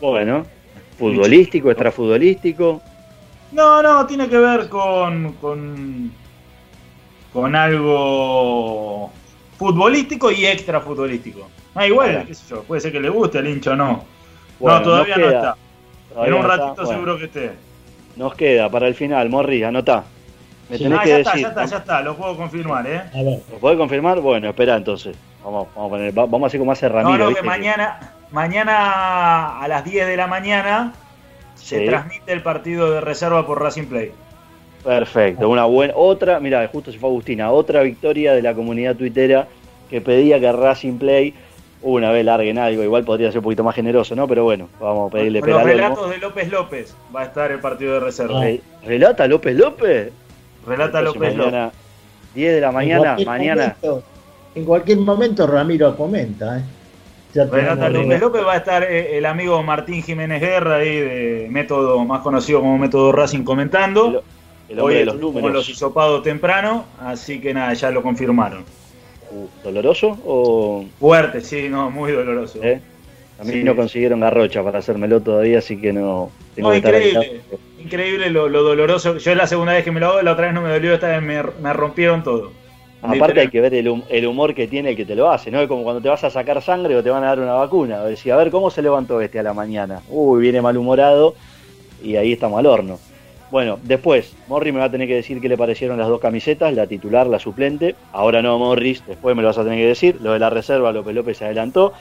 [0.00, 0.46] Bueno,
[0.98, 2.82] futbolístico, extrafutbolístico.
[3.52, 6.12] No, no, tiene que ver con, con,
[7.32, 9.12] con algo
[9.58, 11.48] futbolístico y extra futbolístico.
[11.74, 12.26] Ah, igual, Bueno.
[12.26, 14.04] qué sé yo, puede ser que le guste al hincha o no.
[14.58, 15.56] Bueno, no, todavía no está.
[16.08, 16.90] Todavía en un está, ratito bueno.
[16.90, 17.52] seguro que esté.
[18.16, 20.04] Nos queda para el final, Morri, anotá.
[20.68, 21.32] Me tenés Ah, que ya decir.
[21.34, 23.02] está, ya está, ya está, lo puedo confirmar, ¿eh?
[23.52, 24.20] ¿Lo podés confirmar?
[24.20, 25.16] Bueno, espera entonces.
[25.44, 27.18] Vamos, vamos a poner, va- vamos a hacer como hace Ramiro.
[27.18, 27.42] no, no, ¿viste?
[27.42, 27.98] que mañana,
[28.30, 30.92] mañana a las 10 de la mañana
[31.54, 34.12] se transmite el partido de reserva por Racing Play.
[34.82, 39.46] Perfecto, una buena, otra, mira, justo se fue Agustina, otra victoria de la comunidad tuitera
[39.88, 41.34] que pedía que Racing Play
[41.82, 44.26] una vez larguen algo, igual podría ser un poquito más generoso, ¿no?
[44.26, 47.60] Pero bueno, vamos a pedirle Con los relatos de López López va a estar el
[47.60, 48.42] partido de reserva.
[48.84, 50.12] ¿Relata López López?
[50.66, 51.78] Relata López mañana, López.
[52.34, 53.76] 10 de la En mañana, cualquier mañana.
[53.82, 54.02] momento-
[54.54, 56.58] en cualquier momento Ramiro comenta.
[56.58, 56.62] ¿eh?
[57.32, 62.04] Tenemos- López López va a estar eh, el amigo Martín Jiménez Guerra ahí de método
[62.04, 64.22] más conocido como método Racing comentando.
[64.68, 65.52] el Hoy de los números.
[65.52, 68.64] los hisopados temprano, así que nada, ya lo confirmaron.
[69.30, 70.84] Uh, ¿Doloroso o...?
[70.98, 72.60] Fuerte, sí, no, muy doloroso.
[72.62, 72.80] ¿Eh?
[73.38, 73.64] A mí Sí.
[73.64, 77.58] no consiguieron garrocha para hacérmelo todavía, así que no tengo No, que estar increíble, aislado.
[77.84, 79.18] Increíble lo, lo doloroso.
[79.18, 80.94] Yo es la segunda vez que me lo hago, la otra vez no me dolió,
[80.94, 82.52] esta vez me, me rompieron todo.
[83.02, 85.50] Aparte hay que ver el, hum- el humor que tiene el que te lo hace,
[85.50, 85.60] ¿no?
[85.60, 88.02] Es como cuando te vas a sacar sangre o te van a dar una vacuna.
[88.04, 90.00] Decía, a ver, ¿cómo se levantó este a la mañana?
[90.08, 91.34] Uy, viene malhumorado
[92.02, 92.98] y ahí estamos al horno.
[93.50, 96.72] Bueno, después, Morri me va a tener que decir qué le parecieron las dos camisetas,
[96.72, 97.94] la titular, la suplente.
[98.12, 100.16] Ahora no, Morris, después me lo vas a tener que decir.
[100.20, 101.92] Lo de la reserva, López López se adelantó.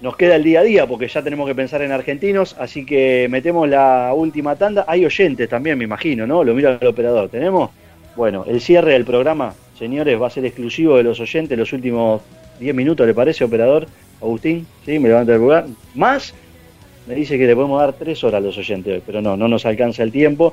[0.00, 3.28] Nos queda el día a día porque ya tenemos que pensar en argentinos, así que
[3.30, 4.84] metemos la última tanda.
[4.86, 6.44] Hay oyentes también, me imagino, ¿no?
[6.44, 7.30] Lo mira el operador.
[7.30, 7.70] ¿Tenemos?
[8.14, 12.20] Bueno, el cierre del programa, señores, va a ser exclusivo de los oyentes los últimos
[12.60, 13.86] 10 minutos, ¿le parece, operador?
[14.20, 14.98] Agustín, ¿sí?
[14.98, 15.66] Me levanta el lugar.
[15.94, 16.34] Más,
[17.06, 19.48] me dice que le podemos dar 3 horas a los oyentes hoy, pero no, no
[19.48, 20.52] nos alcanza el tiempo.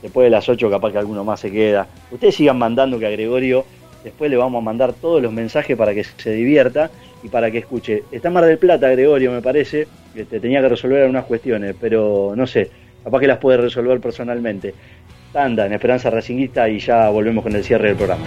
[0.00, 1.88] Después de las 8 capaz que alguno más se queda.
[2.10, 3.64] Ustedes sigan mandando que a Gregorio
[4.04, 6.90] después le vamos a mandar todos los mensajes para que se divierta
[7.22, 8.04] y para que escuche.
[8.12, 9.86] Está en Mar del Plata, Gregorio, me parece.
[10.14, 12.70] Este, tenía que resolver algunas cuestiones, pero no sé,
[13.04, 14.74] capaz que las puede resolver personalmente.
[15.32, 18.24] Tanda en Esperanza Racinguista y ya volvemos con el cierre del programa.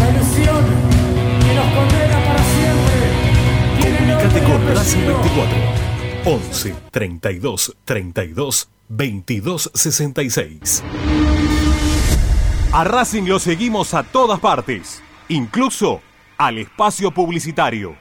[0.00, 0.64] La ilusión
[1.40, 3.96] que nos condena para siempre.
[3.98, 5.86] Comunicate con Racing 24
[6.24, 10.82] 11 32 32 22 66.
[12.72, 16.00] A Racing lo seguimos a todas partes, incluso
[16.36, 17.96] al espacio publicitario.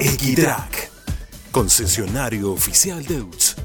[0.00, 0.90] Equitrack,
[1.50, 3.56] concesionario oficial Deutz.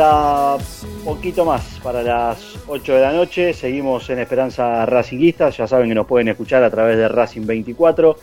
[0.00, 0.56] Falta
[1.04, 3.52] poquito más para las 8 de la noche.
[3.52, 5.50] Seguimos en Esperanza Racinguista.
[5.50, 8.16] Ya saben que nos pueden escuchar a través de Racing 24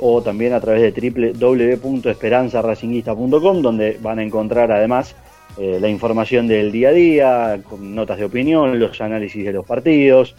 [0.00, 0.90] o también a través de
[1.32, 5.16] www.esperanzaracinguista.com donde van a encontrar además
[5.56, 9.64] eh, la información del día a día, con notas de opinión, los análisis de los
[9.64, 10.36] partidos,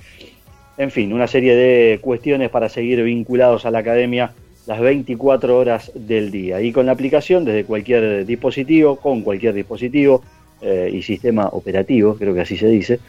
[0.78, 4.34] en fin, una serie de cuestiones para seguir vinculados a la academia
[4.68, 6.62] las 24 horas del día.
[6.62, 10.22] Y con la aplicación desde cualquier dispositivo, con cualquier dispositivo
[10.68, 13.00] eh, y sistema operativo, creo que así se dice,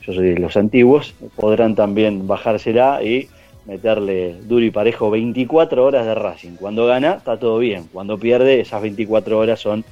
[0.00, 3.28] yo soy de los antiguos, podrán también bajársela y
[3.66, 6.52] meterle duro y parejo 24 horas de Racing.
[6.58, 9.84] Cuando gana está todo bien, cuando pierde esas 24 horas son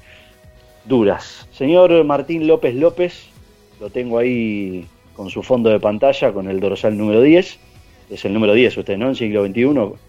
[0.86, 1.46] duras.
[1.52, 3.26] Señor Martín López López,
[3.80, 7.58] lo tengo ahí con su fondo de pantalla, con el dorsal número 10.
[8.10, 9.08] Es el número 10 usted, ¿no?
[9.08, 9.52] En siglo XXI.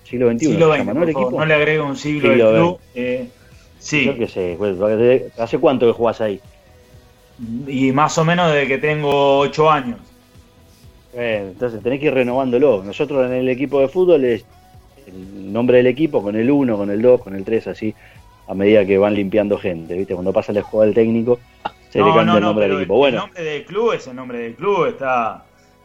[0.05, 1.03] Siglo XXI, Siglo XX, ¿no?
[1.03, 1.39] El por favor, equipo.
[1.41, 2.75] no le agrego un siglo, Siglo del club.
[2.77, 2.81] XX.
[2.95, 3.27] eh,
[3.77, 4.77] sí, Yo qué sé, pues,
[5.37, 6.39] ¿hace cuánto que jugás ahí?
[7.67, 9.97] Y más o menos desde que tengo 8 años.
[11.13, 12.83] Eh, entonces tenés que ir renovándolo.
[12.83, 14.45] Nosotros en el equipo de fútbol es-
[15.07, 17.93] el nombre del equipo con el 1, con el 2, con el 3, así,
[18.47, 20.13] a medida que van limpiando gente, ¿viste?
[20.13, 21.39] Cuando pasa la escuela del técnico,
[21.89, 22.95] se le cambia el nombre del equipo.
[22.97, 25.43] Bueno, El nombre del club es el nombre del club, está.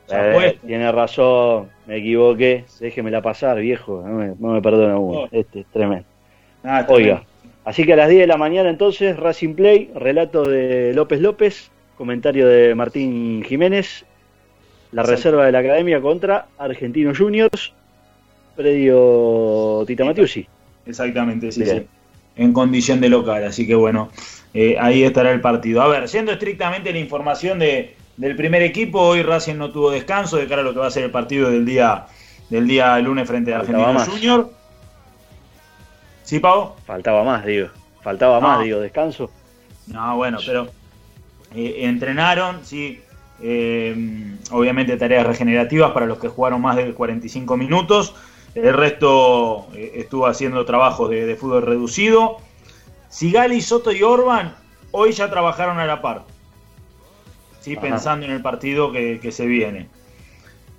[0.09, 5.29] eh, tiene razón, me equivoqué, déjemela pasar, viejo, no me, no me perdona uno, Oh.
[5.33, 6.05] este es tremendo.
[6.63, 7.25] Ah, Oiga.
[7.67, 11.71] Así que a las 10 de la mañana entonces, Racing Play, relato de López López,
[11.99, 14.07] comentario de Martín Jiménez,
[14.93, 15.17] la Exacto.
[15.17, 17.75] reserva de la academia contra Argentino Juniors,
[18.57, 20.47] predio Tita Matiusi.
[20.87, 21.81] Exactamente, sí, Bien.
[21.81, 21.87] sí.
[22.37, 24.11] En condición de local, así que bueno,
[24.55, 25.83] eh, ahí estará el partido.
[25.83, 30.37] A ver, siendo estrictamente la información de, del primer equipo, hoy Racing no tuvo descanso
[30.37, 32.07] de cara a lo que va a ser el partido del día
[32.49, 34.09] del día lunes frente a Faltaba Argentino más.
[34.09, 34.51] Junior.
[36.27, 36.75] ¿Sí, Pau?
[36.85, 37.69] Faltaba más, digo.
[38.03, 38.49] Faltaba No.
[38.49, 39.31] más, digo, descanso.
[39.87, 40.69] No, bueno, pero
[41.55, 43.01] eh, entrenaron, sí.
[43.41, 48.15] eh, obviamente tareas regenerativas para los que jugaron más de 45 minutos.
[48.55, 52.39] El resto eh, estuvo haciendo trabajos de, de fútbol reducido.
[53.09, 54.55] Sigali, Soto y Orban
[54.91, 56.25] hoy ya trabajaron a la par.
[57.61, 57.83] Sí, Ajá.
[57.83, 59.89] pensando en el partido que, que se viene.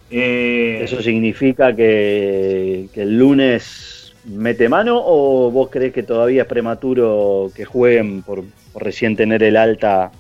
[0.10, 3.97] ¿Eso significa que, que el lunes
[4.28, 8.44] mete mano o vos crees que todavía es prematuro que jueguen por,
[8.74, 10.12] por recién tener el alta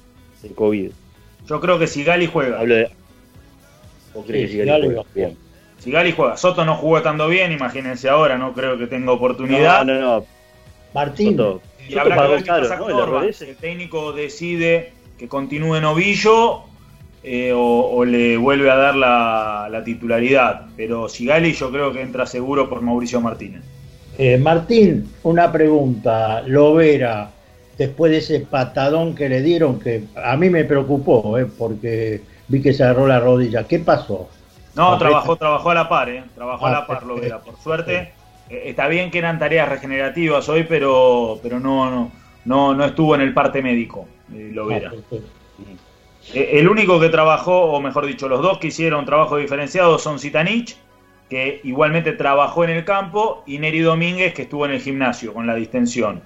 [0.41, 0.91] de COVID?
[1.47, 2.59] yo creo que Sigali juega.
[2.59, 2.89] Hablo de...
[4.13, 5.09] ¿Vos crees Sí, que Sigali Sigali juega?
[5.15, 5.37] Bien.
[5.79, 6.37] Sigali juega.
[6.37, 9.85] Soto no jugó estando bien, imagínense ahora, no creo que tenga oportunidad.
[9.85, 10.25] No, no, no.
[10.93, 11.37] Martín.
[11.37, 12.81] Soto, Y Soto habrá que ver qué caro, pasa ¿no?
[12.83, 13.29] con El Orban.
[13.61, 16.63] técnico decide que continúe Novillo
[17.23, 20.65] eh, o, o le vuelve a dar la, la titularidad.
[20.75, 23.63] Pero Sigali yo creo que entra seguro por Mauricio Martínez.
[24.17, 26.41] Eh, Martín, una pregunta.
[26.41, 27.29] Lovera,
[27.77, 32.61] después de ese patadón que le dieron, que a mí me preocupó, eh, porque vi
[32.61, 33.67] que se agarró la rodilla.
[33.67, 34.29] ¿Qué pasó?
[34.75, 36.23] No, trabajó, trabajó a la par, ¿eh?
[36.35, 37.15] Trabajó a Ah, la par, perfecto.
[37.15, 38.13] Lovera, por suerte.
[38.49, 42.11] Eh, está bien que eran tareas regenerativas hoy, pero, pero no, no,
[42.45, 44.91] no, no estuvo en el parte médico, Lovera.
[44.93, 45.15] Ah,
[46.33, 50.75] El único que trabajó, o mejor dicho, los dos que hicieron trabajo diferenciado son Zitanich,
[51.29, 55.45] que igualmente trabajó en el campo, y Neri Domínguez, que estuvo en el gimnasio con
[55.47, 56.21] la distensión,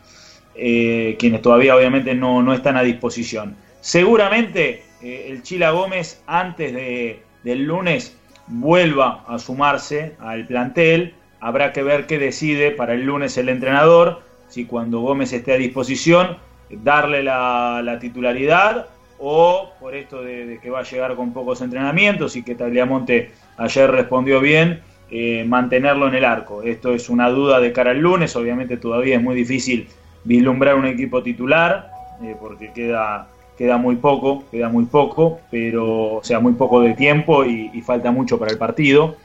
[0.56, 3.56] eh, quienes todavía obviamente no, no están a disposición.
[3.80, 8.16] Seguramente eh, el Chila Gómez antes de- del lunes
[8.48, 14.22] vuelva a sumarse al plantel, habrá que ver qué decide para el lunes el entrenador,
[14.50, 16.38] si cuando Gómez esté a disposición,
[16.70, 18.88] darle la, la titularidad
[19.18, 23.32] o por esto de, de que va a llegar con pocos entrenamientos y que Tagliamonte
[23.58, 24.82] ayer respondió bien,
[25.12, 26.64] eh, mantenerlo en el arco.
[26.64, 29.88] Esto es una duda de cara al lunes, obviamente todavía es muy difícil
[30.24, 31.92] vislumbrar un equipo titular,
[32.24, 33.28] eh, porque queda,
[33.58, 37.82] queda muy poco, queda muy poco, pero, o sea, muy poco de tiempo y, y
[37.82, 39.18] falta mucho para el partido.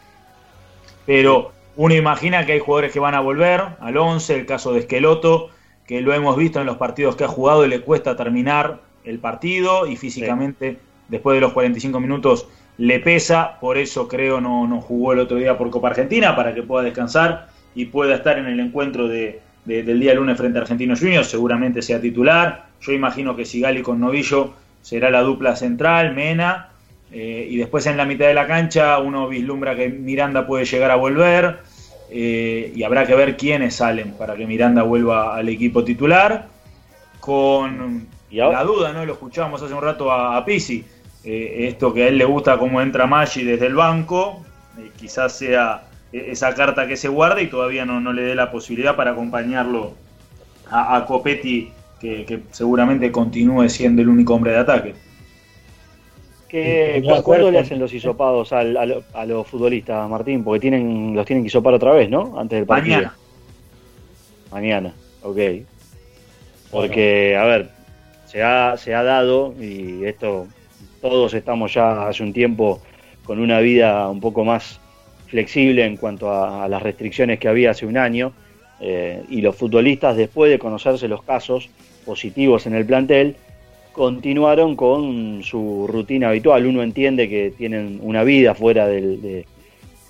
[1.07, 4.81] Pero uno imagina que hay jugadores que van a volver al 11, el caso de
[4.81, 5.51] Esqueloto,
[5.87, 9.21] que lo hemos visto en los partidos que ha jugado y le cuesta terminar el
[9.21, 14.81] partido y físicamente después de los 45 minutos le pesa, por eso creo no, no
[14.81, 18.47] jugó el otro día por Copa Argentina para que pueda descansar y pueda estar en
[18.47, 22.67] el encuentro de, de- del día lunes frente a Argentinos Juniors, seguramente sea titular.
[22.83, 26.69] Yo imagino que Sigali con Novillo será la dupla central, Mena,
[27.11, 30.91] eh, y después en la mitad de la cancha uno vislumbra que Miranda puede llegar
[30.91, 31.59] a volver
[32.11, 36.47] eh, y habrá que ver quiénes salen para que Miranda vuelva al equipo titular.
[37.21, 39.05] Con la duda, ¿no?
[39.05, 40.85] Lo escuchábamos hace un rato a, a Pisi,
[41.27, 44.43] eh, esto que a él le gusta cómo entra Maggi desde el banco,
[44.79, 45.83] eh, quizás sea
[46.13, 49.11] eh, esa carta que se guarda y todavía no, no le dé la posibilidad para
[49.11, 49.93] acompañarlo
[50.71, 51.71] a, a Copetti,
[52.01, 54.95] que, que seguramente continúe siendo el único hombre de ataque.
[56.49, 60.45] ¿Qué, Sí, ya ¿cu- ¿Cuándo le hacen los hisopados al- a los futbolistas, Martín?
[60.45, 62.39] Porque tienen los tienen que hisopar otra vez, ¿no?
[62.39, 62.97] Antes del partido.
[62.99, 63.17] Mañana.
[64.53, 65.39] Mañana, ok.
[66.71, 67.69] Porque, a ver,
[68.27, 70.47] se ha, se ha dado, y esto
[71.09, 72.81] todos estamos ya hace un tiempo
[73.25, 74.81] con una vida un poco más
[75.27, 78.33] flexible en cuanto a, las restricciones que había hace un año,
[78.81, 81.69] eh, y los futbolistas, después de conocerse los casos
[82.05, 83.37] positivos en el plantel,
[83.93, 86.67] continuaron con su rutina habitual.
[86.67, 89.47] Uno entiende que tienen una vida fuera del, de-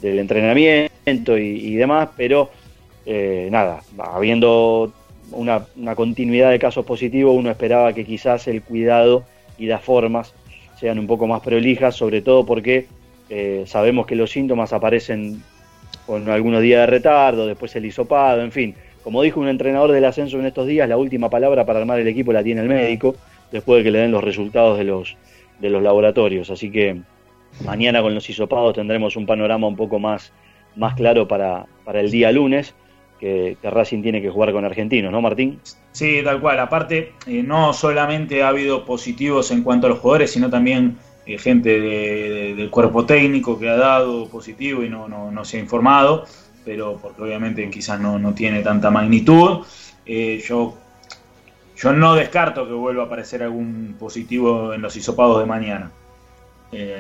[0.02, 2.50] del entrenamiento y, demás, pero
[3.06, 4.92] eh, nada, habiendo
[5.30, 9.24] una continuidad de casos positivos, uno esperaba que quizás el cuidado
[9.58, 10.34] y las formas
[10.78, 12.86] sean un poco más prolijas, sobre todo porque
[13.28, 15.42] eh, sabemos que los síntomas aparecen
[16.06, 18.74] con algunos días de retardo, después el hisopado, en fin.
[19.02, 22.08] Como dijo un entrenador del ascenso en estos días, la última palabra para armar el
[22.08, 23.16] equipo la tiene el médico,
[23.50, 25.16] después de que le den los resultados de los,
[25.60, 26.50] de los laboratorios.
[26.50, 27.00] Así que
[27.64, 30.32] mañana con los hisopados tendremos un panorama un poco más,
[30.74, 32.74] más claro para, para el día lunes,
[33.18, 35.60] que, que Racing tiene que jugar con Argentinos, ¿no, Martín?
[35.92, 36.58] Sí, tal cual.
[36.60, 41.38] Aparte, eh, no solamente ha habido positivos en cuanto a los jugadores, sino también eh,
[41.38, 45.56] gente de- de- del cuerpo técnico que ha dado positivo y no, no, no se
[45.56, 46.24] ha informado,
[46.64, 49.64] pero porque obviamente quizás no, no tiene tanta magnitud.
[50.04, 50.74] Eh, yo,
[51.76, 55.90] yo no descarto que vuelva a aparecer algún positivo en los hisopados de mañana.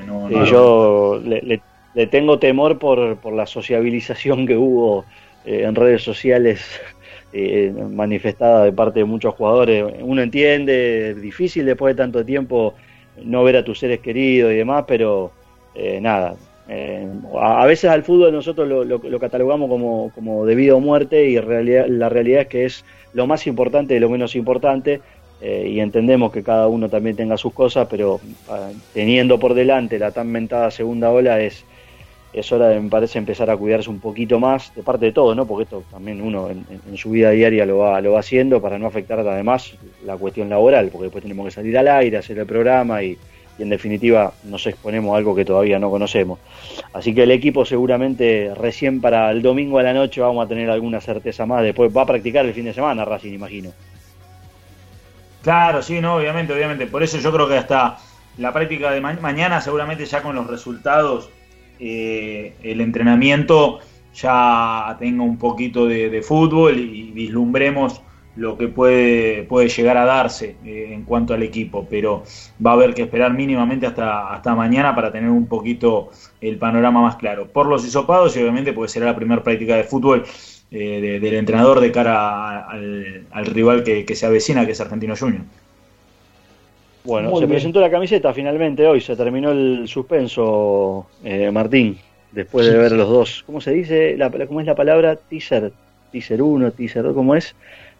[0.06, 1.62] No- Sí, yo le, le-
[1.94, 5.04] le tengo temor por, por la sociabilización que hubo
[5.46, 6.62] eh, en redes sociales
[7.32, 9.84] eh, manifestada de parte de muchos jugadores.
[10.02, 12.76] Uno entiende, es difícil después de tanto tiempo
[13.16, 15.36] no ver a tus seres queridos y demás, pero
[15.74, 16.36] eh, nada.
[16.68, 17.08] eh,
[17.40, 21.36] a, veces al fútbol nosotros lo, lo- lo catalogamos como, como debido a muerte y
[21.36, 25.02] la realidad es que es lo más importante de lo menos importante
[25.38, 30.12] y entendemos que cada uno también tenga sus cosas, pero ah, teniendo por delante la
[30.12, 31.66] tan mentada segunda ola es,
[32.40, 35.34] es hora de, me parece, empezar a cuidarse un poquito más, de parte de todo,
[35.34, 35.46] ¿no?
[35.46, 38.86] Porque esto también uno en, su vida diaria lo va, lo va haciendo para no
[38.86, 43.02] afectar además la cuestión laboral, porque después tenemos que salir al aire, hacer el programa
[43.02, 43.18] y,
[43.58, 46.38] en definitiva nos exponemos a algo que todavía no conocemos.
[46.92, 50.68] Así que el equipo seguramente recién para el domingo a la noche vamos a tener
[50.68, 53.70] alguna certeza más, después va a practicar el fin de semana Racing, imagino.
[55.42, 56.86] Claro, sí, no, obviamente, obviamente.
[56.86, 57.96] Por eso yo creo que hasta
[58.38, 61.30] la práctica de ma- mañana, seguramente ya con los resultados,
[61.80, 63.80] eh, el entrenamiento
[64.14, 68.00] ya tenga un poquito de, fútbol y vislumbremos
[68.36, 71.86] lo que puede, puede llegar a darse eh, en cuanto al equipo.
[71.88, 72.22] Pero
[72.64, 77.00] va a haber que esperar mínimamente hasta, hasta mañana para tener un poquito el panorama
[77.02, 77.46] más claro.
[77.48, 80.24] Por los hisopados y obviamente porque será la primera práctica de fútbol
[80.70, 84.80] eh, de- del entrenador de cara al, al rival que, que se avecina, que es
[84.80, 85.42] Argentino Junior.
[87.06, 87.50] Bueno, Muy se bien.
[87.56, 91.96] presentó la camiseta finalmente hoy, se terminó el suspenso, eh, Martín,
[92.32, 93.42] después de ver los dos.
[93.46, 94.16] ¿Cómo se dice?
[94.16, 95.14] La, ¿Cómo es la palabra?
[95.16, 95.72] Teaser,
[96.10, 97.54] teaser 1, teaser 2, ¿cómo es?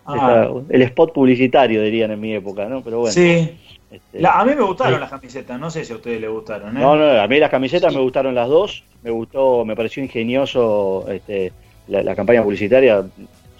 [0.04, 0.48] Ah.
[0.68, 2.82] El spot publicitario, dirían en mi época, ¿no?
[2.82, 3.12] Pero bueno.
[3.12, 3.56] Sí.
[3.90, 5.00] este, La- a mí me gustaron sí.
[5.00, 6.76] las camisetas, no sé si a ustedes les gustaron.
[6.76, 6.80] ¿eh?
[6.80, 11.04] No, no, a mí las camisetas me gustaron las dos, me gustó, me pareció ingenioso
[11.10, 11.52] este,
[11.88, 13.04] la, la campaña publicitaria,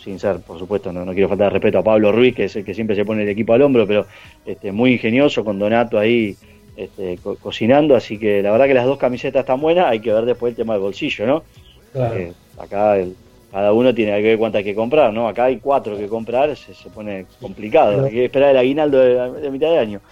[0.06, 2.54] sin ser, por supuesto, no, no quiero faltar de respeto a Pablo Ruiz, que es
[2.56, 4.06] el que siempre se pone el equipo al hombro, pero
[4.44, 6.38] este, muy ingenioso, con Donato ahí
[6.76, 10.12] este, co- cocinando, así que la verdad que las dos camisetas están buenas, hay que
[10.12, 11.46] ver después el tema del bolsillo, ¿no?
[11.92, 12.14] Claro.
[12.14, 13.18] Eh, acá el-
[13.50, 15.28] cada uno tiene que ver cuánto hay que comprar, ¿no?
[15.28, 19.40] Acá hay cuatro que comprar, se, se pone complicado, hay que esperar el aguinaldo de,
[19.42, 20.02] de mitad de año.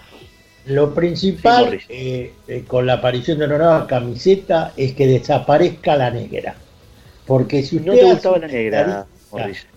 [0.66, 6.10] Lo principal eh, eh, con la aparición de una nueva camiseta es que desaparezca la
[6.10, 6.56] negra.
[7.26, 9.10] Porque si usted ¿No te gustaba la negra,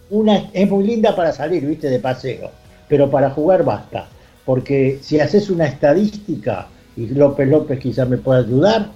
[0.10, 2.52] una es muy linda para salir, viste, de paseo,
[2.88, 4.08] pero para jugar basta.
[4.46, 8.88] Porque si haces una estadística, y López López quizás me pueda ayudar,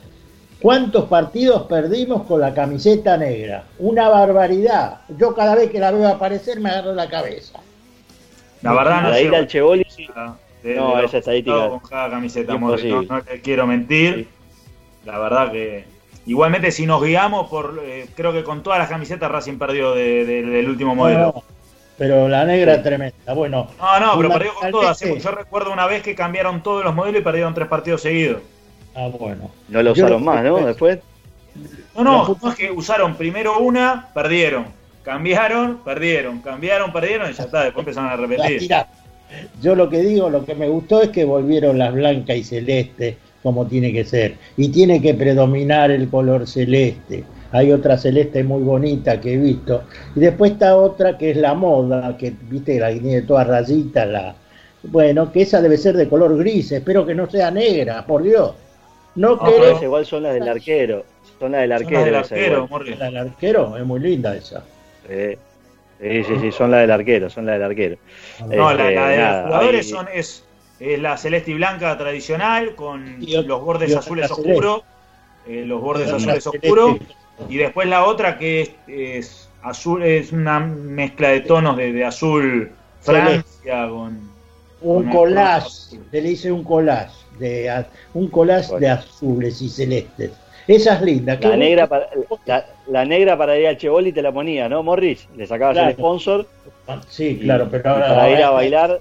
[0.62, 3.66] ¿cuántos partidos perdimos con la camiseta negra?
[3.80, 5.02] Una barbaridad.
[5.18, 7.60] Yo cada vez que la veo aparecer me agarro la cabeza.
[8.62, 9.86] La verdad no al Chevoli,
[10.64, 12.54] de- no, de esa estadística resultados con cada camiseta,
[13.10, 14.28] no te quiero mentir.
[15.06, 15.86] La verdad que
[16.26, 20.26] igualmente si nos guiamos por eh, creo que con todas las camisetas Racing perdió de-
[20.26, 21.34] de- del último modelo.
[21.36, 21.44] No,
[21.98, 23.34] pero la negra es tremenda.
[23.34, 25.00] Bueno, No, no, pero perdió con todas.
[25.00, 28.42] Yo recuerdo una vez que cambiaron todos los modelos y perdieron tres partidos seguidos.
[28.96, 29.50] Ah, bueno.
[29.70, 30.58] no lo usaron más, ¿no?
[30.66, 31.00] Después.
[31.96, 34.66] No, no, no es que usaron primero una, perdieron.
[35.04, 36.40] Cambiaron, perdieron.
[36.42, 37.64] Cambiaron, perdieron y ya está.
[37.64, 38.70] Después empezaron a repetir.
[39.62, 43.18] Yo lo que digo, lo que me gustó es que volvieron las blancas y celeste
[43.44, 44.36] como tiene que ser.
[44.58, 47.24] Y tiene que predominar el color celeste.
[47.52, 49.84] Hay otra celeste muy bonita que he visto.
[50.16, 54.08] Y después está otra que es la moda, que viste la que tiene todas rayitas.
[54.08, 54.36] La...
[54.84, 56.72] Bueno, que esa debe ser de color gris.
[56.72, 58.54] Espero que no sea negra, por Dios.
[59.16, 61.04] No No, esas igual son las del arquero.
[61.40, 62.12] Son las del Son arquero.
[62.12, 62.98] las del arquero.
[63.00, 64.64] La del arquero es muy linda esa.
[65.10, 65.36] Sí,
[66.00, 67.98] sí, sí, sí, son las del arquero, son las del arquero.
[68.48, 70.44] No, la, Este, la de nada, los jugadores hay- son, es,
[70.82, 74.82] es la celeste y blanca tradicional con los bordes azules oscuros.
[75.48, 76.98] eh, los bordes azules oscuros.
[77.50, 82.04] Y después la otra que es, es azul, es una mezcla de tonos de, de
[82.06, 82.72] azul
[83.02, 84.32] Francia con.
[84.84, 89.70] Un con- collage, se le dice un collage, de, a- un collage de azules y
[89.70, 90.32] celestes.
[90.68, 91.38] Esa es linda.
[91.42, 92.08] La negra, para,
[92.46, 95.28] la, la negra para ir al Chevoli te la ponía, ¿no, Morris?
[95.38, 95.90] Le sacabas Claro.
[95.90, 96.48] el sponsor.
[97.10, 98.08] Sí, y- claro, pero ahora.
[98.08, 99.00] para ir a bailar.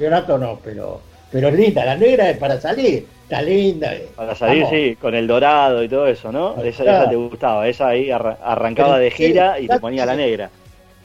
[0.00, 1.00] Campeonato no, pero,
[1.30, 1.84] pero es linda.
[1.84, 3.06] La negra es para salir.
[3.24, 3.94] Está linda.
[3.94, 4.08] eh.
[4.16, 4.74] Para salir, Vamos.
[4.74, 6.60] sí, con el dorado y todo eso, ¿no?
[6.62, 7.00] Esa, Claro.
[7.02, 10.48] esa te gustaba, esa ahí arra- arrancaba Pero, de gira y te ponía la negra.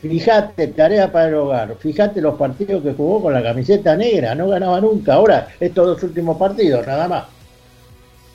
[0.02, 1.76] Fíjate, tarea para el hogar.
[1.78, 4.34] Fíjate los partidos que jugó con la camiseta negra.
[4.34, 5.16] No ganaba nunca.
[5.16, 7.26] Ahora, estos dos últimos partidos, nada más.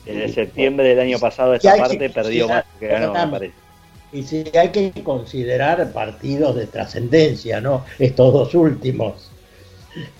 [0.05, 3.31] En el septiembre del año pasado esa que parte perdió más que ganó, me perdóname.
[3.31, 3.53] parece.
[4.13, 7.83] y si hay que considerar partidos de trascendencia, ¿no?
[7.97, 9.30] Estos dos últimos.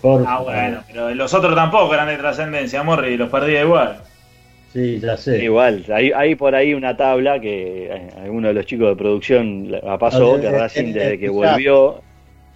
[0.01, 4.01] Por ah, bueno, pero los otros tampoco eran de trascendencia, Morri, los perdía igual.
[4.73, 5.43] Sí, ya sé.
[5.43, 9.69] Igual, hay, hay por ahí una tabla que eh, alguno de los chicos de producción
[9.69, 12.01] la pasó, que Racing desde que volvió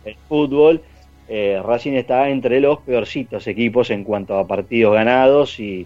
[0.05, 0.81] el fútbol,
[1.27, 5.85] eh, Racing está entre los peorcitos equipos en cuanto a partidos ganados y...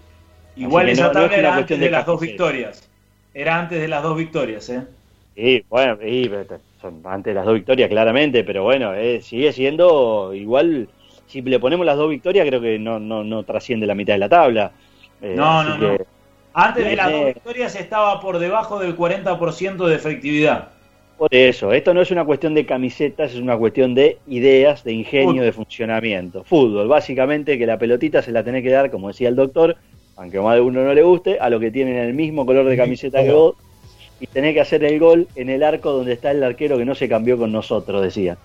[0.56, 2.88] Igual esa tabla era antes de, las dos victorias.
[3.32, 4.82] Era antes de las dos victorias, ¿eh?
[5.34, 5.96] Sí, bueno,
[6.80, 10.88] son antes de las dos victorias claramente, pero bueno, eh, sigue siendo igual
[11.30, 14.18] si le ponemos las dos victorias, creo que no, no, no trasciende la mitad de
[14.18, 14.72] la tabla.
[15.22, 15.96] Eh, no, no, no.
[16.52, 20.68] Antes de las dos victorias estaba por debajo del 40% de efectividad.
[21.16, 24.92] Por eso, esto no es una cuestión de camisetas, es una cuestión de ideas, de
[24.92, 26.44] ingenio, de funcionamiento.
[26.44, 29.76] Fútbol, básicamente que la pelotita se la tenés que dar, como decía el doctor,
[30.16, 32.64] aunque a más de uno no le guste, a lo que tienen el mismo color
[32.66, 33.54] de camiseta que vos,
[34.18, 36.94] y tenés que hacer el gol en el arco donde está el arquero que no
[36.94, 38.38] se cambió con nosotros, decía.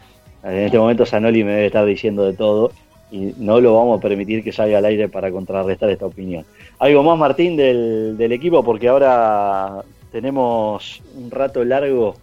[0.45, 2.72] En este momento Sanoli me debe estar diciendo de todo
[3.11, 6.45] y no lo vamos a permitir que salga al aire para contrarrestar esta opinión.
[6.77, 8.63] ¿Algo más, Martín, del, del equipo?
[8.63, 12.15] Porque ahora tenemos un rato largo,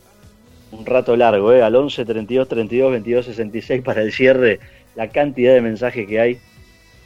[0.70, 1.62] un rato largo, ¿eh?
[1.62, 4.60] al 11, 32, 32, 22, 66 para el cierre,
[4.94, 6.38] la cantidad de mensajes que hay.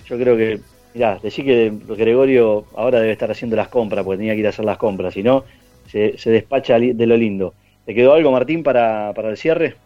[0.06, 0.60] Yo creo que,
[0.94, 4.50] mirá, decir que Gregorio ahora debe estar haciendo las compras, porque tenía que ir a
[4.50, 5.44] hacer las compras, si no,
[5.90, 7.54] se, se despacha de lo lindo.
[7.86, 9.76] ¿Te quedó algo, Martín, para, para el cierre?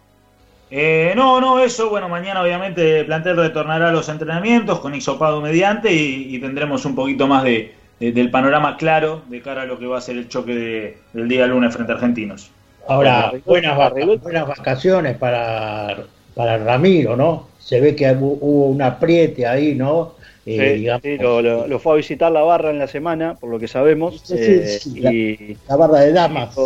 [0.71, 5.41] Eh, no, no, eso, bueno, mañana obviamente el plantel retornará a los entrenamientos con isopado
[5.41, 9.87] mediante y, tendremos un poquito más de, del panorama claro de cara a lo que
[9.87, 12.51] va a ser el choque del día lunes frente a Argentinos.
[12.87, 13.93] Ahora, buenas,
[14.23, 17.49] buenas vacaciones para, para Ramiro, ¿no?
[17.59, 20.15] Se ve que hubo un apriete ahí, ¿no?
[20.47, 24.25] Eh, sí, lo, fue a visitar la barra en la semana, por lo que sabemos.
[24.31, 26.57] Eh, y la, barra de damas.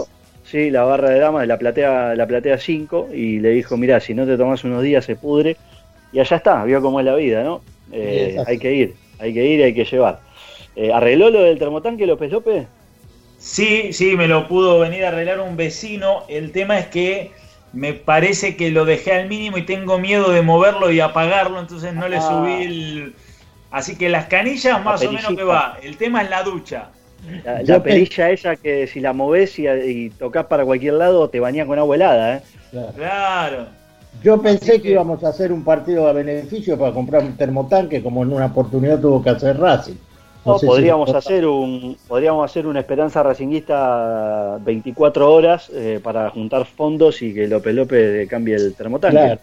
[0.55, 3.99] Sí, la barra de damas de la platea, la platea 5 y le dijo, mira,
[3.99, 5.57] si no te tomas unos días se pudre.
[6.13, 7.61] Y allá está, vio cómo es la vida, ¿no?
[7.91, 10.21] Eh, hay que ir, hay que ir y hay que llevar.
[10.77, 12.69] Eh, ¿Arregló lo del termotanque López López?
[13.37, 16.23] Sí, sí, me lo pudo venir a arreglar un vecino.
[16.29, 17.33] El tema es que
[17.73, 21.95] me parece que lo dejé al mínimo y tengo miedo de moverlo y apagarlo, entonces
[21.95, 22.23] no le ah.
[22.23, 23.15] subí el...
[23.73, 25.79] Así que las canillas más o menos que va.
[25.83, 26.91] El tema es la ducha.
[27.65, 31.67] La, perilla esa que si la moves y, y, tocas para cualquier lado te bañas
[31.67, 32.43] con agua helada, ¿eh?
[32.97, 33.67] Claro.
[34.23, 34.91] Yo pensé que...
[34.91, 39.01] íbamos a hacer un partido a beneficio para comprar un termotanque, como en una oportunidad
[39.01, 39.95] tuvo que hacer Racing.
[40.45, 47.23] No, podríamos hacer un podríamos hacer una esperanza racinguista 24 horas eh, para juntar fondos
[47.23, 49.39] y que López López cambie el termotanque.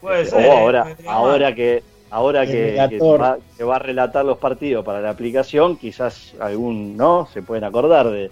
[0.00, 0.50] Puede ser.
[0.50, 6.96] ahora, ahora que Ahora que, va, a relatar los partidos para la aplicación, quizás algún
[6.96, 8.30] no se pueden acordar de,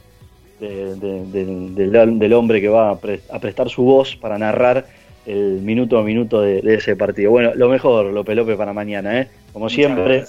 [0.61, 4.87] del, hombre que va a, prestar su voz para narrar
[5.27, 7.31] el minuto a minuto de, ese partido.
[7.31, 9.29] Bueno, lo mejor, López López, para mañana, ¿eh?
[9.53, 10.25] Como siempre,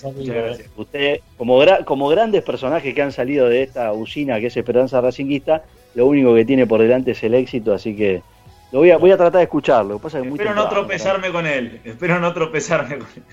[0.76, 5.64] usted, como, como grandes personajes que han salido de esta usina que es Esperanza Racinguista,
[5.95, 8.22] lo único que tiene por delante es el éxito, así que
[8.72, 9.99] lo voy a, voy a tratar de escucharlo.
[9.99, 11.80] Pasa Espero no tropezarme con él.
[11.84, 13.23] Espero no tropezarme con él.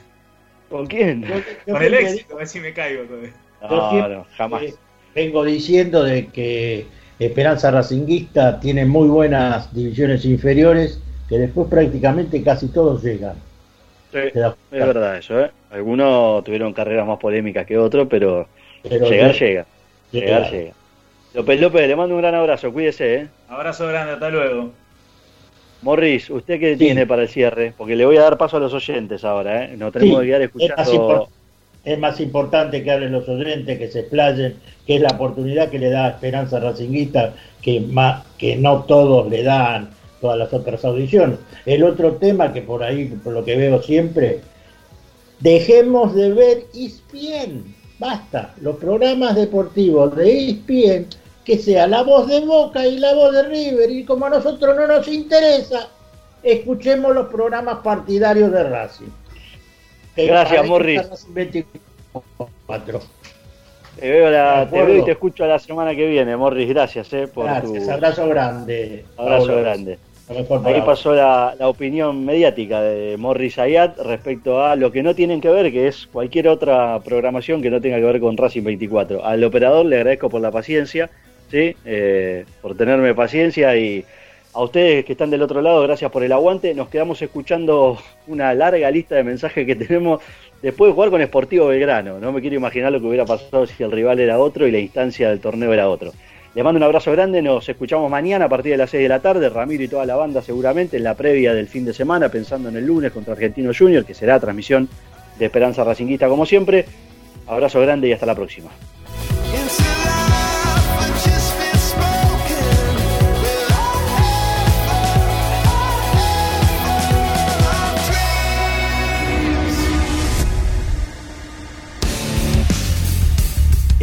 [0.70, 1.24] ¿Con quién?
[1.70, 3.04] con el éxito, a ver si me caigo
[3.68, 4.62] No, no, jamás.
[5.14, 6.86] Vengo diciendo de que
[7.18, 13.36] Esperanza Racinguista tiene muy buenas divisiones inferiores, que después prácticamente casi todos llegan.
[14.12, 15.50] Sí, es verdad eso, ¿eh?
[15.70, 18.48] Algunos tuvieron carreras más polémicas que otros, pero,
[18.82, 19.66] llegar llega.
[20.12, 20.72] Llegar llega.
[21.34, 23.28] López López, le mando un gran abrazo, cuídese, ¿eh?
[23.48, 24.70] Abrazo grande, hasta luego.
[25.84, 27.74] Morris, ¿usted qué tiene para el cierre?
[27.76, 29.76] Porque le voy a dar paso a los oyentes ahora, ¿eh?
[29.76, 31.28] No tenemos que quedar escuchando.
[31.84, 34.56] Es más, importante que hablen los oyentes, que se explayen,
[34.86, 39.42] que es la oportunidad que le da Esperanza Racinguista, que, más, que no todos le
[39.42, 39.90] dan
[40.22, 41.38] todas las otras audiciones.
[41.66, 44.40] El otro tema que por ahí, por lo que veo siempre,
[45.40, 47.74] dejemos de ver ISPIEN.
[47.98, 51.06] Basta, los programas deportivos de ISPIEN
[51.44, 53.90] que sea la voz de Boca y la voz de River.
[53.90, 55.88] Y como a nosotros no nos interesa,
[56.42, 59.10] escuchemos los programas partidarios de Racing.
[60.16, 61.02] Gracias, Morris.
[64.00, 66.68] Te veo, la, te veo y te escucho la semana que viene, Morris.
[66.68, 69.04] Gracias eh, por Gracias, abrazo grande.
[69.16, 69.98] Abrazo grande.
[70.64, 75.42] Ahí pasó la, la, opinión mediática de Morris Ayat respecto a lo que no tienen
[75.42, 79.24] que ver, que es cualquier otra programación que no tenga que ver con Racing 24.
[79.24, 81.10] Al operador le agradezco por la paciencia
[81.54, 81.76] ¿sí?
[81.84, 84.04] Eh, por tenerme paciencia y
[84.52, 86.74] a ustedes que están del otro lado, gracias por el aguante.
[86.74, 90.20] Nos quedamos escuchando una larga lista de mensajes que tenemos
[90.62, 92.18] después de jugar con Sportivo Belgrano.
[92.18, 94.80] No me quiero imaginar lo que hubiera pasado si el rival era otro y la
[94.80, 96.12] instancia del torneo era otro.
[96.56, 99.20] Les mando un abrazo grande, nos escuchamos mañana a partir de las 6 de la
[99.20, 102.68] tarde, Ramiro y toda la banda seguramente en la previa del fin de semana, pensando
[102.68, 104.88] en el lunes contra Argentino Junior, que será transmisión
[105.38, 106.84] de Esperanza Racinguista como siempre.
[107.46, 108.70] Abrazo grande y hasta la próxima.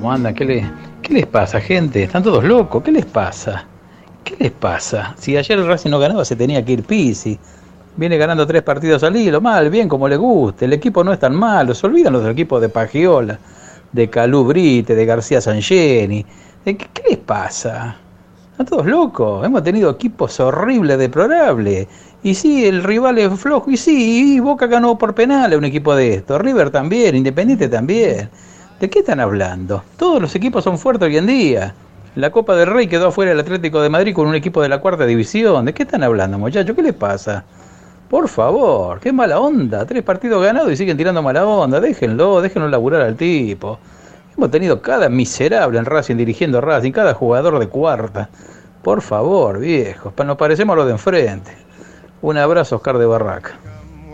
[0.00, 0.34] ¿Cómo andan?
[0.34, 0.70] ¿Qué, le-
[1.02, 2.02] ¿Qué les pasa, gente?
[2.02, 2.82] ¿Están todos locos?
[2.82, 3.66] ¿Qué les pasa?
[4.24, 5.14] ¿Qué les pasa?
[5.18, 7.38] Si ayer el Racing no ganaba, se tenía que ir Pisi.
[7.96, 10.64] Viene ganando tres partidos al hilo, mal, bien, como le guste.
[10.64, 11.74] El equipo no es tan malo.
[11.74, 13.38] Se olvidan los del equipo de Pagiola,
[13.92, 16.24] de Calú Brite, de García Sangeni.
[16.64, 17.98] ¿De ¿Qué, qué les pasa?
[18.52, 19.44] Están todos locos.
[19.44, 21.88] Hemos tenido equipos horribles, deplorables.
[22.22, 23.70] Y sí, el rival es flojo.
[23.70, 26.38] Y sí, y Boca ganó por penal a un equipo de esto.
[26.38, 28.30] River también, Independiente también.
[28.80, 29.84] ¿De qué están hablando?
[29.98, 31.74] Todos los equipos son fuertes hoy en día.
[32.14, 34.80] La Copa del Rey quedó afuera el Atlético de Madrid con un equipo de la
[34.80, 35.66] cuarta división.
[35.66, 36.74] ¿De qué están hablando, muchachos?
[36.74, 37.44] ¿Qué les pasa?
[38.08, 39.84] Por favor, qué mala onda.
[39.84, 41.78] Tres partidos ganados y siguen tirando mala onda.
[41.78, 43.78] Déjenlo, déjenlo laburar al tipo.
[44.34, 48.30] Hemos tenido cada miserable en Racing dirigiendo Racing, cada jugador de cuarta.
[48.82, 51.54] Por favor, viejos, nos parecemos a los de enfrente.
[52.22, 53.58] Un abrazo, Oscar de Barraca.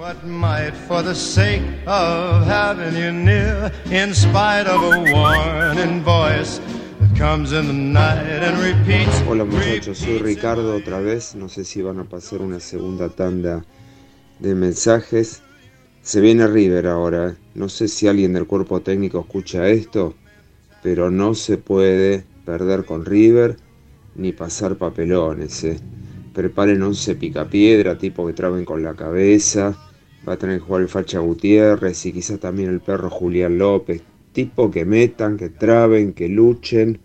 [0.07, 6.61] What might for the sake of having you near, in spite of a warning voice
[7.01, 9.21] that comes in the night and repeats.
[9.27, 11.35] Hola muchachos, soy Ricardo otra vez.
[11.35, 13.65] No sé si van a pasar una segunda tanda
[14.39, 15.43] de mensajes.
[16.03, 17.31] Se viene River ahora.
[17.31, 17.35] ¿eh?
[17.55, 20.15] No sé si alguien del cuerpo técnico escucha esto,
[20.85, 23.57] pero no se puede perder con River
[24.15, 25.65] ni pasar papelones.
[25.65, 25.81] ¿eh?
[26.33, 29.77] Preparen 11 picapiedra, tipo que traben con la cabeza.
[30.29, 34.03] Va a tener que jugar el Facha Gutiérrez y quizás también el perro Julián López.
[34.33, 36.99] Tipo que metan, que traben, que luchen.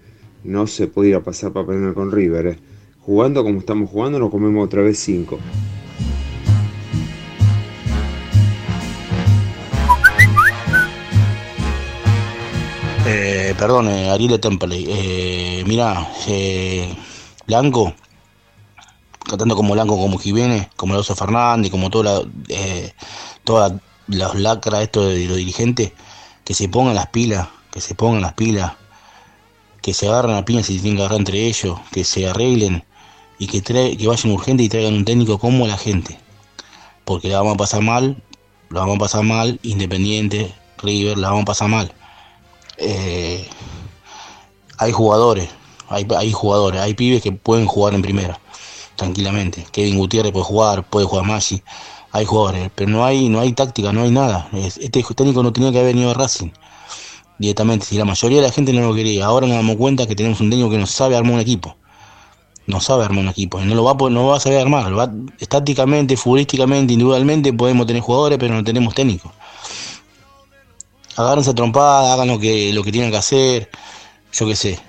[0.43, 2.47] No se puede ir a pasar papelones con River.
[2.47, 2.59] ¿eh?
[2.99, 5.39] Jugando como estamos jugando, nos comemos otra vez 5.
[13.07, 14.39] Eh, perdón, Ariel.
[14.71, 16.95] Eh, mira, eh,
[17.45, 17.93] Blanco,
[19.31, 22.93] cantando como Blanco, como Jiménez, como Alonso Fernández, como toda la, eh,
[23.43, 23.73] todas
[24.07, 25.93] las lacras esto de los dirigentes,
[26.43, 28.73] que se pongan las pilas, que se pongan las pilas,
[29.81, 32.83] que se agarren a piñas si tienen que agarrar entre ellos, que se arreglen
[33.39, 33.61] y que,
[34.07, 36.19] vayan urgente y traigan un técnico como la gente.
[37.05, 38.21] Porque la vamos a pasar mal,
[38.69, 41.93] la vamos a pasar mal, Independiente, River, la vamos a pasar mal
[42.81, 43.47] eh,
[44.77, 45.49] hay jugadores,
[45.87, 48.39] hay jugadores, hay pibes que pueden jugar en primera,
[49.01, 49.65] tranquilamente.
[49.71, 51.61] Kevin Gutiérrez puede jugar, puede jugar Maggi,
[52.11, 54.47] hay jugadores, pero no hay, no hay táctica, no hay nada.
[54.53, 56.51] Es- Este técnico no tenía que haber venido a Racing
[57.39, 59.25] directamente, si la mayoría de la gente no lo quería.
[59.25, 61.75] Ahora nos damos cuenta que tenemos un técnico que no sabe armar un equipo.
[62.67, 64.97] No sabe armar un equipo, no lo va no va a saber armar.
[64.97, 69.31] va- estáticamente, futbolísticamente, individualmente podemos tener jugadores, pero no tenemos técnico
[71.15, 73.69] agárrense a trompada, hagan lo que, lo que tienen que hacer,
[74.33, 74.79] yo qué sé,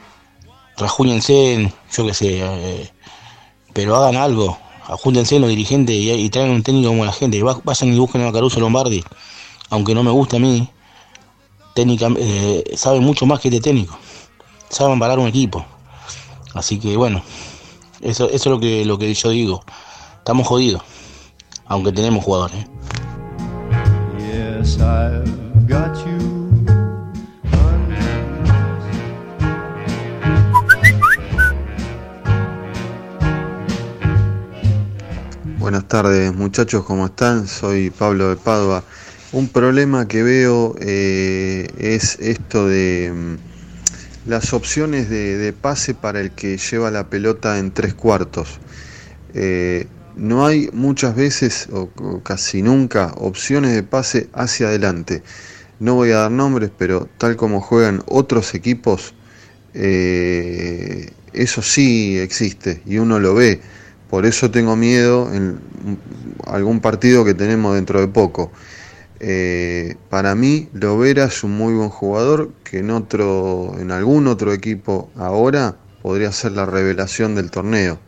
[0.76, 2.90] rajúñense, yo qué sé, eh,
[3.72, 7.60] pero hagan algo, ajúntense los dirigentes y, y traigan un técnico como la gente, Va-
[7.64, 9.02] vayan y busquen a Caruso Lombardi,
[9.70, 10.68] aunque no me gusta a mí,
[11.74, 13.96] técnica, eh, sabe mucho más que este técnico,
[14.68, 15.64] saben parar un equipo,
[16.54, 17.22] así que bueno,
[18.00, 19.64] eso, es lo que, lo que yo digo,
[20.18, 20.82] estamos jodidos,
[21.66, 22.56] aunque tenemos jugadores.
[22.58, 22.66] ¿eh?
[35.62, 37.46] Buenas tardes muchachos, ¿cómo están?
[37.46, 38.82] Soy Pablo de Padua.
[39.30, 46.32] Un problema que veo eh, es esto de mm, las opciones de, pase para el
[46.32, 48.58] que lleva la pelota en tres cuartos.
[49.34, 49.86] Eh,
[50.16, 55.22] no hay muchas veces, o, o casi nunca, opciones de pase hacia adelante.
[55.78, 59.14] No voy a dar nombres, pero tal como juegan otros equipos,
[59.74, 63.60] eh, eso sí existe y uno lo ve
[64.12, 65.58] por eso tengo miedo en
[66.46, 68.52] algún partido que tenemos dentro de poco.
[69.20, 74.52] Eh, para mí, Lovera es un muy buen jugador que en otro, en algún otro
[74.52, 78.00] equipo ahora podría ser la revelación del torneo.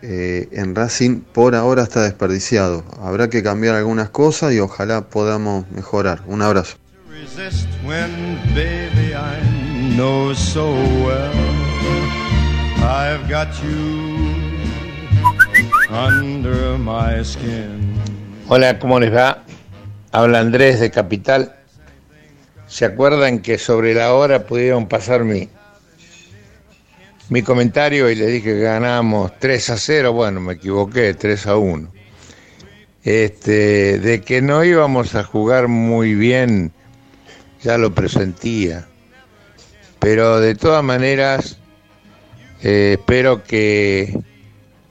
[0.00, 2.84] Eh, en Racing por ahora está desperdiciado.
[3.02, 6.22] Habrá que cambiar algunas cosas y ojalá podamos mejorar.
[6.28, 6.76] Un abrazo.
[15.90, 17.94] My skin.
[18.48, 19.44] Hola, ¿cómo les va?
[20.12, 21.54] Habla Andrés de Capital.
[22.66, 25.48] ¿Se acuerdan que sobre la hora pudieron pasar mi,
[27.28, 30.12] mi comentario y les dije que ganábamos 3 a 0?
[30.12, 31.92] Bueno, me equivoqué, 3 a 1.
[33.04, 36.72] Este, de que no íbamos a jugar muy bien,
[37.62, 38.88] ya lo presentía.
[40.00, 41.58] Pero de todas maneras,
[42.62, 44.18] eh, espero que,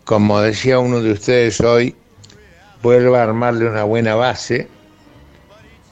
[0.06, 1.96] como decía uno de ustedes hoy,
[2.84, 4.68] vuelva a armarle una buena base,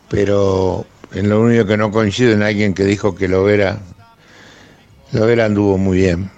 [0.10, 3.80] pero en lo único que no coincido en alguien que dijo que Lovera,
[5.11, 6.30] Lovera anduvo muy bien,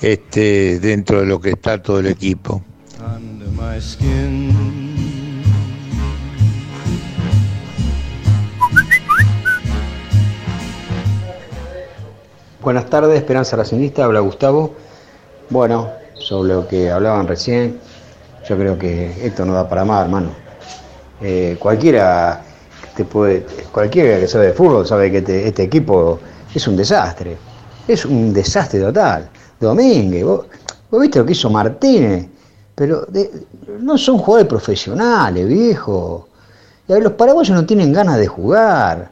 [0.00, 2.62] este, dentro de lo que está todo el equipo.
[2.98, 4.54] Under my skin.
[12.62, 14.74] Buenas tardes, Esperanza Racingista, habla Gustavo.
[15.50, 17.78] Bueno, sobre lo que hablaban recién,
[18.48, 20.28] yo creo que esto no da para más, hermano.
[21.20, 22.42] Eh, cualquiera
[22.94, 26.20] te puede, cualquiera que sabe de fútbol sabe que este, equipo
[26.54, 27.36] es un desastre.
[27.86, 29.28] Es un desastre total.
[29.60, 30.46] Domínguez, vos,
[30.90, 32.26] vos viste lo que hizo Martínez,
[32.74, 33.06] pero
[33.80, 36.28] no son jugadores profesionales, viejo.
[36.88, 39.10] Los paraguayos no tienen ganas de jugar.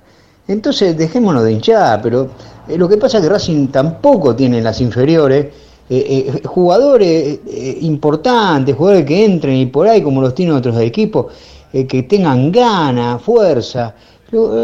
[0.49, 2.29] Entonces dejémonos de hinchar, pero
[2.69, 5.47] eh, lo que pasa es que Racing tampoco tiene en las inferiores
[5.95, 10.79] eh, eh, jugadores eh, importantes, jugadores que entren y por ahí, como los tienen otros
[10.81, 11.27] equipos,
[11.73, 13.95] que tengan ganas, fuerza.
[14.31, 14.55] Lo-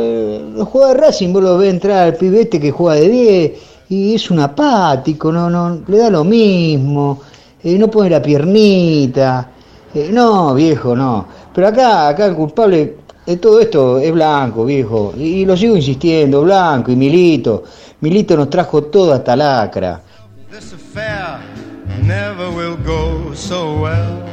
[0.56, 3.52] Los jugadores de Racing, vos lo ves entrar al pibete que juega de 10
[3.90, 7.20] y es un apático, no, no, le da lo mismo,
[7.64, 9.50] no pone la piernita.
[10.12, 11.26] No, viejo, no.
[11.54, 12.96] Pero acá, acá el culpable
[13.26, 15.12] de todo esto es Blanco, viejo.
[15.16, 17.64] Y, y lo sigo insistiendo, Blanco y Milito.
[18.00, 20.02] Milito nos trajo todo hasta lacra.
[20.50, 21.42] This affair
[22.04, 24.26] never will go so well.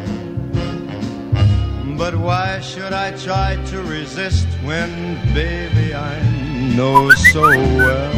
[1.98, 6.16] But why should I try to resist when, baby, I
[6.74, 8.12] know so well?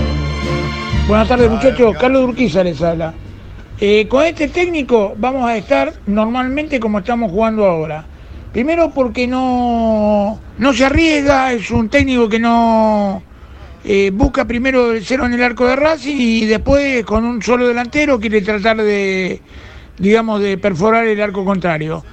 [1.07, 3.15] Buenas tardes muchachos, Carlos Urquiza les habla.
[3.79, 8.05] Eh, con este técnico vamos a estar normalmente como estamos jugando ahora.
[8.53, 13.23] Primero porque no, no se arriesga, es un técnico que no
[13.89, 17.69] eh, busca primero el cero en el arco de Racing y después con un solo
[17.69, 19.39] delantero quiere tratar de,
[19.97, 22.03] digamos, de perforar el arco contrario.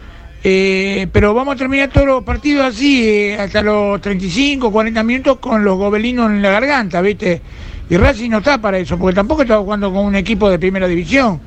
[0.44, 5.38] Eh, pero vamos a terminar todos los partidos así, eh, hasta los 35, 40 minutos
[5.38, 7.42] con los gobelinos en la garganta, ¿viste?
[7.90, 10.86] Y Racing no está para eso, porque tampoco está jugando con un equipo de primera
[10.86, 11.40] división.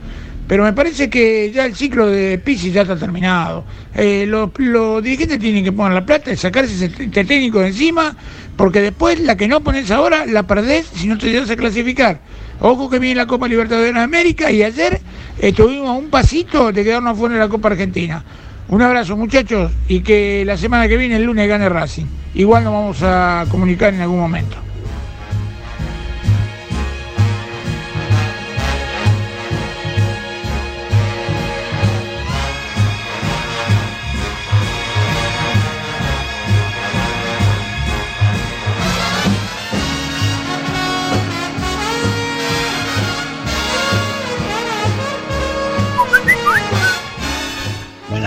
[0.48, 3.66] Pero me parece que ya el ciclo de Pizzi ya está terminado.
[3.94, 4.52] Eh, los,
[5.04, 8.16] dirigentes tienen que poner la plata y sacarse este técnico de encima,
[8.56, 12.22] porque después la que no pones ahora la perdés si no te llegas a clasificar.
[12.62, 15.02] Ojo que viene la Copa Libertadores de América y ayer
[15.40, 18.24] estuvimos a un pasito de quedarnos fuera de la Copa Argentina.
[18.70, 22.06] Un abrazo muchachos y que la semana que viene, el lunes, gane Racing.
[22.36, 24.67] Igual nos vamos a comunicar en algún momento.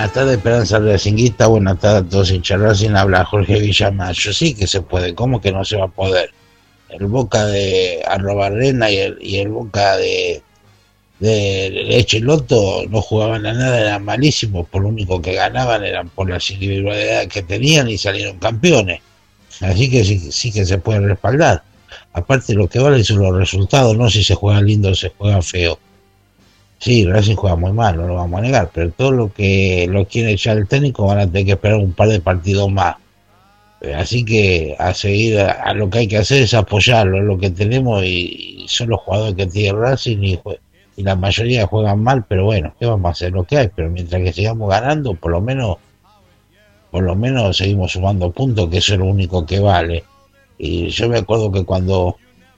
[0.00, 1.46] Buenas tardes, Esperanza Racinguista.
[1.46, 2.92] Buenas tardes a todos hinchas Racing.
[2.92, 4.32] Habla Jorge Villamayo.
[4.32, 5.14] Sí que se puede.
[5.14, 6.30] ¿Cómo que no se va a poder?
[6.88, 10.40] El Boca de Arrobarrena y el, y el Boca de,
[11.18, 14.66] de Leche Loto no jugaban a nada, eran malísimos.
[14.68, 19.02] Por lo único que ganaban eran por las individualidades que tenían y salieron campeones.
[19.60, 21.62] Así que sí, sí que se puede respaldar.
[22.14, 25.42] Aparte, lo que vale son los resultados, no si se juega lindo o se juega
[25.42, 25.78] feo.
[26.80, 30.06] Sí, Racing juega muy mal, no lo vamos a negar, pero todo lo que lo
[30.06, 32.96] quiere echar el técnico van a tener que esperar un par de partidos más.
[33.82, 37.38] Eh, Así que a seguir, a, lo que hay que hacer es apoyarlo, es lo
[37.38, 40.40] que tenemos y, son los jugadores que tiene Racing y,
[40.96, 43.32] la mayoría juegan mal, pero bueno, ¿qué vamos a hacer?
[43.32, 45.78] Lo que hay, pero mientras que sigamos ganando, por lo menos,
[46.90, 50.04] por lo menos seguimos sumando puntos, que eso es lo único que vale.
[50.58, 52.16] Y yo me acuerdo que cuando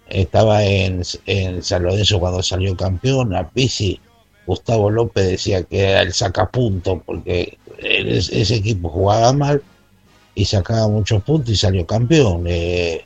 [0.08, 4.00] estaba en, en San Lorenzo, cuando salió campeón, a Pizzi,
[4.46, 9.62] Gustavo López decía que era el sacapunto porque ese ese equipo jugaba mal
[10.34, 12.44] y sacaba muchos puntos y salió campeón.
[12.46, 13.04] Eh,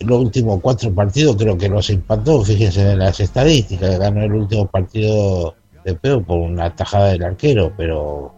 [0.00, 4.66] los últimos cuatro partidos creo que los empató, fíjense en las estadísticas, ganó el último
[4.66, 5.54] partido
[5.84, 8.32] de peor por una tajada del arquero, pero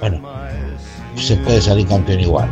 [0.00, 0.22] bueno,
[1.16, 2.48] se puede salir campeón igual.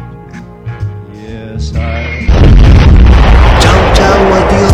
[3.61, 4.74] Chau, chau,